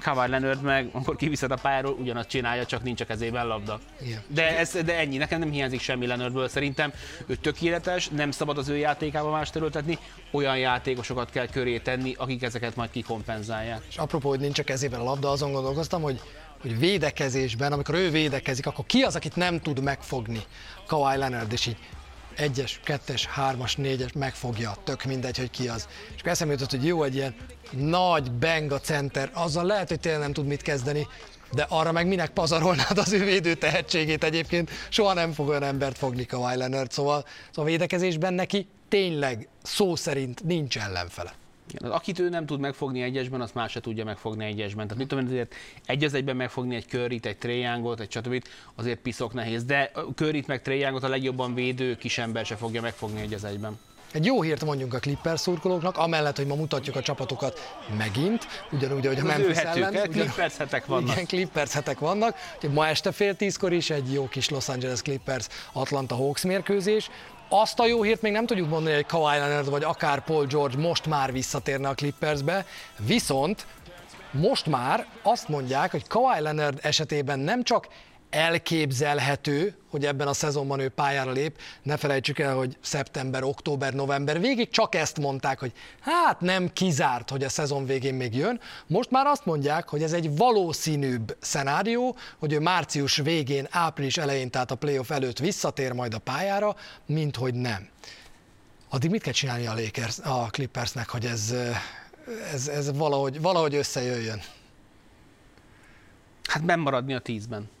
Kawhi 0.00 0.30
Leonard 0.30 0.62
meg, 0.62 0.88
amikor 0.92 1.16
kiviszed 1.16 1.50
a 1.50 1.56
pályáról, 1.56 1.92
ugyanazt 1.92 2.28
csinálja, 2.28 2.66
csak 2.66 2.82
nincs 2.82 3.00
a 3.00 3.04
kezében 3.04 3.46
labda. 3.46 3.80
Igen. 4.00 4.22
De, 4.26 4.58
ez, 4.58 4.70
de 4.84 4.98
ennyi, 4.98 5.16
nekem 5.16 5.38
nem 5.38 5.50
hiányzik 5.50 5.80
semmi 5.80 6.06
Leonardből, 6.06 6.48
szerintem 6.48 6.92
ő 7.26 7.34
tökéletes, 7.34 8.08
nem 8.08 8.30
szabad 8.30 8.58
az 8.58 8.68
ő 8.68 8.76
játékába 8.76 9.30
más 9.30 9.50
terültetni, 9.50 9.98
olyan 10.30 10.58
játékosokat 10.58 11.30
kell 11.30 11.46
köré 11.46 11.78
tenni, 11.78 12.14
akik 12.18 12.42
ezeket 12.42 12.76
majd 12.76 12.90
kikompenzálják. 12.90 13.82
És 13.88 13.96
apropó, 13.96 14.28
hogy 14.28 14.40
nincs 14.40 14.58
a 14.58 14.62
kezében 14.62 15.00
a 15.00 15.04
labda, 15.04 15.30
azon 15.30 15.52
gondolkoztam, 15.52 16.02
hogy 16.02 16.20
hogy 16.60 16.78
védekezésben, 16.78 17.72
amikor 17.72 17.94
ő 17.94 18.10
védekezik, 18.10 18.66
akkor 18.66 18.86
ki 18.86 19.02
az, 19.02 19.16
akit 19.16 19.36
nem 19.36 19.60
tud 19.60 19.82
megfogni 19.82 20.40
Kawhi 20.86 21.16
Leonard, 21.16 21.52
és 21.52 21.66
így 21.66 21.76
egyes, 22.36 22.80
kettes, 22.84 23.26
hármas, 23.26 23.76
négyes 23.76 24.12
megfogja, 24.12 24.76
tök 24.84 25.04
mindegy, 25.04 25.38
hogy 25.38 25.50
ki 25.50 25.68
az. 25.68 25.88
És 26.14 26.20
akkor 26.20 26.32
eszembe 26.32 26.52
jutott, 26.52 26.70
hogy 26.70 26.86
jó, 26.86 27.02
egy 27.02 27.14
ilyen 27.14 27.34
nagy 27.70 28.32
benga 28.32 28.80
center, 28.80 29.30
azzal 29.32 29.64
lehet, 29.64 29.88
hogy 29.88 30.00
tényleg 30.00 30.20
nem 30.20 30.32
tud 30.32 30.46
mit 30.46 30.62
kezdeni, 30.62 31.06
de 31.52 31.66
arra 31.68 31.92
meg 31.92 32.06
minek 32.06 32.30
pazarolnád 32.30 32.98
az 32.98 33.12
ő 33.12 33.24
védő 33.24 33.54
tehetségét 33.54 34.24
egyébként, 34.24 34.70
soha 34.88 35.12
nem 35.12 35.32
fog 35.32 35.48
olyan 35.48 35.62
embert 35.62 35.98
fogni 35.98 36.26
Kawhi 36.26 36.56
Leonard, 36.56 36.90
szóval, 36.90 37.24
szóval 37.50 37.64
a 37.64 37.74
védekezésben 37.74 38.34
neki 38.34 38.68
tényleg 38.88 39.48
szó 39.62 39.96
szerint 39.96 40.44
nincs 40.44 40.78
ellenfele. 40.78 41.32
Igen, 41.72 41.90
akit 41.90 42.18
ő 42.18 42.28
nem 42.28 42.46
tud 42.46 42.60
megfogni 42.60 43.02
egyesben, 43.02 43.40
azt 43.40 43.54
más 43.54 43.70
se 43.70 43.80
tudja 43.80 44.04
megfogni 44.04 44.44
egyesben. 44.44 44.84
Tehát 44.84 44.98
mit 44.98 45.08
tudom, 45.08 45.26
azért 45.26 45.54
egy 45.86 46.04
az 46.04 46.14
egyben 46.14 46.36
megfogni 46.36 46.74
egy 46.74 46.86
körrit, 46.86 47.26
egy 47.26 47.36
tréjángot, 47.36 48.00
egy 48.00 48.10
stb. 48.10 48.44
azért 48.74 48.98
piszok 48.98 49.32
nehéz. 49.32 49.64
De 49.64 49.90
körrit 50.14 50.46
meg 50.46 50.62
tréjángot 50.62 51.02
a 51.02 51.08
legjobban 51.08 51.54
védő 51.54 51.96
kisember 51.96 52.46
se 52.46 52.56
fogja 52.56 52.80
megfogni 52.80 53.20
egy 53.20 53.34
az 53.34 53.44
egyben. 53.44 53.78
Egy 54.14 54.24
jó 54.24 54.42
hírt 54.42 54.64
mondjunk 54.64 54.94
a 54.94 54.98
Clippers 54.98 55.40
szurkolóknak, 55.40 55.96
amellett, 55.96 56.36
hogy 56.36 56.46
ma 56.46 56.54
mutatjuk 56.54 56.96
a 56.96 57.02
csapatokat 57.02 57.78
megint, 57.98 58.46
ugyanúgy, 58.70 59.06
ahogy 59.06 59.18
a 59.18 59.24
Memphis 59.24 59.56
ellen. 59.56 59.90
Ugyan... 59.90 60.10
Clippers 60.10 60.56
hetek 60.56 60.86
vannak. 60.86 61.12
Igen, 61.12 61.26
Clippers 61.26 61.72
hetek 61.72 61.98
vannak. 61.98 62.36
Úgyhogy 62.54 62.70
ma 62.70 62.86
este 62.86 63.12
fél 63.12 63.34
tízkor 63.36 63.72
is 63.72 63.90
egy 63.90 64.12
jó 64.12 64.28
kis 64.28 64.48
Los 64.48 64.68
Angeles 64.68 65.02
Clippers 65.02 65.46
Atlanta 65.72 66.14
Hawks 66.14 66.42
mérkőzés. 66.42 67.10
Azt 67.56 67.78
a 67.80 67.86
jó 67.86 68.02
hírt 68.02 68.22
még 68.22 68.32
nem 68.32 68.46
tudjuk 68.46 68.68
mondani, 68.68 68.94
hogy 68.94 69.06
Kawhi 69.06 69.38
Leonard 69.38 69.70
vagy 69.70 69.84
akár 69.84 70.24
Paul 70.24 70.46
George 70.46 70.76
most 70.76 71.06
már 71.06 71.32
visszatérne 71.32 71.88
a 71.88 71.94
Clippersbe, 71.94 72.66
viszont 72.98 73.66
most 74.30 74.66
már 74.66 75.06
azt 75.22 75.48
mondják, 75.48 75.90
hogy 75.90 76.06
Kawhi 76.06 76.40
Leonard 76.40 76.78
esetében 76.82 77.38
nem 77.38 77.62
csak 77.62 77.88
elképzelhető, 78.34 79.74
hogy 79.90 80.06
ebben 80.06 80.28
a 80.28 80.32
szezonban 80.32 80.80
ő 80.80 80.88
pályára 80.88 81.30
lép. 81.30 81.58
Ne 81.82 81.96
felejtsük 81.96 82.38
el, 82.38 82.54
hogy 82.54 82.76
szeptember, 82.80 83.42
október, 83.42 83.94
november 83.94 84.40
végig 84.40 84.70
csak 84.70 84.94
ezt 84.94 85.18
mondták, 85.18 85.58
hogy 85.58 85.72
hát 86.00 86.40
nem 86.40 86.72
kizárt, 86.72 87.30
hogy 87.30 87.44
a 87.44 87.48
szezon 87.48 87.86
végén 87.86 88.14
még 88.14 88.36
jön. 88.36 88.60
Most 88.86 89.10
már 89.10 89.26
azt 89.26 89.44
mondják, 89.44 89.88
hogy 89.88 90.02
ez 90.02 90.12
egy 90.12 90.36
valószínűbb 90.36 91.36
szenárió, 91.40 92.16
hogy 92.38 92.52
ő 92.52 92.60
március 92.60 93.16
végén, 93.16 93.66
április 93.70 94.16
elején, 94.16 94.50
tehát 94.50 94.70
a 94.70 94.74
playoff 94.74 95.10
előtt 95.10 95.38
visszatér 95.38 95.92
majd 95.92 96.14
a 96.14 96.18
pályára, 96.18 96.76
mint 97.06 97.36
hogy 97.36 97.54
nem. 97.54 97.88
Addig 98.88 99.10
mit 99.10 99.22
kell 99.22 99.32
csinálni 99.32 99.66
a, 99.66 99.74
Lakers, 99.74 100.18
a 100.18 100.46
Clippersnek, 100.50 101.08
hogy 101.08 101.24
ez, 101.24 101.54
ez, 102.52 102.68
ez 102.68 102.96
valahogy, 102.96 103.40
valahogy 103.40 103.74
összejöjjön? 103.74 104.40
Hát 106.48 106.64
nem 106.64 106.80
maradni 106.80 107.14
a 107.14 107.18
tízben 107.18 107.72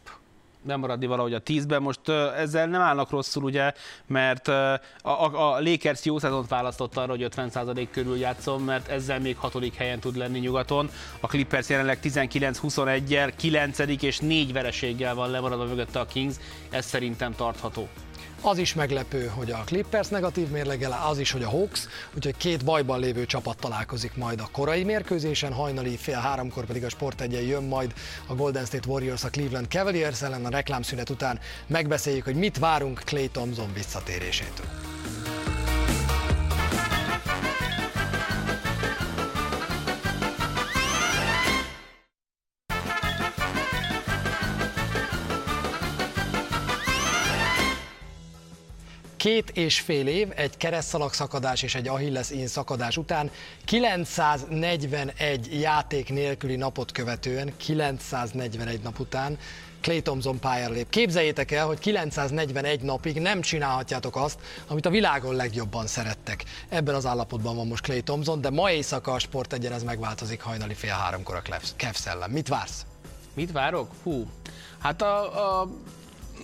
maradni 0.64 1.06
valahogy 1.06 1.34
a 1.34 1.38
tízben. 1.38 1.82
Most 1.82 2.08
ezzel 2.36 2.66
nem 2.66 2.80
állnak 2.80 3.10
rosszul, 3.10 3.42
ugye, 3.42 3.72
mert 4.06 4.48
a, 4.48 4.80
a, 5.02 5.54
a 5.54 5.60
Lakers 5.60 6.04
jó 6.04 6.18
szezont 6.18 6.48
választott 6.48 6.96
arra, 6.96 7.10
hogy 7.10 7.26
50% 7.36 7.88
körül 7.90 8.16
játszom, 8.16 8.64
mert 8.64 8.88
ezzel 8.88 9.20
még 9.20 9.36
hatodik 9.36 9.74
helyen 9.74 10.00
tud 10.00 10.16
lenni 10.16 10.38
nyugaton. 10.38 10.90
A 11.20 11.26
Clippers 11.26 11.68
jelenleg 11.68 11.98
19-21-jel, 12.02 13.32
9. 13.36 13.78
és 13.78 14.18
4 14.18 14.52
vereséggel 14.52 15.14
van 15.14 15.30
lemaradva 15.30 15.64
mögötte 15.64 16.00
a 16.00 16.06
Kings. 16.06 16.36
Ez 16.70 16.86
szerintem 16.86 17.34
tartható. 17.34 17.88
Az 18.46 18.58
is 18.58 18.74
meglepő, 18.74 19.26
hogy 19.26 19.50
a 19.50 19.62
Clippers 19.64 20.08
negatív 20.08 20.48
mérlegel, 20.48 21.04
az 21.08 21.18
is, 21.18 21.30
hogy 21.30 21.42
a 21.42 21.48
Hawks, 21.48 21.88
úgyhogy 22.14 22.36
két 22.36 22.64
bajban 22.64 23.00
lévő 23.00 23.26
csapat 23.26 23.56
találkozik 23.56 24.16
majd 24.16 24.40
a 24.40 24.48
korai 24.52 24.84
mérkőzésen, 24.84 25.52
hajnali 25.52 25.96
fél 25.96 26.18
háromkor 26.18 26.64
pedig 26.64 26.84
a 26.84 26.88
Sport 26.88 27.20
egyen 27.20 27.42
jön 27.42 27.62
majd 27.62 27.94
a 28.26 28.34
Golden 28.34 28.64
State 28.64 28.88
Warriors 28.88 29.24
a 29.24 29.28
Cleveland 29.28 29.66
Cavaliers 29.68 30.22
ellen 30.22 30.44
a 30.44 30.50
reklámszünet 30.50 31.10
után 31.10 31.38
megbeszéljük, 31.66 32.24
hogy 32.24 32.36
mit 32.36 32.58
várunk 32.58 33.02
Clay 33.04 33.28
Thompson 33.28 33.72
visszatérésétől. 33.74 34.66
Két 49.24 49.50
és 49.50 49.80
fél 49.80 50.06
év, 50.06 50.28
egy 50.34 50.56
keresztszalag 50.56 51.12
szakadás 51.12 51.62
és 51.62 51.74
egy 51.74 51.88
Achilles 51.88 52.30
in 52.30 52.46
szakadás 52.46 52.96
után 52.96 53.30
941 53.64 55.60
játék 55.60 56.08
nélküli 56.08 56.56
napot 56.56 56.92
követően, 56.92 57.56
941 57.56 58.80
nap 58.80 58.98
után 58.98 59.38
Clay 59.80 60.02
Thompson 60.02 60.38
pályára 60.38 60.72
lép. 60.72 60.88
Képzeljétek 60.88 61.50
el, 61.50 61.66
hogy 61.66 61.78
941 61.78 62.80
napig 62.80 63.20
nem 63.20 63.40
csinálhatjátok 63.40 64.16
azt, 64.16 64.38
amit 64.66 64.86
a 64.86 64.90
világon 64.90 65.34
legjobban 65.34 65.86
szerettek. 65.86 66.44
Ebben 66.68 66.94
az 66.94 67.06
állapotban 67.06 67.56
van 67.56 67.66
most 67.66 67.82
Clay 67.82 68.02
Thompson, 68.02 68.40
de 68.40 68.50
ma 68.50 68.70
éjszaka 68.70 69.12
a 69.12 69.18
sport 69.18 69.52
egyen 69.52 69.72
ez 69.72 69.82
megváltozik 69.82 70.40
hajnali 70.40 70.74
fél 70.74 70.92
háromkor 70.92 71.34
a 71.34 71.42
Cavs. 71.76 72.00
Mit 72.28 72.48
vársz? 72.48 72.86
Mit 73.34 73.52
várok? 73.52 73.90
Hú, 74.02 74.26
hát 74.78 75.02
a, 75.02 75.60
a 75.60 75.68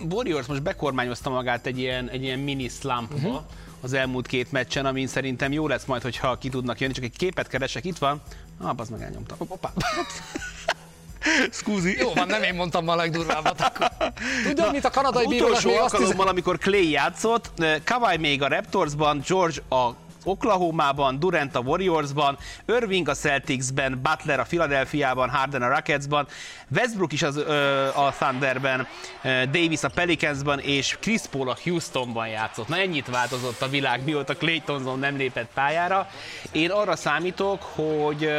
Warriors 0.09 0.47
most 0.47 0.61
bekormányozta 0.61 1.29
magát 1.29 1.65
egy 1.65 1.79
ilyen, 1.79 2.09
egy 2.09 2.23
ilyen 2.23 2.39
mini 2.39 2.67
slumpba, 2.67 3.15
uh-huh. 3.15 3.41
az 3.81 3.93
elmúlt 3.93 4.27
két 4.27 4.51
meccsen, 4.51 4.85
amin 4.85 5.07
szerintem 5.07 5.51
jó 5.51 5.67
lesz 5.67 5.85
majd, 5.85 6.01
hogyha 6.01 6.37
ki 6.37 6.49
tudnak 6.49 6.79
jönni. 6.79 6.93
Csak 6.93 7.03
egy 7.03 7.17
képet 7.17 7.47
keresek, 7.47 7.85
itt 7.85 7.97
van. 7.97 8.21
Ah, 8.61 8.73
az 8.77 8.89
meg 8.89 9.01
elnyomtam. 9.01 9.37
Hoppá. 9.37 9.73
Scusi. 11.51 11.97
Jó 11.99 12.13
van, 12.13 12.27
nem 12.27 12.43
én 12.43 12.53
mondtam 12.53 12.87
a 12.87 12.95
legdurvábbat 12.95 13.61
akkor. 13.61 13.91
Tudod, 14.47 14.71
mit 14.71 14.85
a 14.85 14.89
kanadai 14.89 15.27
bírónak 15.27 15.57
Utolsó 15.57 15.81
alkalommal, 15.81 16.27
amikor 16.27 16.57
Clay 16.57 16.89
játszott, 16.89 17.51
Kawai 17.83 18.17
még 18.17 18.41
a 18.41 18.47
Raptorsban, 18.47 19.23
George 19.27 19.61
a 19.69 19.95
Oklahoma-ban, 20.23 21.19
Durant 21.19 21.55
a 21.55 21.59
Warriors-ban, 21.59 22.37
Irving 22.67 23.07
a 23.07 23.13
Celtics-ben, 23.13 24.01
Butler 24.01 24.39
a 24.39 24.43
Philadelphia-ban, 24.43 25.29
Harden 25.29 25.61
a 25.61 25.67
Rockets-ban, 25.67 26.27
Westbrook 26.75 27.13
is 27.13 27.21
az, 27.21 27.37
ö, 27.37 27.87
a 27.87 28.13
Thunderben, 28.19 28.87
Davis 29.23 29.83
a 29.83 29.89
Pelicans-ban, 29.89 30.59
és 30.59 30.97
Chris 30.99 31.21
Paul 31.21 31.49
a 31.49 31.57
Houstonban 31.63 32.27
játszott. 32.27 32.67
Na 32.67 32.77
ennyit 32.77 33.07
változott 33.07 33.61
a 33.61 33.69
világ, 33.69 34.03
mióta 34.03 34.35
Clay 34.35 34.59
Thompson 34.59 34.99
nem 34.99 35.17
lépett 35.17 35.49
pályára. 35.53 36.09
Én 36.51 36.71
arra 36.71 36.95
számítok, 36.95 37.61
hogy, 37.63 38.29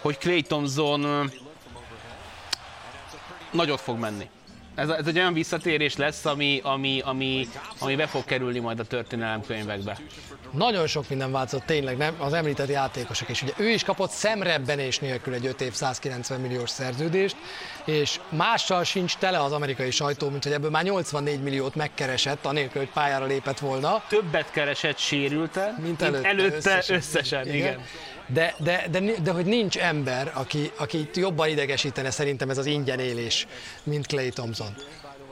hogy 0.00 0.18
Clay 0.18 0.42
Thompson 0.42 1.30
nagyot 3.50 3.80
fog 3.80 3.98
menni. 3.98 4.28
Ez, 4.76 4.88
ez 4.88 5.06
egy 5.06 5.18
olyan 5.18 5.32
visszatérés 5.32 5.96
lesz, 5.96 6.24
ami, 6.24 6.60
ami, 6.62 7.00
ami, 7.04 7.48
ami 7.78 7.96
be 7.96 8.06
fog 8.06 8.24
kerülni 8.24 8.58
majd 8.58 8.80
a 8.80 8.84
történelemkönyvekbe. 8.84 9.98
Nagyon 10.50 10.86
sok 10.86 11.08
minden 11.08 11.32
változott, 11.32 11.66
tényleg, 11.66 11.96
nem? 11.96 12.14
Az 12.18 12.32
említett 12.32 12.68
játékosok 12.68 13.28
is. 13.28 13.42
Ugye 13.42 13.52
ő 13.56 13.68
is 13.68 13.84
kapott 13.84 14.10
szemrebbenés 14.10 14.98
nélkül 14.98 15.34
egy 15.34 15.46
5 15.46 15.60
év 15.60 15.72
190 15.72 16.40
milliós 16.40 16.70
szerződést, 16.70 17.36
és 17.84 18.20
mással 18.28 18.84
sincs 18.84 19.16
tele 19.16 19.42
az 19.42 19.52
amerikai 19.52 19.90
sajtó, 19.90 20.28
mint 20.28 20.42
hogy 20.42 20.52
ebből 20.52 20.70
már 20.70 20.82
84 20.82 21.42
milliót 21.42 21.74
megkeresett, 21.74 22.46
anélkül, 22.46 22.80
hogy 22.80 22.90
pályára 22.90 23.24
lépett 23.24 23.58
volna. 23.58 24.02
Többet 24.08 24.50
keresett 24.50 24.98
sérülte, 24.98 25.74
mint 25.82 26.02
előtte, 26.02 26.28
mint 26.28 26.40
előtte 26.40 26.56
összesen. 26.56 26.96
összesen 26.96 27.46
igen. 27.46 27.56
igen. 27.56 27.84
De, 28.28 28.54
de, 28.58 28.86
de, 28.90 29.00
de, 29.22 29.30
hogy 29.30 29.46
nincs 29.46 29.78
ember, 29.78 30.32
aki, 30.34 30.70
aki 30.76 31.08
jobban 31.14 31.48
idegesítene 31.48 32.10
szerintem 32.10 32.50
ez 32.50 32.58
az 32.58 32.66
ingyen 32.66 32.98
élés, 32.98 33.46
mint 33.82 34.06
Clay 34.06 34.28
Thompson. 34.28 34.65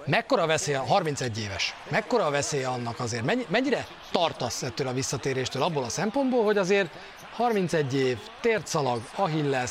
Mekkora 0.06 0.46
veszélye, 0.46 0.78
31 0.78 1.38
éves, 1.38 1.74
mekkora 1.88 2.26
a 2.26 2.30
veszélye 2.30 2.68
annak 2.68 3.00
azért, 3.00 3.24
mennyi, 3.24 3.46
mennyire 3.48 3.86
tartasz 4.10 4.62
ettől 4.62 4.86
a 4.86 4.92
visszatéréstől 4.92 5.62
abból 5.62 5.84
a 5.84 5.88
szempontból, 5.88 6.44
hogy 6.44 6.58
azért 6.58 6.90
31 7.32 7.94
év, 7.94 8.18
tértszalag, 8.40 9.02
Achilles, 9.14 9.70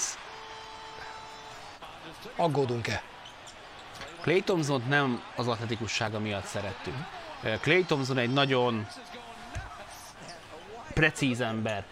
aggódunk-e? 2.36 3.04
Clay 4.22 4.42
Thompson 4.42 4.84
nem 4.88 5.24
az 5.36 5.48
atletikussága 5.48 6.20
miatt 6.20 6.46
szerettük. 6.46 6.94
Clay 7.62 7.84
Thompson 7.84 8.18
egy 8.18 8.34
nagyon 8.34 8.88
precíz 10.94 11.42
ember, 11.42 11.84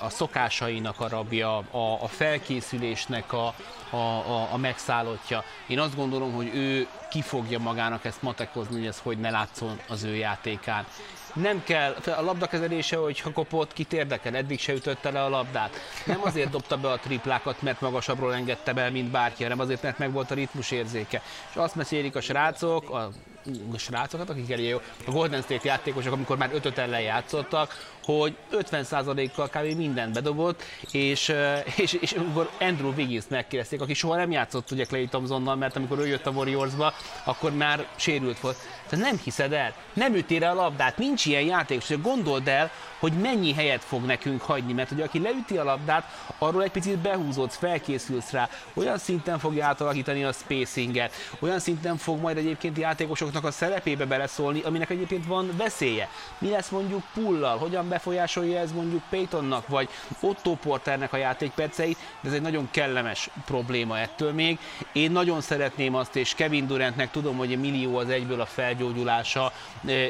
a 0.00 0.08
szokásainak 0.08 1.00
a 1.00 1.08
rabja, 1.08 1.56
a, 1.56 2.02
a 2.02 2.08
felkészülésnek 2.08 3.32
a, 3.32 3.54
a, 3.90 3.96
a, 3.96 4.48
a 4.52 4.56
megszállottja. 4.56 5.44
Én 5.66 5.80
azt 5.80 5.96
gondolom, 5.96 6.32
hogy 6.32 6.50
ő 6.54 6.86
ki 7.10 7.22
fogja 7.22 7.58
magának 7.58 8.04
ezt 8.04 8.22
matekozni, 8.22 8.76
hogy 8.76 8.86
ez 8.86 9.00
hogy 9.02 9.18
ne 9.18 9.30
látszon 9.30 9.80
az 9.88 10.02
ő 10.02 10.14
játékán. 10.14 10.86
Nem 11.34 11.62
kell, 11.64 11.96
a 12.16 12.22
labdakezelése, 12.22 12.96
hogy 12.96 13.20
ha 13.20 13.32
kopott, 13.32 13.72
kit 13.72 13.92
érdekel, 13.92 14.36
eddig 14.36 14.60
se 14.60 14.72
ütötte 14.72 15.10
le 15.10 15.22
a 15.24 15.28
labdát. 15.28 15.76
Nem 16.06 16.20
azért 16.22 16.50
dobta 16.50 16.76
be 16.76 16.90
a 16.90 16.98
triplákat, 16.98 17.62
mert 17.62 17.80
magasabbról 17.80 18.34
engedte 18.34 18.72
be, 18.72 18.90
mint 18.90 19.10
bárki, 19.10 19.42
hanem 19.42 19.60
azért, 19.60 19.82
mert 19.82 19.98
meg 19.98 20.12
volt 20.12 20.30
a 20.30 20.34
ritmus 20.34 20.70
érzéke. 20.70 21.22
És 21.50 21.56
azt 21.56 21.74
mesélik 21.74 22.16
a 22.16 22.20
srácok, 22.20 22.90
a 22.90 23.10
a 23.72 23.78
srácokat, 23.78 24.30
akik 24.30 24.50
elég 24.50 24.68
jó, 24.68 24.80
a 25.06 25.10
Golden 25.10 25.42
State 25.42 25.68
játékosok, 25.68 26.12
amikor 26.12 26.36
már 26.36 26.50
ötöt 26.52 26.78
ellen 26.78 27.00
játszottak, 27.00 27.93
hogy 28.04 28.36
50%-kal 28.52 29.48
kb. 29.48 29.76
mindent 29.76 30.12
bedobott, 30.12 30.62
és, 30.90 31.32
és, 31.76 31.92
és 31.92 32.12
amikor 32.12 32.50
Andrew 32.60 32.92
Wiggins 32.96 33.24
megkérdezték, 33.28 33.80
aki 33.80 33.94
soha 33.94 34.16
nem 34.16 34.30
játszott 34.30 34.70
ugye 34.70 34.84
Clay 34.84 35.06
Thompsonnal, 35.06 35.56
mert 35.56 35.76
amikor 35.76 35.98
ő 35.98 36.06
jött 36.06 36.26
a 36.26 36.30
Warriorsba, 36.30 36.94
akkor 37.24 37.52
már 37.52 37.86
sérült 37.96 38.40
volt. 38.40 38.56
Te 38.88 38.96
nem 38.96 39.18
hiszed 39.24 39.52
el, 39.52 39.74
nem 39.92 40.14
ütél 40.14 40.44
a 40.44 40.54
labdát, 40.54 40.98
nincs 40.98 41.26
ilyen 41.26 41.42
játékos, 41.42 42.00
gondold 42.02 42.48
el, 42.48 42.70
hogy 43.04 43.12
mennyi 43.12 43.52
helyet 43.52 43.84
fog 43.84 44.04
nekünk 44.04 44.42
hagyni, 44.42 44.72
mert 44.72 44.88
hogy 44.88 45.00
aki 45.00 45.20
leüti 45.20 45.56
a 45.56 45.64
labdát, 45.64 46.04
arról 46.38 46.62
egy 46.62 46.70
picit 46.70 46.98
behúzódsz, 46.98 47.56
felkészülsz 47.56 48.30
rá, 48.30 48.48
olyan 48.74 48.98
szinten 48.98 49.38
fogja 49.38 49.66
átalakítani 49.66 50.24
a 50.24 50.32
spacinget, 50.32 51.12
olyan 51.38 51.58
szinten 51.58 51.96
fog 51.96 52.20
majd 52.20 52.36
egyébként 52.36 52.78
játékosoknak 52.78 53.44
a 53.44 53.50
szerepébe 53.50 54.04
beleszólni, 54.04 54.62
aminek 54.62 54.90
egyébként 54.90 55.26
van 55.26 55.50
veszélye. 55.56 56.08
Mi 56.38 56.50
lesz 56.50 56.68
mondjuk 56.68 57.02
pullal, 57.14 57.58
hogyan 57.58 57.88
befolyásolja 57.94 58.58
ez 58.58 58.72
mondjuk 58.72 59.02
Paytonnak, 59.10 59.68
vagy 59.68 59.88
Otto 60.20 60.54
Porternek 60.54 61.12
a 61.12 61.16
játékperceit, 61.16 61.98
de 62.20 62.28
ez 62.28 62.34
egy 62.34 62.42
nagyon 62.42 62.68
kellemes 62.70 63.30
probléma 63.44 63.98
ettől 63.98 64.32
még. 64.32 64.58
Én 64.92 65.10
nagyon 65.10 65.40
szeretném 65.40 65.94
azt, 65.94 66.16
és 66.16 66.34
Kevin 66.34 66.66
Durantnek 66.66 67.10
tudom, 67.10 67.36
hogy 67.36 67.52
a 67.52 67.56
millió 67.56 67.96
az 67.96 68.08
egyből 68.08 68.40
a 68.40 68.46
felgyógyulása, 68.46 69.52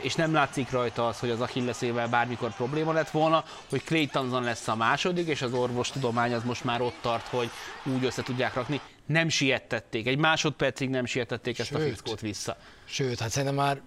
és 0.02 0.14
nem 0.14 0.32
látszik 0.32 0.70
rajta 0.70 1.06
az, 1.06 1.18
hogy 1.18 1.30
az 1.30 1.40
Achillesével 1.40 2.08
bármikor 2.08 2.54
probléma 2.54 2.92
lett 2.92 3.10
volna, 3.10 3.44
hogy 3.70 3.84
Clay 3.84 4.06
Thompson 4.06 4.42
lesz 4.42 4.68
a 4.68 4.76
második, 4.76 5.28
és 5.28 5.42
az 5.42 5.52
orvostudomány 5.52 6.34
az 6.34 6.44
most 6.44 6.64
már 6.64 6.80
ott 6.80 6.96
tart, 7.00 7.26
hogy 7.26 7.50
úgy 7.84 8.04
össze 8.04 8.22
tudják 8.22 8.54
rakni. 8.54 8.80
Nem 9.06 9.28
siettették, 9.28 10.06
egy 10.06 10.18
másodpercig 10.18 10.88
nem 10.88 11.04
siettették 11.04 11.58
ezt 11.58 11.68
Sőt. 11.68 11.80
a 11.80 11.82
fickót 11.82 12.20
vissza. 12.20 12.56
Sőt, 12.84 13.20
hát 13.20 13.30
szerintem 13.30 13.56
már 13.56 13.80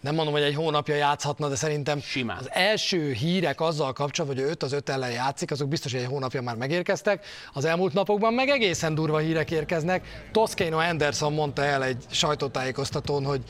nem 0.00 0.14
mondom, 0.14 0.34
hogy 0.34 0.42
egy 0.42 0.54
hónapja 0.54 0.94
játszhatna, 0.94 1.48
de 1.48 1.54
szerintem 1.54 2.00
Simán. 2.00 2.36
az 2.38 2.50
első 2.50 3.12
hírek 3.12 3.60
azzal 3.60 3.92
kapcsolatban, 3.92 4.40
hogy 4.40 4.48
ő 4.48 4.50
5 4.50 4.62
az 4.62 4.72
5 4.72 4.88
ellen 4.88 5.10
játszik, 5.10 5.50
azok 5.50 5.68
biztos, 5.68 5.92
hogy 5.92 6.00
egy 6.00 6.06
hónapja 6.06 6.42
már 6.42 6.56
megérkeztek. 6.56 7.24
Az 7.52 7.64
elmúlt 7.64 7.92
napokban 7.92 8.34
meg 8.34 8.48
egészen 8.48 8.94
durva 8.94 9.18
hírek 9.18 9.50
érkeznek. 9.50 10.28
Toscano 10.32 10.78
Anderson 10.78 11.32
mondta 11.32 11.64
el 11.64 11.84
egy 11.84 12.04
sajtótájékoztatón, 12.10 13.24
hogy 13.24 13.42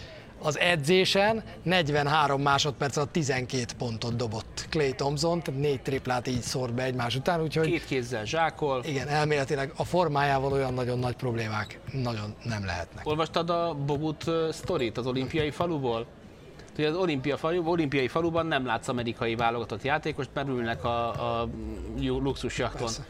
az 0.42 0.58
edzésen 0.58 1.42
43 1.62 2.42
másodperc 2.42 2.96
alatt 2.96 3.12
12 3.12 3.64
pontot 3.78 4.16
dobott 4.16 4.66
Clay 4.70 4.92
Thompson, 4.92 5.42
tehát 5.42 5.60
négy 5.60 5.82
triplát 5.82 6.26
így 6.26 6.42
szórt 6.42 6.74
be 6.74 6.82
egymás 6.82 7.16
után, 7.16 7.42
úgyhogy... 7.42 7.66
Két 7.66 7.84
kézzel 7.86 8.24
zsákol. 8.24 8.82
Igen, 8.84 9.08
elméletileg 9.08 9.72
a 9.76 9.84
formájával 9.84 10.52
olyan 10.52 10.74
nagyon 10.74 10.98
nagy 10.98 11.16
problémák 11.16 11.80
nagyon 11.92 12.34
nem 12.42 12.64
lehetnek. 12.64 13.06
Olvastad 13.06 13.50
a 13.50 13.74
Bogut 13.86 14.24
sztorit 14.50 14.98
az 14.98 15.06
olimpiai 15.06 15.50
faluból? 15.50 16.06
Hogy 16.80 16.90
az 16.90 16.96
olimpia 16.96 17.36
falu, 17.36 17.68
olimpiai 17.70 18.08
faluban 18.08 18.46
nem 18.46 18.66
látsz 18.66 18.88
amerikai 18.88 19.34
válogatott 19.34 19.82
játékost, 19.82 20.30
mert 20.34 20.48
ülnek 20.48 20.84
a, 20.84 21.08
a 21.40 21.48
luxusjakton. 21.98 22.80
Persze. 22.80 23.06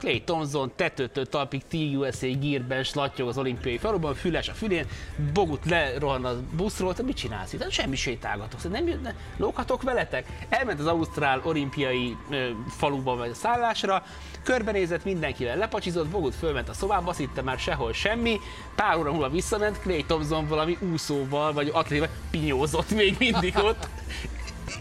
Clay 0.00 0.22
Thompson 0.22 0.72
tetőtől 0.76 1.26
talpig 1.26 1.62
TUSA 1.68 2.26
gírben 2.26 2.82
slattyog 2.82 3.28
az 3.28 3.38
olimpiai 3.38 3.78
faluban, 3.78 4.14
füles 4.14 4.48
a 4.48 4.52
fülén, 4.52 4.86
Bogut 5.32 5.64
lerohan 5.64 6.24
a 6.24 6.36
buszról, 6.56 6.94
te 6.94 7.02
mit 7.02 7.16
csinálsz 7.16 7.52
itt? 7.52 7.70
Semmi 7.70 7.96
sétálgatok, 7.96 8.70
nem 8.70 8.86
jönne, 8.86 9.14
lóghatok 9.36 9.82
veletek? 9.82 10.46
Elment 10.48 10.80
az 10.80 10.86
Ausztrál 10.86 11.40
olimpiai 11.44 12.16
ö, 12.30 12.48
faluba 12.68 13.16
vagy 13.16 13.34
szállásra, 13.34 14.04
körbenézett 14.42 15.04
mindenkivel, 15.04 15.56
lepacsizott, 15.56 16.08
Bogut 16.08 16.34
fölment 16.34 16.68
a 16.68 16.72
szobába, 16.72 17.10
azt 17.10 17.18
hitte 17.18 17.42
már 17.42 17.58
sehol 17.58 17.92
semmi, 17.92 18.38
pár 18.74 18.96
óra 18.96 19.10
múlva 19.10 19.28
visszament, 19.28 19.80
Clay 19.80 20.04
Thompson 20.04 20.48
valami 20.48 20.78
úszóval 20.92 21.52
vagy 21.52 21.70
atlével 21.72 22.08
pinyózott 22.30 22.90
még 22.90 23.16
mindig 23.18 23.56
ott, 23.56 23.88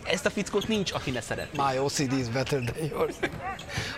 ezt 0.03 0.25
a 0.25 0.29
fickót 0.29 0.67
nincs, 0.67 0.91
aki 0.91 1.11
ne 1.11 1.21
szeret. 1.21 1.49
My 1.53 1.79
OCD 1.79 2.11
is 2.11 2.27
better 2.27 2.59
than 2.59 2.85
yours. 2.89 3.15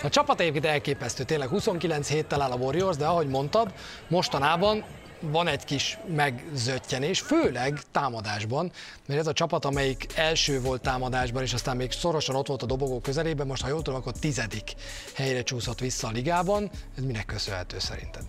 A 0.03 0.09
csapat 0.09 0.39
egyébként 0.39 0.65
elképesztő, 0.65 1.23
tényleg 1.23 1.47
29 1.47 2.09
héttel 2.09 2.41
áll 2.41 2.51
a 2.51 2.55
Warriors, 2.55 2.97
de 2.97 3.05
ahogy 3.05 3.27
mondtad, 3.27 3.73
mostanában 4.07 4.83
van 5.21 5.47
egy 5.47 5.63
kis 5.63 5.97
megzöttyenés, 6.15 7.19
főleg 7.19 7.81
támadásban, 7.91 8.71
mert 9.07 9.19
ez 9.19 9.27
a 9.27 9.33
csapat, 9.33 9.65
amelyik 9.65 10.05
első 10.15 10.61
volt 10.61 10.81
támadásban, 10.81 11.41
és 11.41 11.53
aztán 11.53 11.75
még 11.75 11.91
szorosan 11.91 12.35
ott 12.35 12.47
volt 12.47 12.63
a 12.63 12.65
dobogó 12.65 12.99
közelében, 12.99 13.47
most 13.47 13.61
ha 13.61 13.67
jól 13.67 13.81
tudom, 13.81 13.99
akkor 13.99 14.13
tizedik 14.13 14.73
helyre 15.15 15.43
csúszott 15.43 15.79
vissza 15.79 16.07
a 16.07 16.11
ligában. 16.11 16.69
Ez 16.97 17.03
minek 17.03 17.25
köszönhető 17.25 17.79
szerinted? 17.79 18.23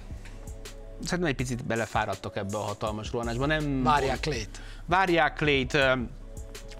Szerintem 1.05 1.29
egy 1.29 1.37
picit 1.37 1.65
belefáradtak 1.65 2.37
ebbe 2.37 2.57
a 2.57 2.61
hatalmas 2.61 3.11
rohanásba. 3.11 3.47
Nem 3.47 3.83
várják 3.83 4.21
Clayt. 4.21 4.61
Várják 4.87 5.35
Clayt, 5.35 5.79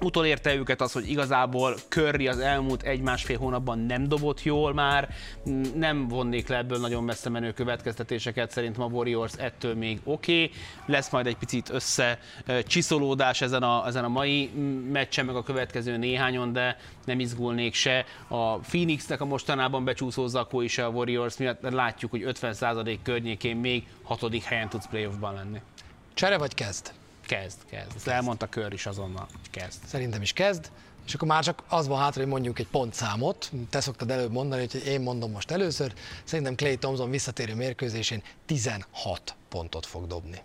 Utolérte 0.03 0.55
őket 0.55 0.81
az, 0.81 0.93
hogy 0.93 1.11
igazából 1.11 1.75
Curry 1.89 2.29
az 2.29 2.39
elmúlt 2.39 2.83
egy-másfél 2.83 3.39
hónapban 3.39 3.79
nem 3.79 4.09
dobott 4.09 4.43
jól 4.43 4.75
már, 4.75 5.09
nem 5.75 6.09
vonnék 6.09 6.49
le 6.49 6.57
ebből 6.57 6.79
nagyon 6.79 7.05
messze 7.05 7.31
menő 7.31 7.53
következtetéseket, 7.53 8.51
szerintem 8.51 8.83
a 8.83 8.87
Warriors 8.87 9.33
ettől 9.37 9.75
még 9.75 10.01
oké, 10.05 10.45
okay. 10.45 10.51
lesz 10.87 11.11
majd 11.11 11.27
egy 11.27 11.37
picit 11.37 11.71
össze 11.71 12.19
csiszolódás 12.67 13.41
ezen 13.41 13.63
a, 13.63 13.87
ezen 13.87 14.05
a 14.05 14.09
mai 14.09 14.51
meccsen, 14.93 15.25
meg 15.25 15.37
a 15.37 15.43
következő 15.43 15.97
néhányon, 15.97 16.53
de 16.53 16.77
nem 17.05 17.21
izgulnék 17.21 17.75
se. 17.75 18.05
A 18.29 18.59
Phoenixnek 18.59 19.21
a 19.21 19.25
mostanában 19.25 19.85
becsúszó 19.85 20.27
zakó 20.27 20.61
is 20.61 20.79
a 20.79 20.89
Warriors 20.89 21.37
miatt, 21.37 21.71
látjuk, 21.71 22.11
hogy 22.11 22.23
50% 22.27 22.99
környékén 23.03 23.57
még 23.57 23.87
hatodik 24.03 24.43
helyen 24.43 24.69
tudsz 24.69 24.87
playoffban 24.87 25.35
lenni. 25.35 25.61
Csere 26.15 26.39
vagy 26.39 26.55
kezd? 26.55 26.93
Kezd, 27.33 27.59
kezd. 27.71 27.93
Ezt 27.97 28.09
elmondta 28.09 28.47
Kör 28.47 28.73
is 28.73 28.87
azonnal, 28.87 29.27
kezd. 29.51 29.85
Szerintem 29.87 30.23
is 30.23 30.33
kezd. 30.33 30.71
És 31.07 31.15
akkor 31.15 31.29
már 31.29 31.45
csak 31.45 31.63
az 31.69 31.87
van 31.87 31.99
hátra, 31.99 32.21
hogy 32.21 32.31
mondjuk 32.31 32.59
egy 32.59 32.67
pontszámot. 32.67 33.51
Te 33.71 33.81
szoktad 33.81 34.11
előbb 34.11 34.33
mondani, 34.33 34.67
hogy 34.71 34.87
én 34.87 35.01
mondom 35.01 35.31
most 35.31 35.51
először. 35.51 35.93
Szerintem 36.25 36.55
Clay 36.55 36.77
Thompson 36.77 37.11
visszatérő 37.11 37.55
mérkőzésén 37.55 38.23
16 38.47 39.35
pontot 39.49 39.87
fog 39.87 40.07
dobni. 40.07 40.43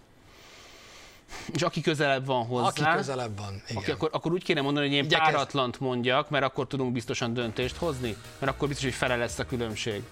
És 1.53 1.61
aki 1.61 1.81
közelebb 1.81 2.25
van 2.25 2.45
hozzá. 2.45 2.67
Aki 2.67 2.97
közelebb 2.97 3.38
van, 3.38 3.61
igen. 3.67 3.81
Aki, 3.81 3.91
akkor, 3.91 4.09
akkor 4.13 4.31
úgy 4.31 4.43
kéne 4.43 4.61
mondani, 4.61 4.88
hogy 4.88 4.95
én 4.95 5.03
Igyekezz... 5.03 5.29
páratlant 5.29 5.79
mondjak, 5.79 6.29
mert 6.29 6.43
akkor 6.43 6.67
tudunk 6.67 6.91
biztosan 6.91 7.33
döntést 7.33 7.75
hozni, 7.75 8.15
mert 8.39 8.51
akkor 8.51 8.67
biztos, 8.67 8.85
hogy 8.85 8.93
fele 8.93 9.15
lesz 9.15 9.39
a 9.39 9.45
különbség. 9.45 10.03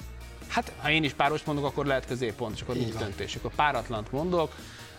Hát, 0.47 0.71
ha 0.81 0.89
én 0.89 1.03
is 1.03 1.13
páros 1.13 1.43
mondok, 1.43 1.65
akkor 1.65 1.85
lehet 1.85 2.05
középpont, 2.05 2.55
és 2.55 2.61
akkor 2.61 2.75
nincs 2.75 2.93
döntés. 2.93 3.35
Akkor 3.35 3.51
páratlant 3.55 4.11
mondok, 4.11 4.55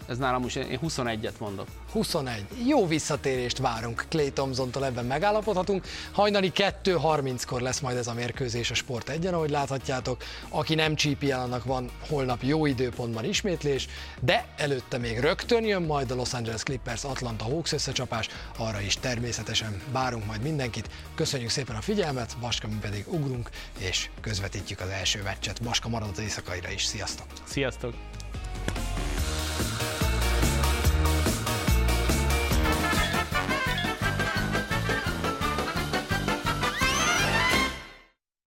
ez 0.09 0.19
nálam 0.19 0.45
is, 0.45 0.55
én 0.55 0.79
21-et 0.83 1.39
mondok. 1.39 1.67
21. 1.93 2.45
Jó 2.67 2.87
visszatérést 2.87 3.59
várunk 3.59 4.05
Clay 4.09 4.31
Thompson-tól, 4.31 4.85
ebben 4.85 5.05
megállapodhatunk. 5.05 5.87
Hajnali 6.13 6.53
2.30-kor 6.55 7.61
lesz 7.61 7.81
majd 7.81 7.97
ez 7.97 8.07
a 8.07 8.15
mérkőzés 8.15 8.71
a 8.71 8.75
Sport 8.75 9.09
1 9.09 9.27
ahogy 9.27 9.51
láthatjátok. 9.51 10.23
Aki 10.49 10.75
nem 10.75 10.95
csípi 10.95 11.31
el, 11.31 11.41
annak 11.41 11.65
van 11.65 11.91
holnap 12.09 12.43
jó 12.43 12.67
időpontban 12.67 13.25
ismétlés, 13.25 13.89
de 14.21 14.47
előtte 14.57 14.99
még 14.99 15.19
rögtön 15.19 15.65
jön 15.65 15.83
majd 15.83 16.11
a 16.11 16.15
Los 16.15 16.33
Angeles 16.33 16.63
Clippers 16.63 17.05
Atlanta 17.05 17.45
Hawks 17.45 17.73
összecsapás, 17.73 18.29
arra 18.57 18.81
is 18.81 18.97
természetesen 18.97 19.83
várunk 19.93 20.27
majd 20.27 20.43
mindenkit. 20.43 20.89
Köszönjük 21.15 21.51
szépen 21.51 21.77
a 21.77 21.81
figyelmet, 21.81 22.37
Baska 22.41 22.69
mi 22.69 22.79
pedig 22.81 23.05
ugrunk, 23.09 23.51
és 23.79 24.11
közvetítjük 24.21 24.81
az 24.81 24.89
első 24.89 25.23
meccset. 25.23 25.63
Baska 25.63 25.89
marad 25.89 26.09
az 26.13 26.19
éjszakaira 26.19 26.71
is. 26.71 26.85
Sziasztok! 26.85 27.27
Sziasztok! 27.45 27.95